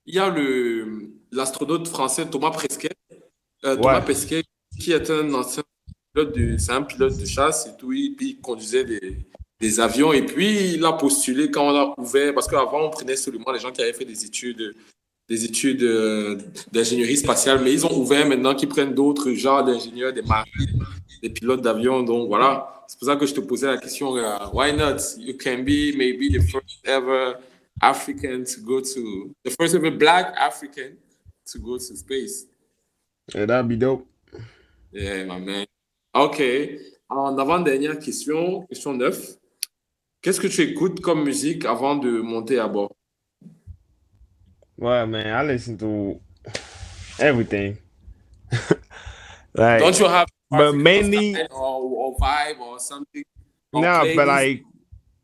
il 0.05 0.15
y 0.15 0.19
a 0.19 0.27
le 0.29 1.09
l'astronaute 1.33 1.89
français 1.89 2.27
Thomas 2.31 2.51
Pesquet, 2.51 2.93
euh, 3.65 3.77
Thomas 3.77 4.01
Ouais. 4.01 4.05
Pesquet, 4.05 4.43
qui 4.79 4.93
est 4.93 5.11
un 5.11 5.33
ancien 5.35 5.63
pilote 6.13 6.37
de, 6.37 6.57
c'est 6.59 6.73
un 6.73 6.83
pilote 6.83 7.17
de 7.17 7.25
chasse 7.25 7.67
et 7.67 7.77
tout, 7.77 7.93
il, 7.93 8.15
puis 8.17 8.31
il 8.31 8.41
conduisait 8.41 8.85
des, 8.85 9.17
des 9.61 9.81
avions 9.81 10.13
et 10.13 10.23
puis 10.23 10.75
il 10.75 10.85
a 10.85 10.93
postulé 10.93 11.51
quand 11.51 11.69
on 11.69 11.75
a 11.77 11.95
ouvert, 11.99 12.35
parce 12.35 12.47
qu'avant 12.47 12.87
on 12.87 12.91
prenait 12.91 13.17
seulement 13.17 13.53
les 13.53 13.59
gens 13.59 13.73
qui 13.73 13.83
avaient 13.83 13.93
fait 13.93 14.05
des 14.05 14.25
études, 14.25 14.75
des 15.29 15.45
études 15.45 15.83
euh, 15.83 16.39
d'ingénierie 16.71 17.17
spatiale, 17.17 17.61
mais 17.63 17.73
ils 17.73 17.85
ont 17.87 17.99
ouvert 17.99 18.27
maintenant 18.27 18.55
qu'ils 18.55 18.69
prennent 18.69 18.95
d'autres 18.95 19.33
genres 19.33 19.65
d'ingénieurs, 19.65 20.13
des 20.13 20.23
marines, 20.23 20.85
des 21.23 21.31
pilotes 21.31 21.63
d'avion, 21.63 22.03
donc 22.03 22.29
voilà. 22.29 22.85
C'est 22.89 22.99
pour 22.99 23.09
ça 23.09 23.17
que 23.17 23.27
je 23.27 23.35
te 23.35 23.41
posais 23.41 23.67
la 23.67 23.79
question, 23.79 24.17
euh, 24.17 24.37
why 24.53 24.73
not? 24.73 24.99
You 25.19 25.35
can 25.37 25.65
be 25.65 25.93
maybe 25.97 26.31
the 26.31 26.41
first 26.41 26.79
ever 26.85 27.35
African 27.81 28.45
to 28.45 28.61
go 28.63 28.81
to, 28.81 29.33
the 29.45 29.51
first 29.51 29.75
ever 29.75 29.91
black 29.91 30.33
African 30.39 30.93
to 31.53 31.59
go 31.59 31.79
to 31.79 31.97
space. 31.97 32.47
Yeah, 33.35 33.47
that'd 33.47 33.69
be 33.69 33.77
dope. 33.77 34.07
Yeah, 34.93 35.25
my 35.25 35.39
man. 35.41 35.67
OK. 36.15 36.41
En 37.09 37.39
avant-dernière 37.39 37.99
question, 37.99 38.63
question 38.67 38.95
9. 38.95 39.37
Qu'est-ce 40.23 40.41
que 40.41 40.49
tu 40.49 40.63
écoutes 40.63 41.01
comme 41.01 41.25
musique 41.25 41.65
avant 41.65 41.97
de 41.97 42.21
monter 42.21 42.59
à 42.59 42.69
bord? 42.69 42.93
Well, 44.79 45.07
man, 45.07 45.27
I 45.27 45.47
listen 45.47 45.77
to 45.79 46.21
everything. 47.19 47.79
like, 49.55 49.81
Don't 49.81 49.99
you 49.99 50.07
have 50.07 50.29
but 50.51 50.73
mainly- 50.75 51.37
or, 51.51 51.83
or 51.83 52.17
vibe 52.21 52.61
or 52.61 52.79
something? 52.79 53.25
no, 53.73 54.03
but 54.15 54.27
like, 54.27 54.63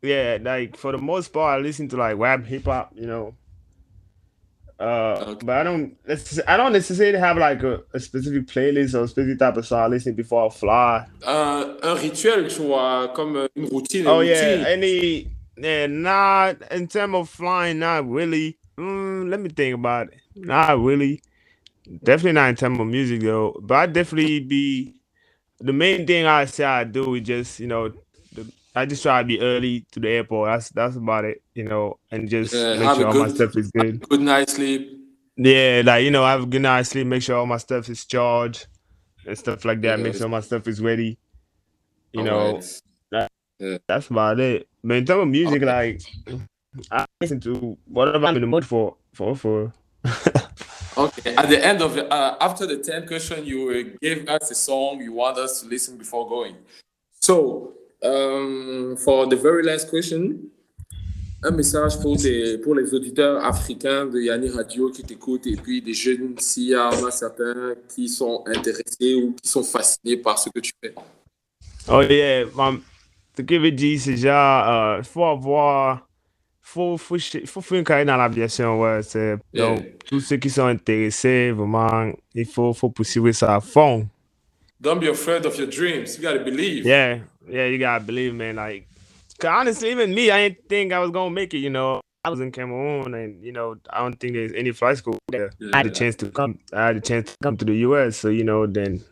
yeah, 0.01 0.37
like 0.41 0.75
for 0.77 0.91
the 0.91 0.97
most 0.97 1.31
part, 1.31 1.59
I 1.59 1.61
listen 1.61 1.87
to 1.89 1.97
like 1.97 2.17
rap, 2.17 2.45
hip 2.45 2.65
hop. 2.65 2.91
You 2.95 3.05
know, 3.07 3.35
Uh, 4.83 5.23
Okay. 5.31 5.45
but 5.45 5.57
I 5.57 5.63
don't. 5.63 5.97
I 6.47 6.57
don't 6.57 6.73
necessarily 6.73 7.19
have 7.19 7.37
like 7.37 7.63
a, 7.63 7.81
a 7.93 7.99
specific 7.99 8.47
playlist 8.47 8.93
or 8.95 9.03
a 9.03 9.07
specific 9.07 9.39
type 9.39 9.57
of 9.57 9.65
song 9.65 9.79
I 9.79 9.87
listen 9.87 10.13
before 10.15 10.47
I 10.47 10.49
fly. 10.49 11.05
Un, 11.25 11.77
un 11.83 11.95
rituel, 11.97 12.47
tu 12.49 12.63
vois, 12.63 13.11
comme 13.15 13.37
euh, 13.37 13.47
une 13.55 13.67
routine. 13.69 14.07
Oh 14.07 14.21
yeah, 14.21 14.65
any 14.67 15.29
yeah, 15.57 15.87
not 15.87 16.57
in 16.71 16.87
terms 16.87 17.15
of 17.15 17.29
flying, 17.29 17.79
not 17.79 18.09
really. 18.09 18.57
Mm, 18.77 19.29
let 19.29 19.39
me 19.39 19.49
think 19.49 19.75
about 19.75 20.07
it. 20.09 20.19
Not 20.35 20.79
really. 20.79 21.21
Definitely 22.03 22.33
not 22.33 22.49
in 22.49 22.55
terms 22.55 22.79
of 22.79 22.87
music 22.87 23.21
though. 23.21 23.57
But 23.61 23.75
I 23.75 23.85
definitely 23.87 24.39
be 24.41 24.95
the 25.59 25.73
main 25.73 26.05
thing 26.07 26.25
I 26.25 26.45
say 26.45 26.65
I 26.65 26.83
do 26.83 27.15
is 27.15 27.21
just 27.23 27.59
you 27.59 27.67
know, 27.67 27.93
I 28.75 28.85
just 28.85 29.03
try 29.03 29.21
to 29.21 29.27
be 29.27 29.39
early 29.39 29.85
to 29.91 29.99
the 29.99 30.09
airport. 30.09 30.49
That's 30.49 30.69
that's 30.69 30.95
about 30.95 31.25
it, 31.25 31.41
you 31.53 31.63
know, 31.63 31.99
and 32.11 32.27
just 32.29 32.53
Yeah, 32.53 32.77
make 32.77 32.95
sure 32.95 33.07
all 33.07 33.13
my 33.13 33.27
stuff 33.29 33.55
is 33.55 33.69
good. 33.71 34.07
Good 34.09 34.21
night 34.21 34.49
sleep. 34.49 34.99
Yeah, 35.37 35.81
like 35.85 36.03
you 36.03 36.11
know, 36.11 36.23
I 36.23 36.31
have 36.31 36.43
a 36.43 36.45
good 36.47 36.61
night 36.61 36.83
sleep. 36.83 37.07
Make 37.07 37.21
sure 37.21 37.37
all 37.37 37.45
my 37.45 37.57
stuff 37.57 37.89
is 37.89 38.05
charged 38.05 38.67
and 39.27 39.37
stuff 39.37 39.65
like 39.65 39.81
that. 39.81 39.99
Make 39.99 40.13
Yes. 40.13 40.17
sure 40.19 40.29
my 40.29 40.41
stuff 40.41 40.67
is 40.67 40.81
ready. 40.81 41.17
You 42.13 42.23
know, 42.23 42.61
Alright. 43.13 43.81
that's 43.87 44.07
about 44.07 44.39
it. 44.39 44.67
But 44.83 44.97
in 44.97 45.05
terms 45.05 45.21
of 45.23 45.27
music, 45.27 45.61
like 45.63 46.01
I 46.91 47.05
listen 47.21 47.39
to 47.41 47.77
whatever 47.87 48.25
I'm 48.25 48.35
in 48.35 48.41
the 48.41 48.47
mood 48.47 48.65
for. 48.65 48.95
For 49.13 49.35
for. 49.35 49.73
Okay. 50.95 51.33
At 51.35 51.49
the 51.49 51.63
end 51.65 51.81
of 51.81 51.95
the, 51.95 52.07
uh, 52.11 52.37
after 52.39 52.67
the 52.67 52.77
10 52.77 53.07
question, 53.07 53.45
you 53.45 53.97
gave 53.99 54.27
us 54.29 54.51
a 54.51 54.55
song 54.55 55.01
you 55.01 55.11
want 55.11 55.37
us 55.39 55.61
to 55.61 55.67
listen 55.67 55.97
before 55.97 56.27
going. 56.29 56.55
So, 57.19 57.73
um, 58.03 58.95
for 58.97 59.27
the 59.27 59.35
very 59.35 59.63
last 59.63 59.89
question, 59.89 60.35
un 61.43 61.51
message 61.51 61.99
pour, 61.99 62.15
des, 62.15 62.57
pour 62.59 62.75
les 62.75 62.93
auditeurs 62.93 63.43
africains 63.43 64.05
de 64.05 64.19
Yanni 64.19 64.49
Radio 64.49 64.89
qui 64.89 65.03
t'écoutent 65.03 65.45
et 65.47 65.55
puis 65.57 65.81
des 65.81 65.93
jeunes, 65.93 66.35
s'il 66.39 66.69
y 66.69 66.75
en 66.75 67.05
a 67.05 67.11
certains 67.11 67.75
qui 67.93 68.07
sont 68.07 68.43
intéressés 68.45 69.15
ou 69.15 69.33
qui 69.41 69.49
sont 69.49 69.63
fascinés 69.63 70.17
par 70.17 70.37
ce 70.39 70.49
que 70.49 70.59
tu 70.59 70.71
fais. 70.81 70.93
Oh 71.89 72.01
yeah, 72.01 72.45
um, 72.57 72.81
to 73.35 73.43
give 73.45 73.65
it 73.65 73.77
G, 73.77 73.97
c'est 73.97 74.15
genre, 74.15 74.69
euh, 74.69 75.03
faut 75.03 75.25
avoir, 75.25 76.07
faut, 76.61 76.97
faut, 76.97 77.17
faut 77.45 77.61
faire 77.61 77.77
une 77.79 77.83
carrière 77.83 78.05
dans 78.05 78.15
l'aviation, 78.17 78.79
ouais, 78.79 79.01
c'est, 79.03 79.35
Yeah. 79.51 79.75
donc, 79.75 79.85
tous 80.05 80.21
ceux 80.21 80.37
qui 80.37 80.49
sont 80.49 80.67
intéressés, 80.67 81.51
vraiment, 81.51 82.13
il 82.33 82.45
faut, 82.45 82.71
faut 82.73 82.89
poursuivre 82.89 83.31
ça 83.33 83.55
à 83.55 83.59
fond. 83.59 84.07
Don't 84.79 84.99
be 84.99 85.09
afraid 85.09 85.45
of 85.45 85.57
your 85.57 85.67
dreams. 85.67 86.17
You 86.17 86.21
gotta 86.23 86.39
believe. 86.43 86.85
Yeah, 86.85 87.19
yeah, 87.47 87.65
you 87.65 87.77
gotta 87.77 88.03
believe, 88.03 88.33
man. 88.33 88.55
Like, 88.55 88.87
honestly, 89.45 89.91
even 89.91 90.13
me, 90.13 90.31
I 90.31 90.49
didn't 90.49 90.69
think 90.69 90.93
I 90.93 90.99
was 90.99 91.11
gonna 91.11 91.31
make 91.31 91.53
it. 91.53 91.59
You 91.59 91.69
know, 91.69 92.01
I 92.23 92.29
was 92.29 92.39
in 92.39 92.51
Cameroon, 92.51 93.13
and 93.13 93.43
you 93.43 93.51
know, 93.51 93.75
I 93.89 93.99
don't 93.99 94.19
think 94.19 94.33
there's 94.33 94.53
any 94.53 94.71
flight 94.71 94.97
school 94.97 95.17
there. 95.29 95.51
I 95.73 95.77
had 95.77 95.87
a 95.87 95.91
chance 95.91 96.15
to 96.17 96.29
come. 96.29 96.59
I 96.71 96.87
had 96.87 96.95
a 96.97 97.01
chance 97.01 97.31
to 97.31 97.37
come 97.43 97.57
to 97.57 97.65
the 97.65 97.75
U.S. 97.87 98.17
So 98.17 98.29
you 98.29 98.43
know, 98.43 98.65
then 98.67 99.03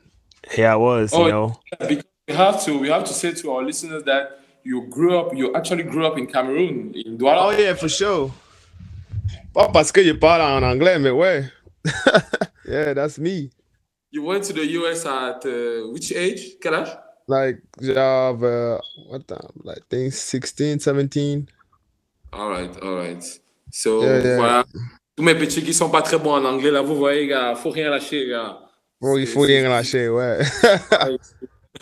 here 0.52 0.70
I 0.70 0.76
was. 0.76 1.14
Oh, 1.14 1.26
you 1.26 1.32
know, 1.32 1.60
Because 1.80 2.06
we 2.28 2.34
have 2.34 2.64
to, 2.66 2.78
we 2.78 2.90
have 2.90 3.04
to 3.06 3.14
say 3.14 3.34
to 3.34 3.52
our 3.52 3.64
listeners 3.64 4.04
that 4.04 4.40
you 4.64 4.88
grew 4.88 5.18
up, 5.18 5.36
you 5.36 5.54
actually 5.56 5.84
grew 5.84 6.06
up 6.06 6.18
in 6.18 6.28
Cameroon, 6.28 6.94
in 6.96 7.18
Douala. 7.18 7.46
oh 7.46 7.50
yeah, 7.52 7.74
for 7.74 7.90
sure. 7.90 8.32
Pas 9.54 9.68
parce 9.68 9.92
que 9.92 10.02
je 10.02 10.14
parle 10.14 10.42
en 10.42 10.64
anglais, 10.64 10.98
mais 11.00 11.12
ouais. 11.12 11.52
yeah, 12.66 12.94
that's 12.94 13.18
me. 13.20 13.50
You 14.12 14.24
went 14.24 14.44
to 14.46 14.54
the 14.54 14.66
US 14.80 15.06
at 15.06 15.46
uh, 15.46 15.90
which 15.92 16.12
age? 16.14 16.58
Quel 16.62 16.74
âge? 16.74 16.98
Like, 17.28 17.62
uh, 17.96 18.34
what 19.08 19.28
time? 19.28 19.52
Like, 19.64 19.80
I 19.80 19.82
think 19.90 20.14
16, 20.14 20.80
17. 20.80 21.48
All 22.34 22.50
right, 22.50 22.76
all 22.82 22.96
right. 22.96 23.24
So, 23.72 24.04
Yeah, 24.04 24.24
yeah. 24.24 24.38
voilà. 24.38 24.66
Tous 25.16 25.24
mes 25.24 25.36
petits 25.36 25.62
qui 25.64 25.74
sont 25.74 25.90
pas 25.90 26.02
très 26.02 26.18
bons 26.18 26.34
en 26.36 26.46
anglais, 26.46 26.72
là, 26.72 26.82
vous 26.82 26.96
voyez, 26.96 27.28
gars, 27.28 27.56
faut 27.56 27.70
rien 27.70 27.90
lâcher, 27.90 28.28
gars. 28.28 28.60
Bon, 29.02 29.18
il 29.18 29.28
faut 29.28 29.42
rien 29.42 29.68
lâcher, 29.68 30.10
ouais. 30.10 30.40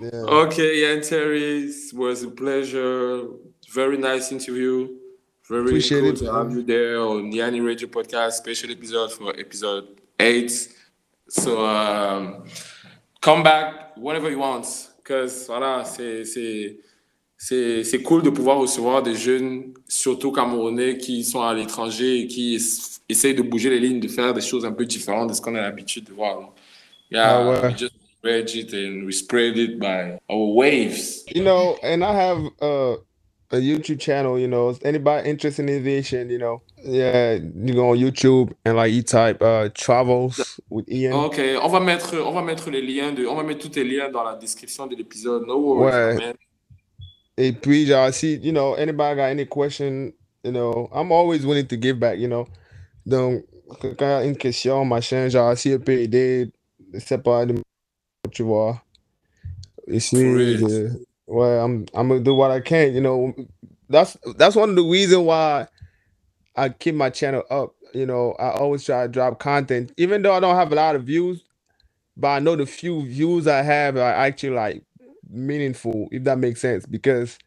yeah. 0.00 0.24
Okay, 0.26 0.80
Ian 0.80 1.00
Terry, 1.00 1.64
it 1.68 1.92
was 1.94 2.22
a 2.22 2.28
pleasure. 2.30 3.22
Very 3.74 3.98
nice 3.98 4.32
interview. 4.32 4.88
Very 5.48 5.62
Appreciate 5.66 6.00
cool 6.00 6.10
it, 6.10 6.16
to 6.18 6.32
have 6.32 6.50
you 6.52 6.62
there 6.62 6.98
on 7.00 7.30
Yanni 7.32 7.60
Radio 7.60 7.88
Podcast, 7.88 8.32
special 8.32 8.70
episode 8.70 9.12
for 9.12 9.32
episode 9.38 10.00
eight. 10.18 10.50
So 11.28 11.64
um, 11.66 12.44
come 13.26 13.42
back 13.42 13.96
whenever 13.96 14.30
you 14.30 14.38
want, 14.38 14.62
because 15.02 15.46
voilà, 15.48 15.84
c'est 15.84 16.24
c'est 16.24 16.78
c'est 17.36 17.82
c'est 17.82 18.02
cool 18.02 18.22
de 18.22 18.30
pouvoir 18.30 18.58
recevoir 18.58 19.02
des 19.02 19.14
jeunes, 19.16 19.74
surtout 19.88 20.30
camerounais, 20.30 20.96
qui 20.96 21.24
sont 21.24 21.42
à 21.42 21.52
l'étranger 21.52 22.20
et 22.20 22.26
qui 22.28 22.54
es- 22.54 23.00
essayent 23.08 23.34
de 23.34 23.42
bouger 23.42 23.68
les 23.70 23.80
lignes, 23.80 24.00
de 24.00 24.08
faire 24.08 24.32
des 24.32 24.40
choses 24.40 24.64
un 24.64 24.72
peu 24.72 24.84
différentes 24.86 25.30
de 25.30 25.34
ce 25.34 25.40
qu'on 25.40 25.56
a 25.56 25.60
l'habitude 25.62 26.04
de 26.04 26.12
voir. 26.12 26.54
Yeah, 27.10 27.38
Ah 27.38 27.50
ouais. 27.50 27.68
we 27.68 27.76
just 27.78 27.94
spread 28.18 28.48
it 28.54 28.72
and 28.72 29.04
we 29.06 29.12
spread 29.12 29.56
it 29.56 29.78
by 29.78 30.18
our 30.28 30.54
waves. 30.54 31.24
you 31.34 31.42
know, 31.42 31.76
and 31.82 32.02
I 32.04 32.12
have 32.14 32.38
uh, 32.60 32.96
a 33.50 33.56
YouTube 33.56 34.00
channel. 34.00 34.38
You 34.38 34.48
know, 34.48 34.76
anybody 34.82 35.28
interested 35.30 35.62
in 35.62 35.68
aviation, 35.70 36.30
you 36.30 36.38
know, 36.38 36.62
yeah, 36.84 37.34
you 37.34 37.74
go 37.74 37.90
on 37.90 37.98
YouTube 37.98 38.52
and 38.64 38.76
like 38.76 38.92
you 38.92 39.02
type 39.02 39.42
uh 39.42 39.68
travels 39.74 40.60
with 40.70 40.88
Ian. 40.90 41.12
Ok, 41.14 41.38
on 41.62 41.68
va 41.68 41.80
mettre, 41.80 42.14
on 42.16 42.32
va 42.32 42.42
mettre 42.42 42.70
les 42.70 42.82
liens 42.82 43.12
de, 43.12 43.26
on 43.26 43.34
va 43.36 43.42
mettre 43.42 43.68
tous 43.68 43.76
les 43.76 43.84
liens 43.84 44.10
dans 44.10 44.24
la 44.24 44.36
description 44.36 44.86
de 44.86 44.96
l'épisode. 44.96 45.46
No 45.46 45.58
worries, 45.58 45.94
Ouais. 45.94 46.14
man. 46.16 46.34
Et 47.38 47.52
puis, 47.52 47.86
genre, 47.86 48.12
si 48.12 48.38
you 48.42 48.52
know 48.52 48.74
anybody 48.74 49.16
got 49.16 49.30
any 49.30 49.46
question, 49.46 50.12
you 50.42 50.52
know, 50.52 50.88
I'm 50.92 51.12
always 51.12 51.44
willing 51.44 51.66
to 51.68 51.76
give 51.76 51.98
back. 52.00 52.18
You 52.18 52.28
know, 52.28 52.46
donc 53.06 53.44
quand 53.80 54.00
il 54.00 54.00
y 54.00 54.04
a 54.04 54.24
une 54.24 54.36
question, 54.36 54.84
machin, 54.84 55.28
genre 55.28 55.56
si 55.56 55.70
elle 55.70 55.80
peut 55.80 55.92
aider, 56.00 56.50
c'est 56.98 57.22
pas 57.22 57.44
de 57.46 57.54
tu 58.32 58.42
vois. 58.42 58.82
Ici, 59.88 60.16
For 61.26 61.34
real. 61.34 61.58
je- 61.58 61.58
ouais, 61.58 61.64
I'm 61.64 61.86
I'm 61.94 62.08
gonna 62.08 62.20
do 62.20 62.34
what 62.34 62.50
I 62.52 62.60
can. 62.60 62.94
You 62.94 63.00
know, 63.02 63.34
that's 63.88 64.16
that's 64.36 64.56
one 64.56 64.70
of 64.70 64.76
the 64.76 64.84
reasons 64.84 65.22
why 65.24 65.68
I 66.56 66.70
keep 66.70 66.94
my 66.94 67.10
channel 67.10 67.44
up. 67.50 67.74
You 67.94 68.06
know, 68.06 68.32
I 68.38 68.50
always 68.52 68.84
try 68.84 69.04
to 69.04 69.08
drop 69.08 69.38
content, 69.40 69.92
even 69.98 70.22
though 70.22 70.34
I 70.34 70.40
don't 70.40 70.56
have 70.56 70.72
a 70.72 70.76
lot 70.76 70.96
of 70.96 71.04
views, 71.04 71.44
but 72.16 72.28
I 72.28 72.40
know 72.40 72.56
the 72.56 72.66
few 72.66 73.02
views 73.06 73.46
I 73.46 73.62
have 73.62 73.96
are 73.96 74.12
actually 74.12 74.50
like 74.54 74.84
meaningful, 75.30 76.08
if 76.12 76.24
that 76.24 76.38
makes 76.38 76.60
sense, 76.60 76.86
because 76.86 77.38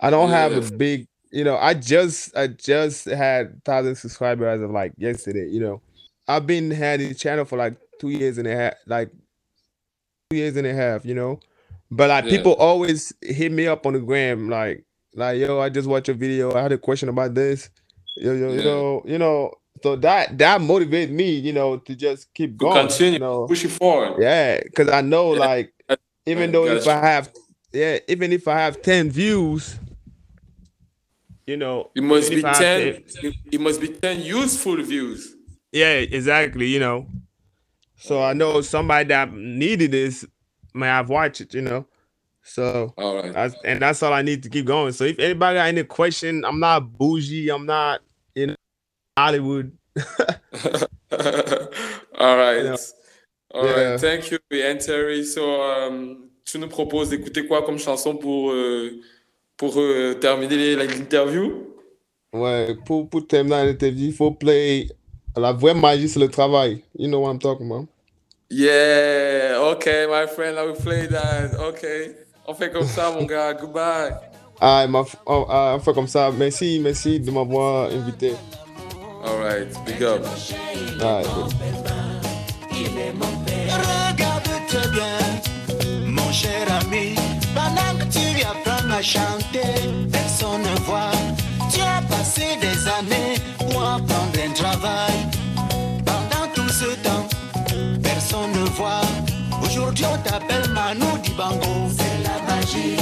I 0.00 0.10
don't 0.10 0.30
have 0.30 0.56
a 0.56 0.62
big, 0.62 1.08
you 1.32 1.44
know, 1.44 1.56
I 1.58 1.74
just 1.74 2.36
I 2.36 2.48
just 2.48 3.06
had 3.06 3.64
thousand 3.64 3.96
subscribers 3.96 4.58
as 4.58 4.62
of 4.62 4.70
like 4.72 4.94
yesterday, 4.98 5.48
you 5.48 5.60
know. 5.60 5.82
I've 6.28 6.46
been 6.46 6.70
had 6.70 7.00
this 7.00 7.18
channel 7.18 7.44
for 7.46 7.58
like 7.58 7.76
two 8.00 8.10
years 8.10 8.38
and 8.38 8.48
a 8.48 8.56
half, 8.56 8.74
like 8.86 9.10
two 10.30 10.38
years 10.38 10.56
and 10.56 10.66
a 10.66 10.74
half, 10.74 11.04
you 11.06 11.14
know. 11.14 11.40
But 11.94 12.10
like 12.10 12.24
Yeah. 12.24 12.30
people 12.32 12.54
always 12.54 13.12
hit 13.22 13.52
me 13.52 13.68
up 13.68 13.86
on 13.86 13.94
the 13.94 14.00
gram, 14.00 14.48
like, 14.50 14.84
like, 15.14 15.38
yo, 15.40 15.60
I 15.60 15.68
just 15.68 15.88
watched 15.88 16.08
your 16.08 16.16
video. 16.16 16.52
I 16.54 16.62
had 16.62 16.72
a 16.72 16.78
question 16.78 17.08
about 17.08 17.34
this. 17.34 17.70
Yo, 18.16 18.32
yo, 18.34 18.50
you 18.50 18.58
Yeah. 18.58 18.64
know, 18.64 19.02
you 19.06 19.18
know, 19.18 19.52
so 19.82 19.96
that 19.96 20.36
that 20.38 20.60
motivated 20.60 21.14
me, 21.14 21.30
you 21.36 21.52
know, 21.52 21.78
to 21.78 21.94
just 21.94 22.34
keep 22.34 22.52
To 22.52 22.56
going. 22.66 22.88
continue, 22.88 23.12
You 23.14 23.18
know, 23.20 23.46
push 23.46 23.64
it 23.64 23.70
forward. 23.70 24.20
yeah, 24.22 24.60
because 24.64 24.88
I 24.90 25.02
know 25.02 25.34
Yeah. 25.34 25.40
like 25.40 25.74
even 26.26 26.52
though 26.52 26.66
if 26.66 26.86
I 26.88 27.00
have 27.00 27.30
yeah, 27.72 27.98
even 28.08 28.32
if 28.32 28.48
I 28.48 28.58
have 28.58 28.82
10 28.82 29.10
views, 29.10 29.78
you 31.46 31.56
know, 31.56 31.90
It 31.94 32.02
must 32.02 32.30
be 32.30 32.42
have 32.42 32.58
ten. 32.58 32.88
It, 33.22 33.34
it 33.52 33.60
must 33.60 33.80
be 33.80 33.88
ten 33.88 34.22
useful 34.22 34.82
views. 34.82 35.34
Yeah, 35.72 35.94
exactly, 35.94 36.66
you 36.68 36.80
know. 36.80 37.06
So 37.98 38.22
I 38.22 38.32
know 38.34 38.60
somebody 38.62 39.08
that 39.08 39.32
needed 39.32 39.92
this 39.92 40.26
may 40.74 40.86
have 40.86 41.08
watched 41.08 41.40
it, 41.40 41.54
you 41.54 41.62
know. 41.62 41.86
So 42.42 42.92
All 42.98 43.16
right. 43.16 43.32
that's, 43.32 43.54
and 43.64 43.80
that's 43.80 44.02
all 44.02 44.12
I 44.12 44.22
need 44.22 44.42
to 44.42 44.50
keep 44.50 44.66
going. 44.66 44.92
So 44.92 45.04
if 45.04 45.18
anybody 45.18 45.56
got 45.56 45.68
any 45.68 45.84
question, 45.84 46.44
I'm 46.44 46.60
not 46.60 46.92
bougie, 46.98 47.48
I'm 47.48 47.64
not 47.64 48.02
in 48.34 48.54
Hollywood. 49.16 49.72
All 52.18 52.36
right. 52.36 52.78
All 53.54 53.64
right. 53.64 54.00
Thank 54.00 54.30
you, 54.30 54.38
Ian 54.52 54.78
Terry. 54.78 55.24
So, 55.24 55.62
um, 55.62 56.28
tu 56.44 56.58
nous 56.58 56.68
proposes 56.68 57.10
d'écouter 57.10 57.46
quoi 57.46 57.62
comme 57.62 57.78
chanson 57.78 58.16
pour, 58.16 58.50
euh, 58.50 59.00
pour 59.56 59.78
euh, 59.78 60.14
terminer 60.14 60.76
l'interview? 60.76 61.70
Ouais, 62.32 62.76
pour, 62.84 63.08
pour 63.08 63.26
terminer 63.26 63.66
l'interview, 63.66 64.08
il 64.08 64.12
faut 64.12 64.32
play 64.32 64.88
la 65.36 65.52
vraie 65.52 65.74
magie, 65.74 66.08
c'est 66.08 66.20
le 66.20 66.28
travail. 66.28 66.82
You 66.98 67.08
know 67.08 67.20
what 67.20 67.30
I'm 67.30 67.38
talking 67.38 67.66
about. 67.66 67.88
Yeah. 68.50 69.58
Okay, 69.74 70.06
my 70.08 70.26
friend. 70.26 70.58
I 70.58 70.62
will 70.64 70.74
play 70.74 71.06
that. 71.06 71.54
Okay. 71.54 72.12
On 72.46 72.54
fait 72.54 72.70
comme 72.70 72.86
ça, 72.86 73.10
mon 73.10 73.24
gars. 73.24 73.54
Goodbye. 73.54 74.12
Ah, 74.60 74.86
ma, 74.86 75.02
oh, 75.26 75.46
ah, 75.48 75.74
on 75.76 75.80
fait 75.80 75.92
comme 75.94 76.06
ça. 76.06 76.30
Merci, 76.36 76.78
merci 76.82 77.18
de 77.18 77.30
m'avoir 77.30 77.90
invité. 77.90 78.34
All 79.24 79.38
right. 79.38 79.68
Big 79.86 80.02
up. 80.02 80.22
Ah, 81.00 81.22
Regarde-te 84.10 84.88
bien, 84.92 86.06
mon 86.06 86.32
cher 86.32 86.66
ami, 86.82 87.14
pendant 87.54 87.98
que 87.98 88.04
tu 88.12 88.42
apprends 88.44 88.90
à 88.90 89.02
chanter, 89.02 89.74
personne 90.12 90.62
ne 90.62 90.80
voit. 90.80 91.10
Tu 91.72 91.80
as 91.80 92.02
passé 92.08 92.56
des 92.60 92.88
années 92.88 93.36
pour 93.58 93.82
apprendre 93.82 94.34
travail. 94.54 95.12
Pendant 96.04 96.46
tout 96.54 96.68
ce 96.68 96.94
temps, 97.02 97.13
personne 98.34 98.52
ne 98.52 98.68
voit. 98.70 99.00
Aujourd'hui, 99.62 100.04
on 100.12 100.18
t'appelle 100.18 100.68
Manu 100.70 101.18
Dibango. 101.22 101.90
C'est 101.96 102.22
la 102.22 102.54
magie. 102.54 102.96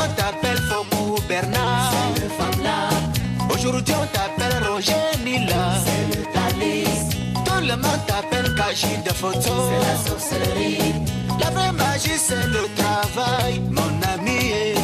On 0.00 0.08
t'appelle 0.16 0.58
Fokou 0.58 1.16
Bernard. 1.28 1.92
C'est 2.14 2.22
le 2.22 2.28
Fab 2.28 3.52
Aujourd'hui, 3.52 3.94
on 4.00 4.06
t'appelle 4.06 4.68
Roger 4.68 4.94
Nila. 5.24 5.64
C'est 5.84 6.16
le 6.16 6.24
Thalys. 6.32 7.16
Tout 7.44 7.60
le 7.60 7.76
monde 7.76 8.00
t'appelle 8.06 8.54
Kaji 8.54 9.02
de 9.04 9.12
photo. 9.12 9.40
C'est 9.40 9.86
la 9.86 10.10
sorcellerie. 10.10 10.94
La 11.38 11.50
vraie 11.50 11.72
magie, 11.72 12.18
c'est 12.18 12.46
le 12.46 12.66
travail, 12.76 13.60
mon 13.70 13.92
ami. 14.14 14.74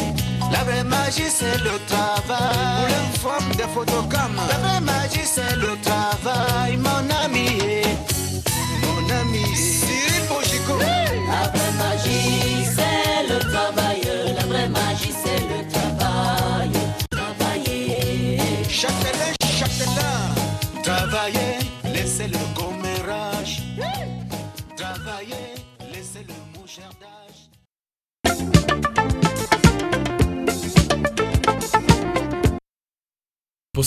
La 0.51 0.63
vraie 0.63 0.83
magie, 0.83 1.29
c'est 1.29 1.57
le 1.63 1.79
travail. 1.87 2.93
Photocam. 3.73 4.33
La 4.49 4.57
vraie 4.59 4.79
magie, 4.79 5.25
c'est 5.25 5.55
le 5.57 5.77
travail, 5.83 6.77
mon 6.77 7.25
ami. 7.25 7.77
Mon 9.59 9.63
ami. 9.89 10.06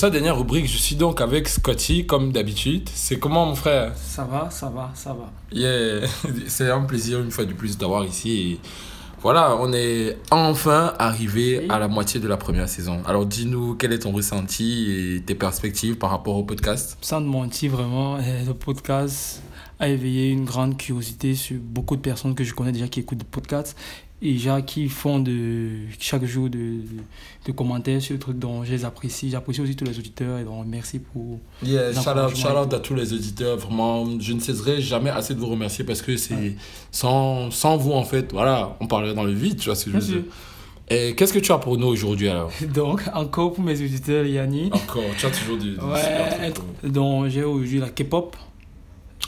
Sa 0.00 0.08
dernière 0.08 0.38
rubrique, 0.38 0.66
je 0.66 0.78
suis 0.78 0.96
donc 0.96 1.20
avec 1.20 1.46
Scotty, 1.46 2.06
comme 2.06 2.32
d'habitude. 2.32 2.88
C'est 2.94 3.18
comment, 3.18 3.44
mon 3.44 3.54
frère 3.54 3.92
Ça 3.96 4.24
va, 4.24 4.48
ça 4.48 4.70
va, 4.70 4.90
ça 4.94 5.12
va. 5.12 5.30
Yeah, 5.52 6.06
c'est 6.46 6.70
un 6.70 6.80
plaisir 6.84 7.20
une 7.20 7.30
fois 7.30 7.44
de 7.44 7.52
plus 7.52 7.76
d'avoir 7.76 8.06
ici. 8.06 8.30
Et 8.30 8.60
voilà, 9.20 9.54
on 9.60 9.74
est 9.74 10.16
enfin 10.30 10.94
arrivé 10.98 11.66
à 11.68 11.78
la 11.78 11.86
moitié 11.86 12.18
de 12.18 12.26
la 12.28 12.38
première 12.38 12.66
saison. 12.66 13.02
Alors 13.04 13.26
dis-nous 13.26 13.74
quel 13.74 13.92
est 13.92 13.98
ton 13.98 14.12
ressenti 14.12 14.90
et 14.90 15.20
tes 15.20 15.34
perspectives 15.34 15.98
par 15.98 16.08
rapport 16.08 16.38
au 16.38 16.44
podcast? 16.44 16.96
Sans 17.02 17.20
te 17.20 17.26
mentir, 17.26 17.72
vraiment, 17.72 18.16
euh, 18.16 18.46
le 18.46 18.54
podcast 18.54 19.42
a 19.80 19.88
éveillé 19.88 20.30
une 20.30 20.46
grande 20.46 20.78
curiosité 20.78 21.34
sur 21.34 21.58
beaucoup 21.60 21.96
de 21.96 22.00
personnes 22.00 22.34
que 22.34 22.42
je 22.42 22.54
connais 22.54 22.72
déjà 22.72 22.88
qui 22.88 23.00
écoutent 23.00 23.18
des 23.18 23.24
podcasts 23.24 23.76
et 24.22 24.32
déjà 24.32 24.60
qui 24.60 24.88
font 24.88 25.18
de, 25.18 25.70
chaque 25.98 26.24
jour 26.24 26.50
de, 26.50 26.58
de, 26.58 26.82
de 27.46 27.52
commentaires 27.52 28.02
sur 28.02 28.12
le 28.12 28.18
truc 28.18 28.38
dont 28.38 28.64
je 28.64 28.72
les 28.72 28.84
apprécie. 28.84 29.30
J'apprécie 29.30 29.60
aussi 29.60 29.76
tous 29.76 29.84
les 29.84 29.98
auditeurs 29.98 30.38
et 30.38 30.44
donc 30.44 30.66
merci 30.66 30.98
pour. 30.98 31.38
Yeah, 31.62 31.92
shout 31.92 32.10
out, 32.10 32.36
shout 32.36 32.48
à 32.48 32.78
tous 32.78 32.94
les 32.94 33.12
auditeurs. 33.12 33.56
Vraiment, 33.56 34.20
je 34.20 34.32
ne 34.32 34.40
cesserai 34.40 34.80
jamais 34.82 35.10
assez 35.10 35.34
de 35.34 35.40
vous 35.40 35.48
remercier 35.48 35.84
parce 35.84 36.02
que 36.02 36.16
c'est 36.16 36.56
sans, 36.90 37.50
sans 37.50 37.76
vous, 37.76 37.92
en 37.92 38.04
fait, 38.04 38.32
voilà, 38.32 38.76
on 38.80 38.86
parlerait 38.86 39.14
dans 39.14 39.24
le 39.24 39.32
vide, 39.32 39.58
tu 39.58 39.66
vois 39.66 39.74
ce 39.74 39.86
que 39.86 39.92
je 39.92 39.96
veux 39.96 40.04
dire. 40.04 40.22
Et 40.92 41.14
qu'est-ce 41.14 41.32
que 41.32 41.38
tu 41.38 41.52
as 41.52 41.58
pour 41.58 41.78
nous 41.78 41.86
aujourd'hui 41.86 42.28
alors? 42.28 42.50
Donc, 42.74 43.02
encore 43.14 43.52
pour 43.52 43.62
mes 43.62 43.80
auditeurs, 43.80 44.26
Yanni. 44.26 44.70
Encore, 44.72 45.04
tu 45.16 45.24
as 45.24 45.30
toujours 45.30 45.56
du. 45.56 45.70
du 45.72 45.78
Ouais, 45.78 46.52
donc 46.82 47.28
j'ai 47.28 47.44
aujourd'hui 47.44 47.78
la 47.78 47.90
K-pop. 47.90 48.36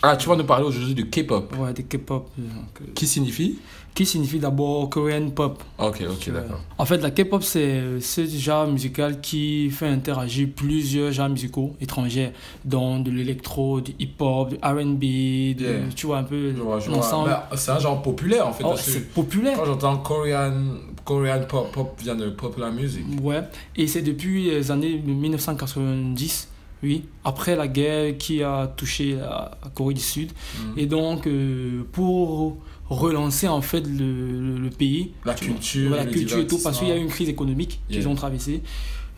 Ah, 0.02 0.16
tu 0.16 0.28
vas 0.28 0.34
nous 0.34 0.42
parler 0.44 0.64
aujourd'hui 0.66 0.94
du 0.94 1.08
K-pop. 1.08 1.54
Ouais, 1.56 1.72
de 1.72 1.82
K-pop. 1.82 2.28
donc, 2.36 2.50
euh, 2.80 2.92
Qui 2.92 3.06
signifie? 3.06 3.60
Qui 3.94 4.06
signifie 4.06 4.38
d'abord 4.38 4.88
Korean 4.88 5.28
pop. 5.28 5.62
Ok, 5.78 6.02
ok, 6.10 6.32
d'accord. 6.32 6.60
En 6.78 6.86
fait, 6.86 6.96
la 6.98 7.10
K-pop, 7.10 7.42
c'est 7.42 8.00
ce 8.00 8.24
genre 8.26 8.66
musical 8.66 9.20
qui 9.20 9.68
fait 9.70 9.86
interagir 9.86 10.48
plusieurs 10.56 11.12
genres 11.12 11.28
musicaux 11.28 11.76
étrangers, 11.78 12.30
dont 12.64 13.00
de 13.00 13.10
l'électro, 13.10 13.82
du 13.82 13.92
hip-hop, 13.98 14.48
du 14.48 14.56
RB, 14.62 15.02
Yeah. 15.02 15.88
tu 15.94 16.06
vois 16.06 16.18
un 16.18 16.22
peu 16.22 16.52
l'ensemble. 16.88 17.28
Bah, 17.28 17.50
c'est 17.54 17.70
un 17.70 17.78
genre 17.78 18.00
populaire 18.00 18.46
en 18.48 18.52
fait. 18.52 18.64
Oh, 18.66 18.72
c'est 18.76 19.12
populaire. 19.12 19.58
Quand 19.58 19.66
j'entends 19.66 19.98
Korean, 19.98 20.54
Korean 21.04 21.40
pop, 21.46 21.70
pop 21.72 22.00
vient 22.00 22.14
de 22.14 22.30
popular 22.30 22.72
music. 22.72 23.04
Ouais, 23.22 23.42
et 23.76 23.86
c'est 23.86 24.00
depuis 24.02 24.44
les 24.44 24.70
années 24.70 25.02
1990, 25.04 26.48
oui, 26.82 27.04
après 27.24 27.56
la 27.56 27.68
guerre 27.68 28.16
qui 28.18 28.42
a 28.42 28.66
touché 28.74 29.16
la 29.16 29.50
Corée 29.74 29.94
du 29.94 30.00
Sud. 30.00 30.32
Mhm. 30.32 30.78
Et 30.78 30.86
donc, 30.86 31.26
euh, 31.26 31.82
pour 31.92 32.56
relancer 32.98 33.48
en 33.48 33.60
fait 33.62 33.80
le, 33.86 34.58
pays, 34.70 35.12
La 35.24 35.34
vois, 35.34 35.46
culture, 35.46 35.90
la 35.90 36.02
et 36.42 36.46
tout, 36.46 36.58
parce 36.62 36.78
qu'il 36.78 36.88
y 36.88 36.92
a 36.92 36.96
eu 36.96 37.00
une 37.00 37.08
crise 37.08 37.28
économique 37.28 37.80
qu'ils 37.88 38.08
ont 38.08 38.14
traversée. 38.14 38.62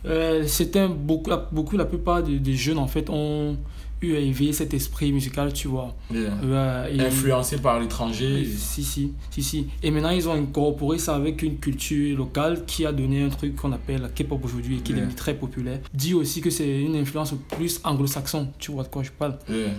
Euh, 0.05 0.43
c'était 0.45 0.87
beaucoup, 0.87 1.29
la- 1.31 1.47
beaucoup, 1.51 1.77
la 1.77 1.85
plupart 1.85 2.21
des, 2.21 2.37
des 2.39 2.53
jeunes 2.55 2.77
en 2.77 2.87
fait 2.87 3.09
ont 3.09 3.57
eu 4.01 4.15
à 4.15 4.19
éveiller 4.19 4.53
cet 4.53 4.73
esprit 4.73 5.11
musical, 5.11 5.51
tu 5.53 5.67
vois. 5.67 5.95
Yeah. 6.13 6.31
Ouais, 6.43 6.95
et- 6.95 6.99
Influencé 7.01 7.57
par 7.57 7.79
l'étranger. 7.79 8.43
oui, 8.45 8.53
Si, 8.57 8.83
si, 8.83 9.11
si, 9.31 9.41
si. 9.43 9.67
Et 9.81 9.91
maintenant, 9.91 10.09
ils 10.09 10.27
ont 10.29 10.33
incorporé 10.33 10.97
ça 10.99 11.15
avec 11.15 11.41
une 11.41 11.57
culture 11.57 12.17
locale 12.17 12.65
qui 12.65 12.85
a 12.85 12.91
donné 12.91 13.23
un 13.23 13.29
truc 13.29 13.55
qu'on 13.55 13.71
appelle 13.71 14.01
la 14.01 14.09
K-pop 14.09 14.43
aujourd'hui 14.43 14.77
et 14.77 14.79
qui 14.79 14.91
est 14.91 14.95
devenu 14.95 15.13
très 15.15 15.33
populaire. 15.33 15.79
Dit 15.93 16.13
aussi 16.13 16.41
que 16.41 16.49
c'est 16.49 16.81
une 16.81 16.95
influence 16.95 17.33
plus 17.57 17.79
anglo-saxon, 17.83 18.49
tu 18.59 18.71
vois 18.71 18.83
de 18.83 18.89
quoi 18.89 19.03
je 19.03 19.11
parle. 19.11 19.37
Yeah. 19.49 19.69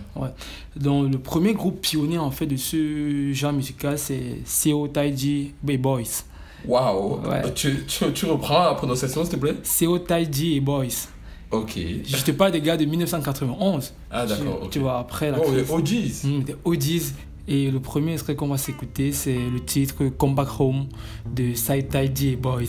Donc, 0.77 1.13
le 1.13 1.19
premier 1.19 1.55
groupe 1.55 1.81
pionnier 1.81 2.19
en 2.19 2.31
fait 2.31 2.47
de 2.47 2.57
ce 2.57 3.31
genre 3.33 3.53
musical, 3.53 3.99
c'est 3.99 4.39
Seo 4.45 4.89
Taiji 4.89 5.53
Bay 5.63 5.77
Boys. 5.79 6.25
Waouh. 6.67 7.21
Ouais. 7.29 7.43
Tu, 7.55 7.85
tu, 7.87 8.13
tu 8.13 8.27
reprends 8.27 8.65
la 8.65 8.75
prononciation 8.75 9.23
s'il 9.25 9.35
te 9.35 9.39
plaît? 9.39 9.55
Seo 9.63 9.99
Taiji 9.99 10.57
et 10.57 10.61
Boys. 10.61 11.09
Ok. 11.51 11.79
Je 12.05 12.25
te 12.25 12.31
parle 12.33 12.53
des 12.53 12.61
gars 12.61 12.77
de 12.77 12.85
1991. 12.85 13.93
Ah 14.11 14.27
d'accord. 14.27 14.69
Tu, 14.71 14.79
vois, 14.79 14.99
après 14.99 15.31
la 15.31 15.39
Oh, 15.41 15.53
les 15.55 15.63
crise. 15.63 16.25
OGs. 16.25 16.31
Mm, 16.31 16.43
des 16.45 16.57
OGs. 16.65 17.03
Et 17.49 17.71
le 17.71 17.79
premier 17.79 18.15
extrait 18.15 18.35
qu'on 18.35 18.49
va 18.49 18.59
s'écouter, 18.59 19.13
c'est 19.13 19.37
le 19.39 19.61
titre 19.65 20.07
Come 20.19 20.35
Back 20.35 20.49
Home 20.59 20.87
de 21.33 21.55
Sai 21.55 21.85
Taiji 21.85 22.31
et 22.33 22.37
Boys. 22.37 22.63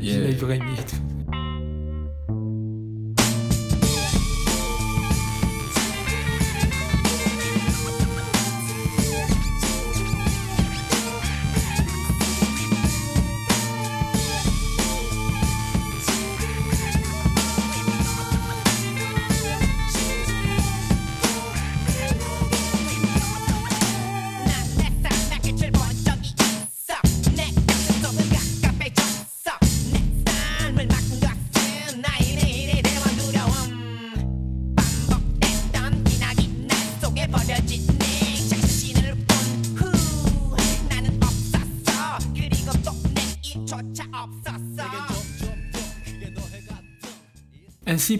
Yeah. 0.00 0.14
Je 0.14 0.20
l'ai 0.20 0.32
vraiment 0.32 0.64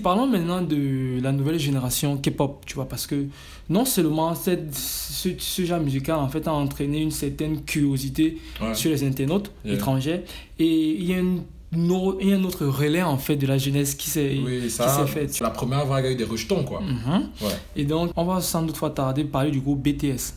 parlons 0.04 0.26
maintenant 0.28 0.60
de 0.62 1.20
la 1.20 1.32
nouvelle 1.32 1.58
génération 1.58 2.16
K-pop, 2.18 2.62
tu 2.66 2.74
vois, 2.76 2.88
parce 2.88 3.06
que 3.08 3.26
non 3.68 3.84
seulement 3.84 4.34
cette, 4.36 4.72
ce, 4.74 5.30
ce 5.38 5.64
genre 5.64 5.80
musical 5.80 6.16
en 6.16 6.28
fait 6.28 6.46
a 6.46 6.52
entraîné 6.52 6.98
une 7.00 7.10
certaine 7.10 7.62
curiosité 7.64 8.38
Ouais. 8.60 8.74
sur 8.74 8.90
les 8.90 9.02
internautes 9.02 9.50
Yeah. 9.64 9.74
étrangers, 9.74 10.20
et 10.58 10.74
il 11.00 11.04
y 11.10 11.14
a 11.14 11.18
une 11.18 11.42
il 11.76 12.28
y 12.28 12.32
a 12.32 12.36
un 12.36 12.44
autre 12.44 12.64
relais 12.66 13.02
en 13.02 13.18
fait 13.18 13.34
de 13.34 13.48
la 13.48 13.58
jeunesse 13.58 13.96
qui 13.96 14.08
s'est 14.08 14.38
Oui, 14.46 14.70
fait. 15.08 15.40
La 15.40 15.50
première 15.50 15.84
vague 15.86 16.06
a 16.06 16.10
eu 16.12 16.14
des 16.14 16.22
rejetons 16.22 16.62
quoi. 16.62 16.80
Mhm. 16.80 17.22
Ouais. 17.42 17.48
Et 17.74 17.84
donc, 17.84 18.12
on 18.14 18.24
va 18.24 18.40
sans 18.40 18.62
doute 18.62 18.78
pas 18.78 18.90
tarder 18.90 19.24
parler 19.24 19.50
du 19.50 19.58
groupe 19.60 19.82
BTS. 19.82 20.34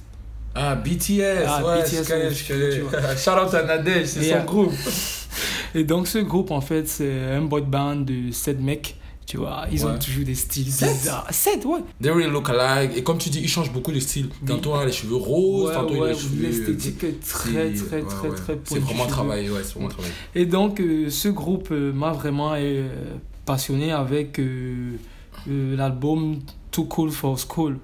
Ah, 0.56 0.74
BTS, 0.74 1.46
Ah, 1.46 1.64
ouais, 1.64 1.84
BTS, 1.84 2.04
je 2.04 2.10
connais, 2.10 2.24
ouais, 2.26 2.34
je 2.34 2.48
connais. 2.48 2.70
tu 2.78 2.82
vois. 2.82 3.16
Shout 3.16 3.46
out 3.48 3.54
à 3.54 3.64
Nadège, 3.64 4.08
c'est 4.08 4.26
Yeah. 4.26 4.40
son 4.40 4.46
groupe. 4.52 4.74
Et 5.76 5.84
donc, 5.84 6.08
ce 6.08 6.18
groupe, 6.18 6.50
en 6.50 6.62
fait, 6.62 6.88
c'est 6.88 7.14
un 7.38 7.42
boy 7.44 7.62
band 7.62 7.98
de 7.98 8.32
7 8.32 8.60
mecs. 8.60 8.96
Tu 9.28 9.36
vois, 9.36 9.66
ils 9.70 9.84
Ouais. 9.86 9.92
ont 9.92 10.00
toujours 10.00 10.24
des 10.24 10.36
styles 10.36 10.64
bizarres. 10.64 11.28
7, 11.30 11.66
ouais. 11.66 11.80
They 12.02 12.10
really 12.12 12.32
look 12.32 12.50
alike. 12.50 12.96
Et 12.98 13.04
comme 13.04 13.18
tu 13.18 13.30
dis, 13.30 13.42
ils 13.42 13.50
changent 13.50 13.74
beaucoup 13.74 13.92
de 13.92 14.00
style. 14.00 14.30
Tantôt, 14.46 14.74
il 14.78 14.82
a 14.84 14.86
les 14.86 14.92
cheveux 14.94 15.18
roses, 15.18 15.68
Ouais, 15.68 15.74
tantôt, 15.76 15.96
il 15.98 16.04
a 16.04 16.08
les 16.08 16.18
cheveux. 16.18 16.42
l'esthétique 16.48 17.04
est 17.04 17.20
très, 17.20 17.74
très, 17.74 18.02
très, 18.04 18.30
très 18.30 18.58
C'est 18.64 18.80
vraiment 18.80 19.06
travaillé, 19.06 19.50
ouais, 19.50 19.60
c'est 19.64 19.74
vraiment 19.74 19.90
travaillé. 19.90 20.14
Et 20.34 20.46
donc, 20.46 20.80
euh, 20.80 21.10
ce 21.10 21.28
groupe 21.28 21.68
euh, 21.72 21.92
m'a 21.92 22.14
vraiment 22.14 22.54
euh, 22.56 22.88
passionné 23.46 23.92
avec 23.92 24.40
euh, 24.40 24.94
euh, 25.50 25.76
l'album 25.76 26.40
Too 26.72 26.86
Cool 26.86 27.12
for 27.12 27.38
School. 27.38 27.80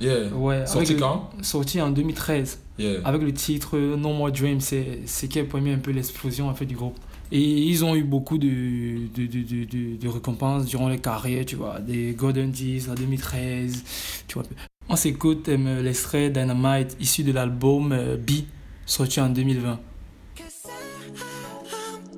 Yeah. 0.00 0.28
Ouais, 0.34 0.66
Sorti 0.66 0.92
avec 0.92 1.02
quand? 1.02 1.30
Sorti 1.42 1.80
en 1.80 1.90
2013. 1.90 2.58
Yeah. 2.78 3.00
Avec 3.04 3.22
le 3.22 3.32
titre 3.32 3.76
euh, 3.76 3.96
No 3.96 4.14
More 4.14 4.30
Dreams, 4.32 4.60
c'est 4.60 5.00
ce 5.06 5.26
qui 5.26 5.38
a 5.40 5.44
permis 5.44 5.70
un 5.72 5.78
peu 5.78 5.90
l'explosion 5.90 6.48
en 6.48 6.54
fait, 6.54 6.66
du 6.66 6.74
groupe. 6.76 6.96
Et 7.32 7.40
ils 7.42 7.84
ont 7.84 7.94
eu 7.96 8.04
beaucoup 8.04 8.38
de, 8.38 9.08
de, 9.14 9.26
de, 9.26 9.42
de, 9.64 9.96
de- 9.96 10.08
récompenses 10.08 10.64
durant 10.66 10.88
les 10.88 10.98
carrières, 10.98 11.44
tu 11.44 11.56
vois, 11.56 11.80
des 11.80 12.12
Golden 12.12 12.52
G's 12.52 12.88
en 12.88 12.94
2013, 12.94 13.82
tu 14.28 14.34
vois. 14.34 14.44
On 14.88 14.94
s'écoute 14.96 15.48
euh, 15.48 15.82
l'extrait 15.82 16.30
Dynamite 16.30 16.96
issu 17.00 17.24
de 17.24 17.32
l'album 17.32 17.90
euh, 17.92 18.16
B, 18.16 18.44
sorti 18.86 19.20
en 19.20 19.28
2020. 19.30 19.80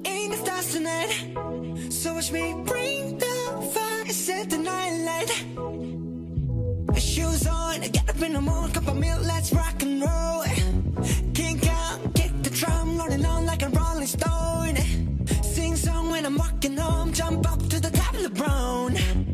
in 0.05 0.31
the 0.31 0.37
stars 0.37 0.73
tonight. 0.73 1.93
So 1.93 2.13
watch 2.15 2.31
me 2.31 2.55
bring 2.67 3.17
the 3.19 3.25
fire, 3.73 4.07
set 4.13 4.51
the 4.51 4.59
night 4.59 4.93
light. 5.07 5.31
Shoes 7.01 7.47
on, 7.47 7.81
get 7.81 8.09
up 8.11 8.21
in 8.23 8.35
the 8.35 8.41
morning, 8.41 8.73
cup 8.73 8.87
of 8.89 8.97
milk, 8.99 9.21
let's 9.25 9.53
rock 9.55 9.83
and 9.83 10.03
roll. 10.03 10.45
I'm 16.65 16.77
home, 16.77 17.13
jump 17.13 17.51
up 17.53 17.61
to 17.69 17.81
the 17.81 17.91
top 17.91 18.15
of 18.15 18.23
the 18.23 18.31
brown. 18.31 19.28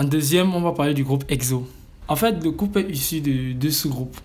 En 0.00 0.04
deuxième, 0.04 0.54
on 0.54 0.60
va 0.60 0.72
parler 0.72 0.94
du 0.94 1.02
groupe 1.02 1.24
EXO. 1.28 1.66
En 2.06 2.14
fait, 2.16 2.42
le 2.44 2.52
groupe 2.52 2.76
est 2.76 2.88
issu 2.90 3.20
de 3.20 3.52
deux 3.52 3.70
sous-groupes. 3.72 4.16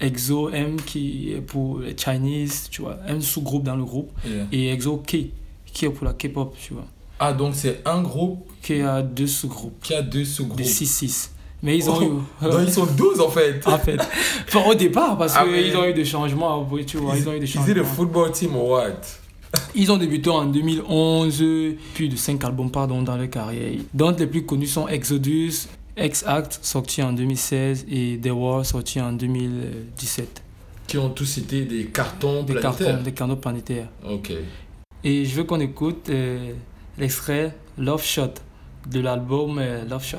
EXO 0.00 0.50
M 0.50 0.76
qui 0.84 1.32
est 1.32 1.40
pour 1.40 1.78
les 1.78 1.94
Chinese, 1.96 2.66
tu 2.70 2.82
vois, 2.82 2.96
un 3.06 3.20
sous-groupe 3.20 3.62
dans 3.62 3.76
le 3.76 3.84
groupe, 3.84 4.10
Yeah. 4.26 4.46
et 4.50 4.72
EXO 4.72 4.96
K 5.06 5.16
qui 5.72 5.84
est 5.84 5.90
pour 5.90 6.04
la 6.06 6.12
K-pop, 6.12 6.54
tu 6.60 6.74
vois, 6.74 6.84
Ah, 7.20 7.32
donc 7.32 7.52
c'est 7.54 7.80
un 7.86 8.02
groupe 8.02 8.44
qui 8.60 8.80
a 8.82 9.00
deux 9.00 9.28
sous-groupes, 9.28 9.80
qui 9.82 9.94
a 9.94 10.02
deux 10.02 10.24
sous-groupes. 10.24 10.58
de 10.58 10.64
6-6. 10.64 11.30
Mais 11.62 11.78
ils 11.78 11.88
ont 11.88 11.98
Oh, 12.00 12.02
eu. 12.44 12.50
donc 12.50 12.60
ils 12.66 12.72
sont 12.72 12.84
12 12.86 13.20
en 13.20 13.28
fait. 13.30 13.62
en 13.68 13.78
fait. 13.78 14.00
Enfin, 14.48 14.68
au 14.68 14.74
départ, 14.74 15.16
parce 15.16 15.34
Ah, 15.36 15.44
qu'ils 15.44 15.52
mais- 15.52 15.76
ont 15.76 15.84
eu 15.86 15.94
des 15.94 16.04
changements, 16.04 16.68
tu 16.84 16.96
vois, 16.96 17.16
ils, 17.16 17.28
ont 17.28 17.32
eu 17.34 17.38
des 17.38 17.46
Is 17.46 17.50
it 17.50 17.56
a 17.56 17.60
changements. 17.66 17.84
football 17.84 18.32
team 18.32 18.56
or 18.56 18.68
what? 18.70 19.00
Ils 19.74 19.90
ont 19.90 19.96
débuté 19.96 20.28
en 20.28 20.44
2011, 20.44 21.42
plus 21.94 22.08
de 22.08 22.16
5 22.16 22.44
albums 22.44 22.70
pardon, 22.70 23.02
dans 23.02 23.16
leur 23.16 23.30
carrière. 23.30 23.80
Dont 23.94 24.14
les 24.18 24.26
plus 24.26 24.44
connus 24.44 24.66
sont 24.66 24.86
Exodus, 24.88 25.66
X-Act, 25.96 26.58
sorti 26.62 27.02
en 27.02 27.12
2016, 27.12 27.86
et 27.90 28.18
The 28.22 28.30
War, 28.32 28.66
sorti 28.66 29.00
en 29.00 29.12
2017. 29.12 30.42
Qui 30.86 30.98
ont 30.98 31.10
tous 31.10 31.38
été 31.38 31.64
des 31.64 31.86
cartons 31.86 32.42
Des 32.42 32.54
planétaires. 32.54 32.86
cartons, 32.86 33.02
des 33.02 33.12
canaux 33.12 33.36
planétaires. 33.36 33.88
Ok. 34.08 34.32
Et 35.04 35.24
je 35.24 35.34
veux 35.36 35.44
qu'on 35.44 35.60
écoute 35.60 36.08
euh, 36.10 36.52
l'extrait 36.98 37.56
Love 37.78 38.04
Shot 38.04 38.34
de 38.90 39.00
l'album 39.00 39.58
euh, 39.58 39.84
Love 39.86 40.04
Shot. 40.04 40.18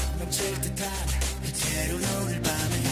넘칠 0.30 0.60
듯한 0.60 0.88
그대로 1.42 1.96
오늘 1.96 2.40
밤에 2.42 2.82
나 2.82 2.90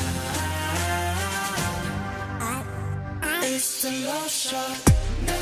It's 3.43 3.83
the 3.83 4.05
love 4.05 4.29
shot 4.29 4.83
나, 5.27 5.33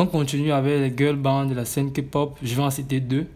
On 0.00 0.06
continue 0.06 0.52
avec 0.52 0.78
les 0.78 0.96
girl 0.96 1.16
bands 1.16 1.44
de 1.44 1.54
la 1.54 1.64
scène 1.64 1.92
K-pop. 1.92 2.38
Je 2.40 2.54
vais 2.54 2.62
en 2.62 2.70
citer 2.70 3.00
deux. 3.00 3.26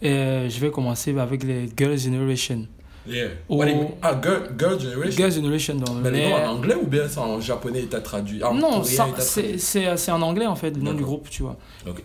Et 0.00 0.48
je 0.48 0.60
vais 0.60 0.70
commencer 0.70 1.18
avec 1.18 1.42
les 1.42 1.68
Girl 1.76 1.98
Generation. 1.98 2.68
Yeah. 3.08 3.28
What 3.48 3.66
do 3.66 3.70
you 3.70 3.76
mean? 3.76 3.94
Ah, 4.02 4.20
Girl, 4.20 4.48
Girl 4.58 4.78
Generation. 4.78 5.16
Girl 5.16 5.30
Generation 5.32 5.74
dans 5.76 5.94
Mais 5.94 6.10
les 6.10 6.28
noms 6.28 6.34
en 6.36 6.50
anglais 6.56 6.74
ou 6.74 6.86
bien 6.86 7.08
c'est 7.08 7.18
en 7.18 7.40
japonais 7.40 7.82
et 7.82 7.86
t'as 7.86 8.00
traduit? 8.00 8.42
En 8.42 8.54
Non, 8.54 8.82
c'est 8.84 10.10
en 10.10 10.22
anglais 10.22 10.46
en 10.46 10.56
fait, 10.56 10.70
le 10.70 10.82
nom 10.82 10.94
du 10.94 11.02
groupe, 11.02 11.28
tu 11.30 11.42
vois. 11.42 11.56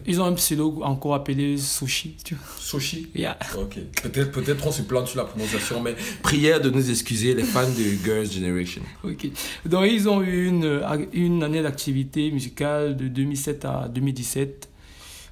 Ils 0.05 0.21
ont 0.21 0.25
un 0.25 0.33
pseudo 0.33 0.81
encore 0.83 1.15
appelé 1.15 1.57
Sushi, 1.57 2.15
tu 2.23 2.35
vois. 2.35 2.43
Sushi? 2.59 3.09
Yeah. 3.15 3.37
Ok. 3.57 3.77
Peut-être 4.03 4.31
peut 4.31 4.43
on 4.65 4.71
se 4.71 4.83
plante 4.83 5.07
sur 5.07 5.17
la 5.17 5.25
prononciation, 5.25 5.81
mais 5.81 5.95
prière 6.23 6.61
de 6.61 6.69
nous 6.69 6.89
excuser, 6.89 7.33
les 7.33 7.43
fans 7.43 7.67
de 7.67 8.03
Girls 8.03 8.31
Generation. 8.31 8.81
Ok. 9.03 9.27
Donc 9.65 9.85
ils 9.89 10.07
ont 10.07 10.21
eu 10.21 10.47
une, 10.47 10.81
une 11.13 11.43
année 11.43 11.61
d'activité 11.61 12.31
musicale 12.31 12.95
de 12.95 13.07
2007 13.07 13.65
à 13.65 13.87
2017 13.93 14.70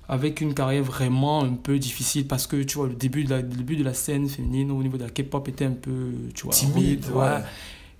avec 0.09 0.41
une 0.41 0.53
carrière 0.53 0.83
vraiment 0.83 1.43
un 1.43 1.53
peu 1.53 1.77
difficile 1.79 2.25
parce 2.27 2.47
que 2.47 2.61
tu 2.63 2.77
vois 2.79 2.87
le 2.87 2.95
début 2.95 3.23
de 3.23 3.29
la, 3.29 3.37
le 3.41 3.43
début 3.47 3.75
de 3.77 3.83
la 3.83 3.93
scène 3.93 4.27
féminine 4.27 4.71
au 4.71 4.81
niveau 4.83 4.97
de 4.97 5.03
la 5.03 5.09
K-pop 5.09 5.47
était 5.47 5.65
un 5.65 5.71
peu 5.71 6.11
tu 6.33 6.43
vois 6.43 6.53
Timide, 6.53 7.05
ouais. 7.13 7.37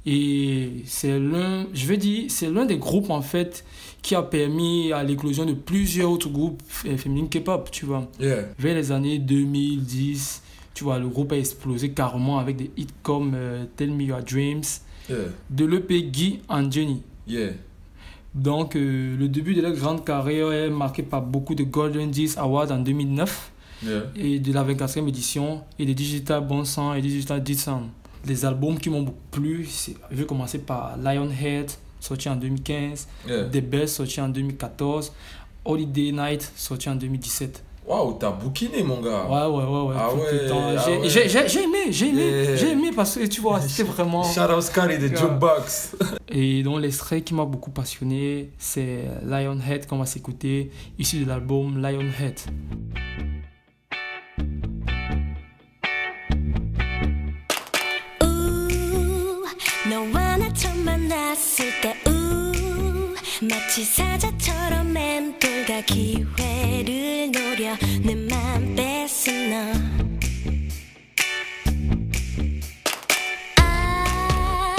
Et 0.06 0.84
c'est 0.86 1.20
l'un, 1.20 1.68
je 1.74 1.86
veux 1.86 1.98
dire, 1.98 2.26
c'est 2.30 2.50
l'un 2.50 2.66
des 2.66 2.78
groupes 2.78 3.10
en 3.10 3.22
fait 3.22 3.64
qui 4.02 4.16
a 4.16 4.24
permis 4.24 4.92
à 4.94 5.04
l'éclosion 5.04 5.46
de 5.46 5.54
plusieurs 5.54 6.10
autres 6.10 6.30
groupes 6.30 6.64
f- 6.64 6.98
féminins 6.98 7.28
K-pop, 7.28 7.70
tu 7.70 7.86
vois. 7.86 8.10
Yeah. 8.20 8.46
Vers 8.58 8.76
les 8.76 8.92
années 8.94 9.20
2010, 9.20 10.42
tu 10.74 10.86
vois, 10.86 11.00
le 11.00 11.08
groupe 11.10 11.34
a 11.34 11.38
explosé 11.38 11.92
carrément 11.92 12.40
avec 12.40 12.56
des 12.56 12.72
hits 12.78 12.88
comme 13.04 13.34
euh, 13.36 13.66
Tell 13.76 13.92
Me 13.92 14.04
Your 14.04 14.22
Dreams, 14.24 14.64
Yeah. 15.10 15.18
de 15.50 15.66
l'EP 15.66 16.04
Guy 16.04 16.40
and 16.48 16.70
Jenny. 16.72 17.02
Yeah. 17.28 17.50
Donc, 18.36 18.76
euh, 18.76 19.18
le 19.18 19.28
début 19.28 19.56
de 19.56 19.62
leur 19.62 19.74
grande 19.74 20.06
carrière 20.06 20.52
est 20.52 20.70
marqué 20.70 21.04
par 21.04 21.22
beaucoup 21.22 21.56
de 21.56 21.64
Golden 21.64 22.12
Disc 22.12 22.38
Awards 22.38 22.72
en 22.72 22.80
2009 22.80 23.52
Yeah. 23.82 24.02
et 24.14 24.40
de 24.40 24.52
la 24.52 24.66
24e 24.66 25.08
édition 25.08 25.62
et 25.80 25.86
des 25.86 25.94
Digital 25.94 26.46
Bon 26.46 26.66
Sang 26.66 26.94
et 26.96 27.02
Digital 27.02 27.42
Sound. 27.56 27.86
Les 28.28 28.44
albums 28.44 28.78
qui 28.78 28.90
m'ont 28.90 29.04
beaucoup 29.04 29.18
plu, 29.32 29.66
je 30.12 30.16
vais 30.18 30.26
commencer 30.26 30.60
par 30.60 30.98
Lionhead, 30.98 31.72
sorti 32.02 32.28
en 32.28 32.36
2015, 32.36 33.08
Yeah. 33.26 33.46
The 33.46 33.62
Best, 33.64 33.96
sorti 33.96 34.20
en 34.20 34.28
2014, 34.28 35.14
Holiday 35.64 36.12
Night, 36.12 36.52
sorti 36.58 36.90
en 36.90 36.96
2017. 36.96 37.64
Waouh, 37.90 38.14
t'as 38.20 38.30
bouquiné, 38.30 38.84
mon 38.84 39.02
gars. 39.02 39.26
Ouais, 39.28 39.48
ouais, 39.48 39.64
ouais. 39.66 39.82
ouais. 39.88 39.96
Ah 39.98 40.14
ouais. 40.14 40.48
Ah 40.48 41.08
j'ai 41.08 41.64
aimé, 41.64 41.88
j'ai 41.90 42.10
aimé, 42.10 42.56
j'ai 42.56 42.70
aimé 42.70 42.92
parce 42.96 43.16
que 43.16 43.26
tu 43.26 43.42
vois, 43.42 43.60
c'était 43.68 43.90
vraiment. 43.90 44.22
Shout 44.22 44.42
out 44.42 44.62
Scary 44.62 45.00
des 45.00 45.08
Jukebox. 45.08 45.96
Et 46.30 46.62
dans 46.62 46.78
l'extrait 46.78 47.22
qui 47.22 47.34
m'a 47.34 47.46
beaucoup 47.46 47.72
passionné, 47.72 48.52
c'est 48.60 49.06
Lionhead 49.26 49.88
qu'on 49.88 49.98
va 49.98 50.06
s'écouter, 50.06 50.70
issu 51.00 51.24
de 51.24 51.28
l'album 51.28 51.82
Lionhead. 51.82 52.40
Ooh, 58.22 59.46
마치 63.42 63.86
사자처럼 63.86 64.92
맴돌다 64.92 65.80
기회를 65.82 67.32
노려 67.32 67.78
내맘 68.04 68.76
뺏은 68.76 69.50
너. 69.50 69.56
아, 73.62 74.76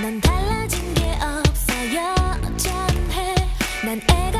넌 0.00 0.20
달라진 0.20 0.94
게 0.94 1.02
없어 1.20 1.72
여전해? 1.92 3.34
난 3.84 4.00
애가 4.08 4.33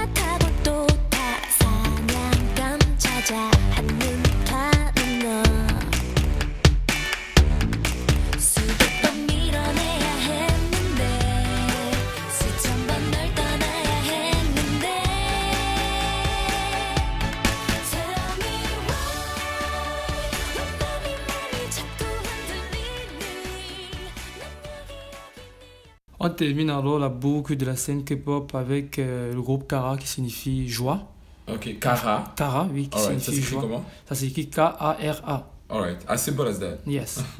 termine 26.47 26.71
alors 26.71 26.99
la 26.99 27.09
boucle 27.09 27.57
de 27.57 27.65
la 27.65 27.77
scène 27.77 28.05
K-pop 28.05 28.55
avec 28.55 28.99
euh, 28.99 29.33
le 29.33 29.41
groupe 29.41 29.67
Kara 29.69 29.97
qui 29.97 30.07
signifie 30.09 30.69
joie. 30.69 31.11
Ok, 31.53 31.79
Kara. 31.79 32.33
Kara, 32.37 32.69
oui, 32.73 32.89
qui 32.89 32.99
ça 32.99 33.09
signifie 33.09 33.25
s'écrit 33.33 33.43
joie. 33.51 33.61
comment? 33.63 33.85
Ça 34.09 34.15
s'écrit 34.15 34.49
K-A-R-A. 34.49 35.51
Alright, 35.71 35.99
as 36.07 36.19
simple 36.19 36.47
as 36.49 36.59
that. 36.59 36.79
Yes. 36.87 37.23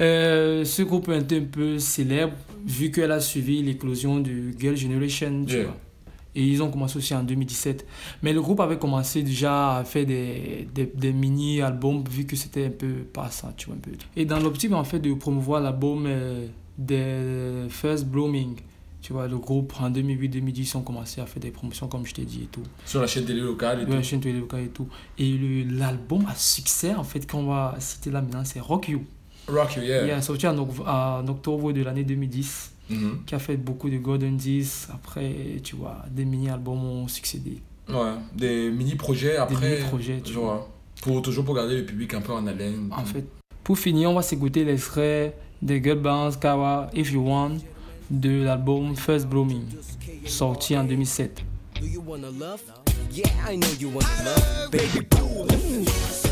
Euh, 0.00 0.64
ce 0.64 0.82
groupe 0.82 1.08
est 1.10 1.32
un 1.32 1.44
peu 1.44 1.78
célèbre 1.78 2.32
vu 2.66 2.90
qu'elle 2.90 3.12
a 3.12 3.20
suivi 3.20 3.62
l'éclosion 3.62 4.18
du 4.18 4.52
Girl 4.58 4.74
Generation. 4.76 5.44
tu 5.46 5.54
Yeah. 5.54 5.64
vois. 5.66 5.76
Et 6.34 6.42
ils 6.44 6.60
ont 6.62 6.70
commencé 6.72 6.96
aussi 6.96 7.14
en 7.14 7.22
2017. 7.22 7.86
Mais 8.22 8.32
le 8.32 8.40
groupe 8.40 8.58
avait 8.60 8.78
commencé 8.78 9.22
déjà 9.22 9.76
à 9.76 9.84
faire 9.84 10.04
des, 10.06 10.66
des, 10.74 10.90
des 10.92 11.12
mini-albums 11.12 12.02
vu 12.10 12.24
que 12.26 12.34
c'était 12.34 12.66
un 12.66 12.70
peu 12.70 13.04
pas 13.12 13.30
ça, 13.30 13.52
tu 13.56 13.66
vois 13.66 13.76
un 13.76 13.78
peu. 13.78 13.92
Et 14.16 14.24
dans 14.24 14.40
l'optique 14.40 14.72
en 14.72 14.82
fait 14.82 14.98
de 14.98 15.12
promouvoir 15.14 15.60
l'album 15.60 16.04
euh, 16.08 16.46
des 16.78 17.66
First 17.68 18.06
Blooming, 18.06 18.56
tu 19.00 19.12
vois, 19.12 19.26
le 19.28 19.36
groupe 19.38 19.72
en 19.80 19.90
2008-2010 19.90 20.76
ont 20.76 20.82
commencé 20.82 21.20
à 21.20 21.26
faire 21.26 21.40
des 21.42 21.50
promotions 21.50 21.88
comme 21.88 22.06
je 22.06 22.14
t'ai 22.14 22.24
dit 22.24 22.42
et 22.44 22.46
tout. 22.46 22.62
Sur 22.86 23.00
la 23.00 23.06
chaîne 23.06 23.24
télé 23.24 23.40
locale 23.40 23.82
et 23.82 23.84
Ouais, 23.84 23.96
tout. 23.98 24.02
chaîne 24.02 24.20
télé 24.20 24.38
locale 24.38 24.62
et 24.64 24.68
tout. 24.68 24.88
Et 25.18 25.64
l'album 25.70 26.24
à 26.28 26.34
succès 26.34 26.94
en 26.94 27.04
fait 27.04 27.28
qu'on 27.30 27.44
va 27.46 27.74
citer 27.78 28.10
là 28.10 28.20
maintenant 28.22 28.44
c'est 28.44 28.60
Rock 28.60 28.88
You. 28.88 29.02
Rock 29.48 29.74
You, 29.76 29.82
yeah. 29.82 30.04
Il 30.04 30.10
est 30.10 30.22
sorti 30.22 30.46
en, 30.46 30.56
oc- 30.58 30.86
en 30.86 31.26
octobre 31.26 31.72
de 31.72 31.82
l'année 31.82 32.04
2010, 32.04 32.70
Mhm. 32.90 33.22
qui 33.26 33.34
a 33.34 33.38
fait 33.38 33.56
beaucoup 33.56 33.88
de 33.90 33.96
Golden 33.96 34.36
Discs. 34.36 34.88
Après, 34.92 35.34
tu 35.64 35.74
vois, 35.76 36.04
des 36.10 36.24
mini-albums 36.24 36.84
ont 36.84 37.08
succédé. 37.08 37.58
Ouais, 37.88 38.14
des 38.36 38.70
mini-projets 38.70 39.36
après. 39.36 39.76
mini-projets, 39.78 40.20
tu 40.22 40.34
vois. 40.34 40.68
Pour, 41.00 41.20
toujours 41.22 41.44
pour 41.44 41.54
garder 41.56 41.76
le 41.78 41.84
public 41.86 42.14
un 42.14 42.20
peu 42.20 42.32
en 42.32 42.46
haleine. 42.46 42.88
En 42.96 43.04
fait, 43.04 43.24
pour 43.64 43.76
finir, 43.78 44.10
on 44.10 44.14
va 44.14 44.22
s'écouter 44.22 44.64
l'extrait 44.64 45.34
de 45.62 45.82
Girl 45.82 45.98
Bands 45.98 46.36
Kawa 46.38 46.90
If 46.92 47.12
You 47.12 47.26
Want 47.26 47.60
de 48.10 48.44
l'album 48.44 48.94
First 48.96 49.26
Blooming, 49.26 49.64
sorti 50.26 50.74
en 50.74 50.84
2007. 50.84 51.44
Do 51.80 51.86
you 51.86 52.02
wanna 52.04 52.28
love? 52.28 52.60
Yeah, 53.10 53.30
I 53.48 53.56
know 53.56 53.68
you 53.80 53.88
wanna 53.88 54.08
love. 54.24 56.31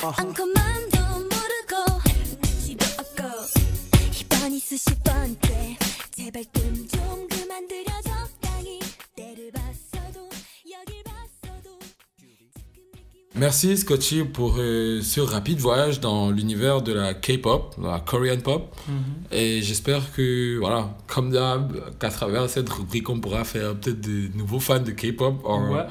걸지도 0.00 0.08
않고 0.16 0.46
맘도 0.46 0.98
모르고 1.20 2.00
눈치도 2.42 2.86
없고 2.98 3.22
이번 4.20 4.52
이수십 4.52 5.02
번째 5.04 5.76
제발 6.16 6.44
뜸 6.52 6.88
좀 6.88 7.28
그만들여 7.28 7.90
적당히 8.04 8.80
때를 9.16 9.50
봤어도 9.52 10.28
여길 10.70 11.02
봤어도 11.04 11.78
Merci 13.34 13.76
Scotchy 13.76 14.24
pour 14.24 14.54
euh, 14.58 15.02
ce 15.02 15.20
rapide 15.20 15.58
voyage 15.60 16.00
dans 16.00 16.30
l'univers 16.30 16.80
de 16.80 16.94
la 16.94 17.12
K-pop, 17.12 17.74
la 17.82 18.00
Korean 18.00 18.40
pop. 18.40 18.74
Mhm. 18.88 18.94
Et 19.30 19.60
j'espère 19.60 20.10
que, 20.14 20.56
voilà, 20.58 20.96
comme 21.06 21.30
d'hab, 21.32 21.98
qu'à 21.98 22.08
travers 22.08 22.48
cette 22.48 22.70
rubrique, 22.70 23.10
on 23.10 23.20
pourra 23.20 23.44
faire 23.44 23.74
peut-être 23.78 24.00
de 24.00 24.34
nouveaux 24.34 24.58
fans 24.60 24.80
de 24.80 24.90
K-pop. 24.92 25.40
or- 25.44 25.70
Ouais. 25.70 25.84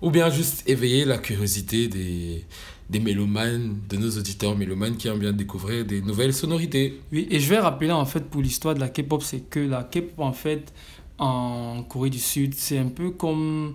Ou 0.00 0.10
bien 0.10 0.30
juste 0.30 0.62
éveiller 0.66 1.04
la 1.04 1.18
curiosité 1.18 1.86
des, 1.88 2.46
des 2.89 2.99
mélomanes, 2.99 3.77
de 3.89 3.97
nos 3.97 4.09
auditeurs 4.17 4.55
mélomanes 4.55 4.95
qui 4.97 5.07
aiment 5.07 5.19
bien 5.19 5.33
découvrir 5.33 5.85
des 5.85 6.01
nouvelles 6.01 6.33
sonorités. 6.33 6.99
Oui, 7.11 7.27
et 7.31 7.39
je 7.39 7.49
vais 7.49 7.59
rappeler 7.59 7.91
en 7.91 8.05
fait 8.05 8.21
pour 8.29 8.41
l'histoire 8.41 8.75
de 8.75 8.79
la 8.79 8.89
K-pop, 8.89 9.23
c'est 9.23 9.41
que 9.49 9.59
la 9.59 9.83
K-pop 9.83 10.19
en 10.19 10.33
fait 10.33 10.71
en 11.17 11.83
Corée 11.87 12.09
du 12.09 12.19
Sud, 12.19 12.53
c'est 12.55 12.77
un 12.77 12.89
peu 12.89 13.11
comme 13.11 13.73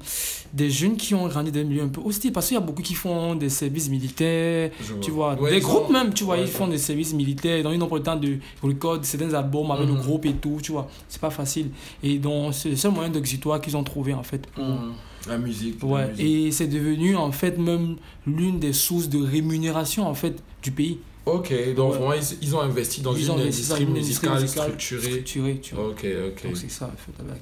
des 0.52 0.68
jeunes 0.70 0.96
qui 0.96 1.14
ont 1.14 1.26
grandi 1.26 1.50
dans 1.50 1.60
un 1.60 1.64
milieu 1.64 1.82
un 1.82 1.88
peu 1.88 2.02
hostile 2.04 2.32
parce 2.32 2.48
qu'il 2.48 2.54
y 2.54 2.58
a 2.58 2.60
beaucoup 2.60 2.82
qui 2.82 2.92
font 2.94 3.34
des 3.34 3.48
services 3.48 3.88
militaires, 3.88 4.70
tu 5.00 5.10
vois. 5.10 5.40
Ouais, 5.40 5.50
des 5.52 5.60
groupes 5.60 5.88
ont- 5.88 5.92
même, 5.92 6.12
tu 6.12 6.24
vois, 6.24 6.36
ouais, 6.36 6.42
ils 6.42 6.48
font 6.48 6.68
des 6.68 6.76
services 6.76 7.14
militaires, 7.14 7.62
donc 7.62 7.72
ils 7.72 7.78
n'ont 7.78 7.88
pas 7.88 7.96
le 7.96 8.02
temps 8.02 8.16
de 8.16 8.36
recorder 8.62 9.06
certains 9.06 9.32
albums 9.32 9.70
avec 9.70 9.88
Mhm. 9.88 9.94
le 9.96 10.00
groupe 10.02 10.26
et 10.26 10.34
tout, 10.34 10.58
tu 10.62 10.72
vois, 10.72 10.86
c'est 11.08 11.20
pas 11.20 11.30
facile. 11.30 11.70
Et 12.02 12.18
donc 12.18 12.52
c'est 12.52 12.68
le 12.70 12.76
seul 12.76 12.92
moyen 12.92 13.08
d'exutoire 13.10 13.58
qu'ils 13.60 13.76
ont 13.76 13.84
trouvé 13.84 14.12
en 14.12 14.22
fait 14.22 14.46
pour, 14.48 14.62
Mhm. 14.64 14.92
La 15.28 15.38
musique. 15.38 15.82
la 15.82 15.88
Ouais, 15.88 16.08
musique. 16.08 16.24
et 16.26 16.50
c'est 16.52 16.66
devenu 16.66 17.16
en 17.16 17.32
fait 17.32 17.58
même 17.58 17.96
l'une 18.26 18.58
des 18.58 18.72
sources 18.72 19.08
de 19.08 19.22
rémunération 19.22 20.06
en 20.06 20.14
fait 20.14 20.34
du 20.62 20.70
pays. 20.70 20.98
Ok, 21.26 21.52
donc 21.76 21.92
Ouais. 21.92 21.98
vraiment, 21.98 22.14
ils, 22.14 22.38
ils 22.42 22.56
ont 22.56 22.60
investi 22.60 23.02
dans 23.02 23.14
Ils 23.14 23.26
une 23.26 23.40
industrie 23.40 23.84
musicale 23.86 24.40
musicale 24.40 24.66
structurée. 24.66 25.02
structurée, 25.02 25.60
tu 25.62 25.74
vois. 25.74 25.88
Ok, 25.88 26.04
ok. 26.28 26.42
Donc 26.44 26.56
c'est 26.56 26.70
ça 26.70 26.86
en 26.86 26.96
fait 26.96 27.12
la. 27.28 27.34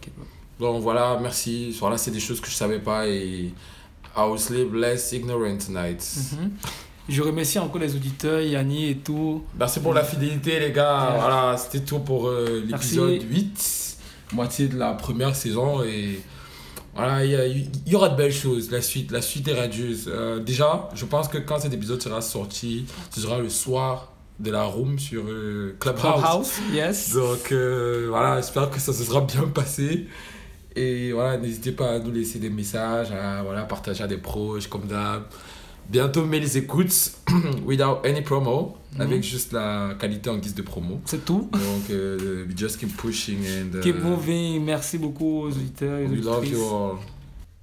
Donc 0.59 0.83
voilà, 0.83 1.19
merci. 1.23 1.75
Voilà, 1.79 1.97
c'est 1.97 2.11
des 2.11 2.19
choses 2.21 2.41
que 2.41 2.49
je 2.49 2.55
savais 2.55 2.81
pas 2.81 3.07
et 3.09 3.53
I 4.17 4.21
will 4.29 4.39
sleep 4.39 4.73
less 4.75 5.13
ignorant 5.13 5.57
tonight. 5.59 6.05
Mhm. 6.33 6.51
Je 7.09 7.23
remercie 7.23 7.59
encore 7.61 7.81
les 7.81 7.95
auditeurs, 7.95 8.41
Yanni 8.41 8.91
et 8.91 8.97
tout. 8.97 9.43
Merci 9.59 9.81
pour 9.81 9.95
la 9.95 10.03
fidélité, 10.05 10.59
les 10.61 10.73
gars. 10.73 11.15
Voilà, 11.19 11.57
c'était 11.57 11.85
tout 11.85 12.01
pour 12.01 12.27
euh, 12.29 12.63
l'épisode 12.67 13.11
Merci. 13.23 13.27
8, 13.31 13.97
moitié 14.35 14.69
de 14.69 14.77
la 14.77 14.93
première 14.93 15.35
saison. 15.35 15.83
Et 15.85 16.19
voilà, 16.99 17.25
il 17.25 17.71
y, 17.87 17.95
aura 17.95 18.09
de 18.09 18.17
belles 18.17 18.33
choses. 18.33 18.73
La 18.73 18.83
suite, 18.83 19.13
la 19.13 19.23
suite 19.23 19.47
est 19.47 19.55
radieuse. 19.55 20.11
Euh, 20.13 20.41
déjà, 20.41 20.89
je 20.97 21.05
pense 21.05 21.29
que 21.29 21.39
quand 21.39 21.61
cet 21.61 21.73
épisode 21.73 22.03
sera 22.03 22.21
sorti, 22.21 22.87
ce 23.13 23.21
sera 23.21 23.39
le 23.39 23.49
soir 23.49 24.13
de 24.41 24.51
la 24.51 24.65
room 24.65 24.99
sur 24.99 25.23
euh, 25.29 25.77
Clubhouse. 25.79 26.03
Clubhouse, 26.03 26.53
yes. 26.73 27.15
Donc 27.15 27.53
euh, 27.53 28.07
voilà, 28.09 28.41
j'espère 28.41 28.69
que 28.69 28.81
ça 28.81 28.93
se 28.93 29.05
sera 29.05 29.21
bien 29.21 29.45
passé. 29.55 30.09
Et 30.75 31.13
voilà, 31.13 31.37
n'hésitez 31.37 31.71
pas 31.71 31.93
à 31.93 31.99
nous 32.01 32.11
laisser 32.11 32.41
des 32.41 32.51
messages, 32.51 33.13
à 33.13 33.45
voilà, 33.45 33.63
partager 33.63 34.03
à 34.03 34.09
des 34.09 34.19
proches, 34.19 34.67
comme 34.67 34.89
d'hab. 34.89 35.23
Bientôt, 35.89 36.27
mais 36.27 36.39
les 36.39 36.59
écoutes, 36.59 37.13
without 37.67 38.05
any 38.05 38.21
promo, 38.23 38.77
Mhm. 38.95 39.01
avec 39.03 39.23
juste 39.23 39.53
la 39.53 39.95
qualité 39.99 40.29
en 40.31 40.39
guise 40.39 40.55
de 40.55 40.63
promo. 40.63 41.01
C'est 41.05 41.25
tout. 41.25 41.49
Donc, 41.53 41.91
euh, 41.91 42.47
we 42.47 42.57
just 42.57 42.79
keep 42.79 42.95
pushing 42.97 43.39
and. 43.47 43.77
uh, 43.79 43.81
Keep 43.81 44.03
moving. 44.03 44.65
Merci 44.65 44.99
beaucoup 44.99 45.43
aux 45.43 45.49
auditeurs 45.51 45.99
et 46.01 46.07
aux 46.07 46.11
we 46.11 46.23
love 46.25 46.39
auditrices. 46.39 46.59
you 46.59 46.75
all. 46.75 46.97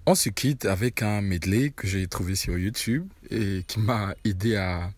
On 0.08 0.14
se 0.16 0.30
quitte 0.30 0.66
avec 0.66 1.02
un 1.02 1.22
medley 1.22 1.72
que 1.76 1.88
j'ai 1.88 2.06
trouvé 2.08 2.36
sur 2.36 2.58
YouTube 2.58 3.06
et 3.32 3.64
qui 3.68 3.80
m'a 3.80 4.14
aidé 4.24 4.56
à, 4.56 4.92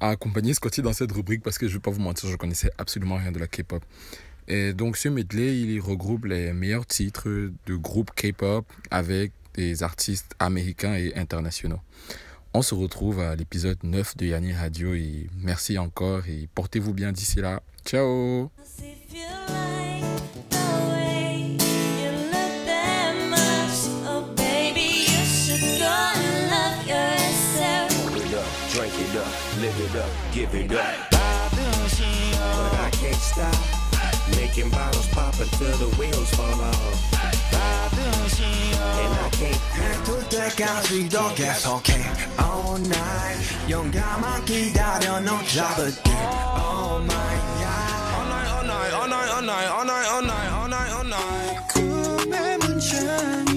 à 0.00 0.10
accompagner 0.10 0.52
Scotty 0.52 0.82
dans 0.82 0.92
cette 0.92 1.12
rubrique 1.12 1.42
parce 1.42 1.56
que 1.58 1.66
je 1.66 1.72
ne 1.72 1.78
vais 1.78 1.82
pas 1.82 1.90
vous 1.90 2.00
mentir, 2.02 2.28
je 2.28 2.36
connaissais 2.36 2.70
absolument 2.76 3.16
rien 3.16 3.32
de 3.32 3.38
la 3.38 3.46
K-pop. 3.46 3.82
Et 4.46 4.74
donc 4.74 4.98
ce 4.98 5.08
medley, 5.08 5.58
il 5.60 5.80
regroupe 5.80 6.26
les 6.26 6.52
meilleurs 6.52 6.84
titres 6.86 7.26
de 7.66 7.74
groupes 7.74 8.10
K-pop 8.14 8.66
avec 8.90 9.32
des 9.54 9.82
artistes 9.82 10.34
américains 10.38 10.94
et 10.94 11.14
internationaux. 11.16 11.80
On 12.56 12.62
se 12.62 12.76
retrouve 12.76 13.18
à 13.18 13.34
l'épisode 13.34 13.78
9 13.82 14.16
de 14.16 14.26
Yanni 14.26 14.52
Radio 14.52 14.94
et 14.94 15.28
merci 15.36 15.76
encore 15.76 16.28
et 16.28 16.48
portez-vous 16.54 16.94
bien 16.94 17.10
d'ici 17.10 17.40
là. 17.40 17.60
Ciao. 17.84 18.04
Oh 18.06 18.50
drink 28.72 28.92
it 28.98 29.16
up, 29.16 29.26
live 29.60 29.80
it 29.80 29.96
up, 29.96 30.10
give 30.32 30.54
it 30.54 30.72
up. 30.72 31.10
But 31.10 31.20
I 32.80 32.90
can't 32.92 33.14
stop 33.16 33.83
making 34.35 34.69
bottles 34.69 35.07
pop 35.09 35.33
until 35.39 35.75
the 35.77 35.89
wheels 35.97 36.29
fall 36.35 36.61
off. 36.61 37.09
And 38.41 39.13
I 39.13 39.29
can't 39.31 39.69
해둘 39.79 40.29
때까지 40.29 41.09
더 41.09 41.33
계속해 41.33 41.93
All 42.39 42.81
night 42.81 43.69
용감한 43.69 44.45
기다려 44.45 45.19
너 45.21 45.43
잡을게 45.45 46.11
Oh 46.11 47.01
my 47.03 47.35
god 47.59 47.99
All 48.15 48.27
night, 48.27 48.49
all 48.53 48.65
night, 48.65 48.93
all 48.93 49.07
night, 49.07 49.29
all 49.29 49.43
night, 49.43 49.67
all 49.69 49.85
night, 49.85 50.07
all 50.09 50.23
night, 50.23 50.51
all 50.51 50.67
night, 50.67 50.91
all 50.93 51.07
night 51.07 51.67
꿈의 51.73 52.57
문장 52.57 53.52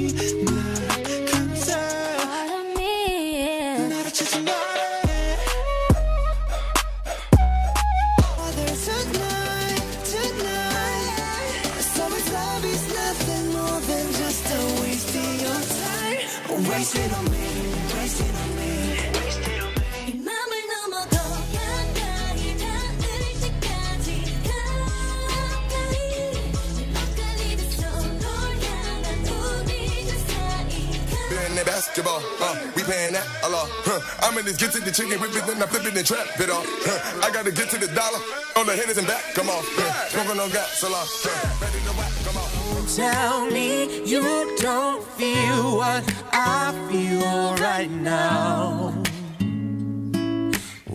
basketball. 31.78 32.22
Uh, 32.42 32.56
we 32.76 32.84
paying 32.84 33.14
that 33.14 33.28
a 33.44 33.50
lot. 33.50 33.68
Huh. 33.86 34.00
I'm 34.26 34.38
in 34.38 34.46
this 34.46 34.58
get 34.58 34.72
to 34.72 34.80
the 34.80 34.92
chicken 34.92 35.20
whip 35.20 35.36
it, 35.36 35.46
then 35.46 35.62
I 35.62 35.66
flip 35.66 35.86
it 35.86 35.98
and 35.98 36.06
trap 36.06 36.28
it 36.40 36.50
off. 36.50 36.66
Huh. 36.66 37.28
I 37.28 37.32
gotta 37.32 37.52
get 37.52 37.70
to 37.70 37.78
the 37.78 37.88
dollar 37.88 38.20
on 38.56 38.66
the 38.66 38.74
hitters 38.74 38.98
and 38.98 39.08
back. 39.08 39.24
Come 39.34 39.50
on, 39.50 39.62
huh. 39.64 40.10
smoking 40.10 40.40
on 40.40 40.50
gas 40.50 40.84
a 40.84 40.90
lot. 40.90 41.08
Huh. 41.08 41.66
Ready 41.66 41.80
to 41.86 41.94
whack, 42.00 42.12
come 42.26 42.38
on. 42.38 42.88
Tell 42.88 43.46
me 43.52 44.04
you 44.06 44.56
don't 44.58 45.04
feel 45.20 45.78
what 45.78 46.04
I 46.32 46.74
feel 46.90 47.56
right 47.62 47.92
now. 47.92 49.04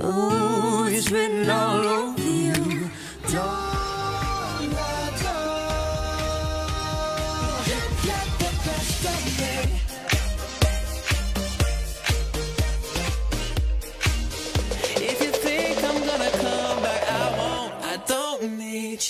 Ooh, 0.03 0.87
it's 0.89 1.11
written 1.11 1.49
all 1.49 1.87
over 1.87 2.12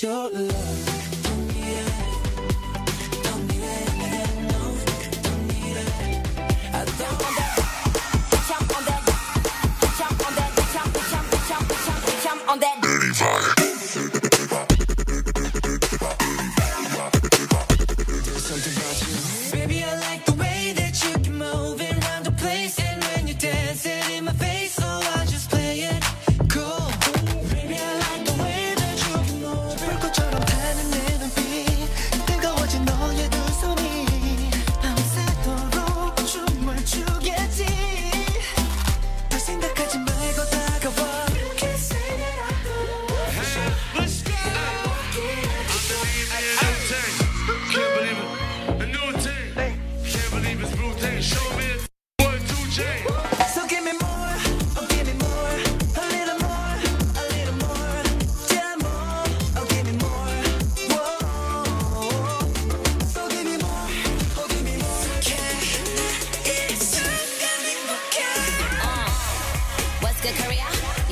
your 0.01 0.29
love. 0.29 0.82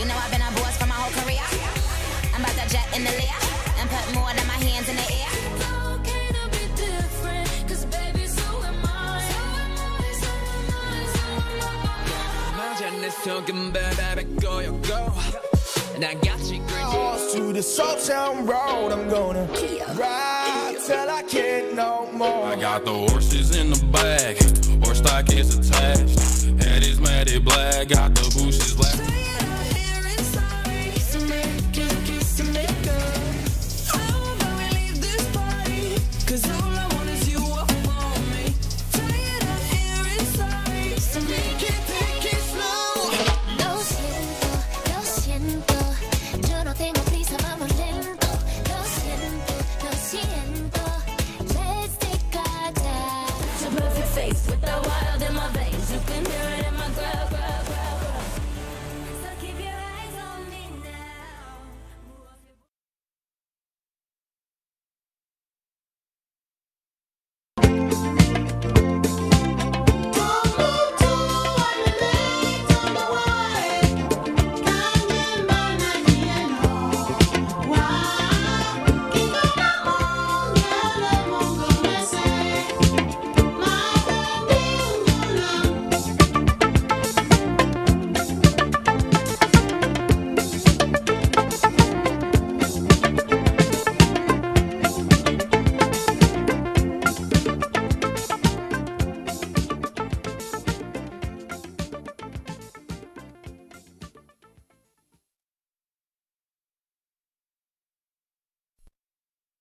You 0.02 0.08
know 0.08 0.18
I've 0.18 0.32
been 0.32 0.42
a 0.42 0.50
boss 0.58 0.78
for 0.78 0.88
my 0.88 0.96
whole 0.96 1.14
career. 1.22 1.46
I'm 2.34 2.42
about 2.42 2.58
to 2.58 2.74
jet 2.74 2.90
in 2.98 3.04
the 3.04 3.12
Lear 3.12 3.38
and 3.78 3.88
put 3.88 4.16
more 4.16 4.34
than 4.34 4.48
my 4.48 4.58
hands 4.58 4.90
in 4.90 4.96
the 4.96 5.14
air. 5.14 5.22
talking 13.24 13.72
baby, 13.72 14.24
go, 14.40 14.60
you 14.60 14.72
go. 14.88 15.14
And 15.94 16.04
I 16.04 16.16
got 16.16 16.40
you, 16.50 16.66
girl. 16.66 17.20
To 17.34 17.54
the 17.54 17.62
Salt 17.62 18.00
Town 18.00 18.48
Road, 18.48 18.92
I'm 18.92 19.08
gonna 19.08 19.46
ride 19.94 20.78
till 20.84 21.10
I 21.10 21.22
can't 21.28 21.76
no 21.76 22.12
more. 22.12 22.48
I 22.48 22.56
got 22.56 22.86
the 22.86 22.94
horses 22.94 23.56
in 23.56 23.70
the 23.70 23.86
bag, 23.92 24.42
horse 24.84 24.98
stock 24.98 25.32
is 25.32 25.60
attached. 25.60 26.64
Head 26.64 26.82
is 26.82 27.00
matted 27.00 27.46
black, 27.46 27.90
got 27.90 28.16
the 28.16 28.24
bushes 28.34 28.80
left. 28.80 29.11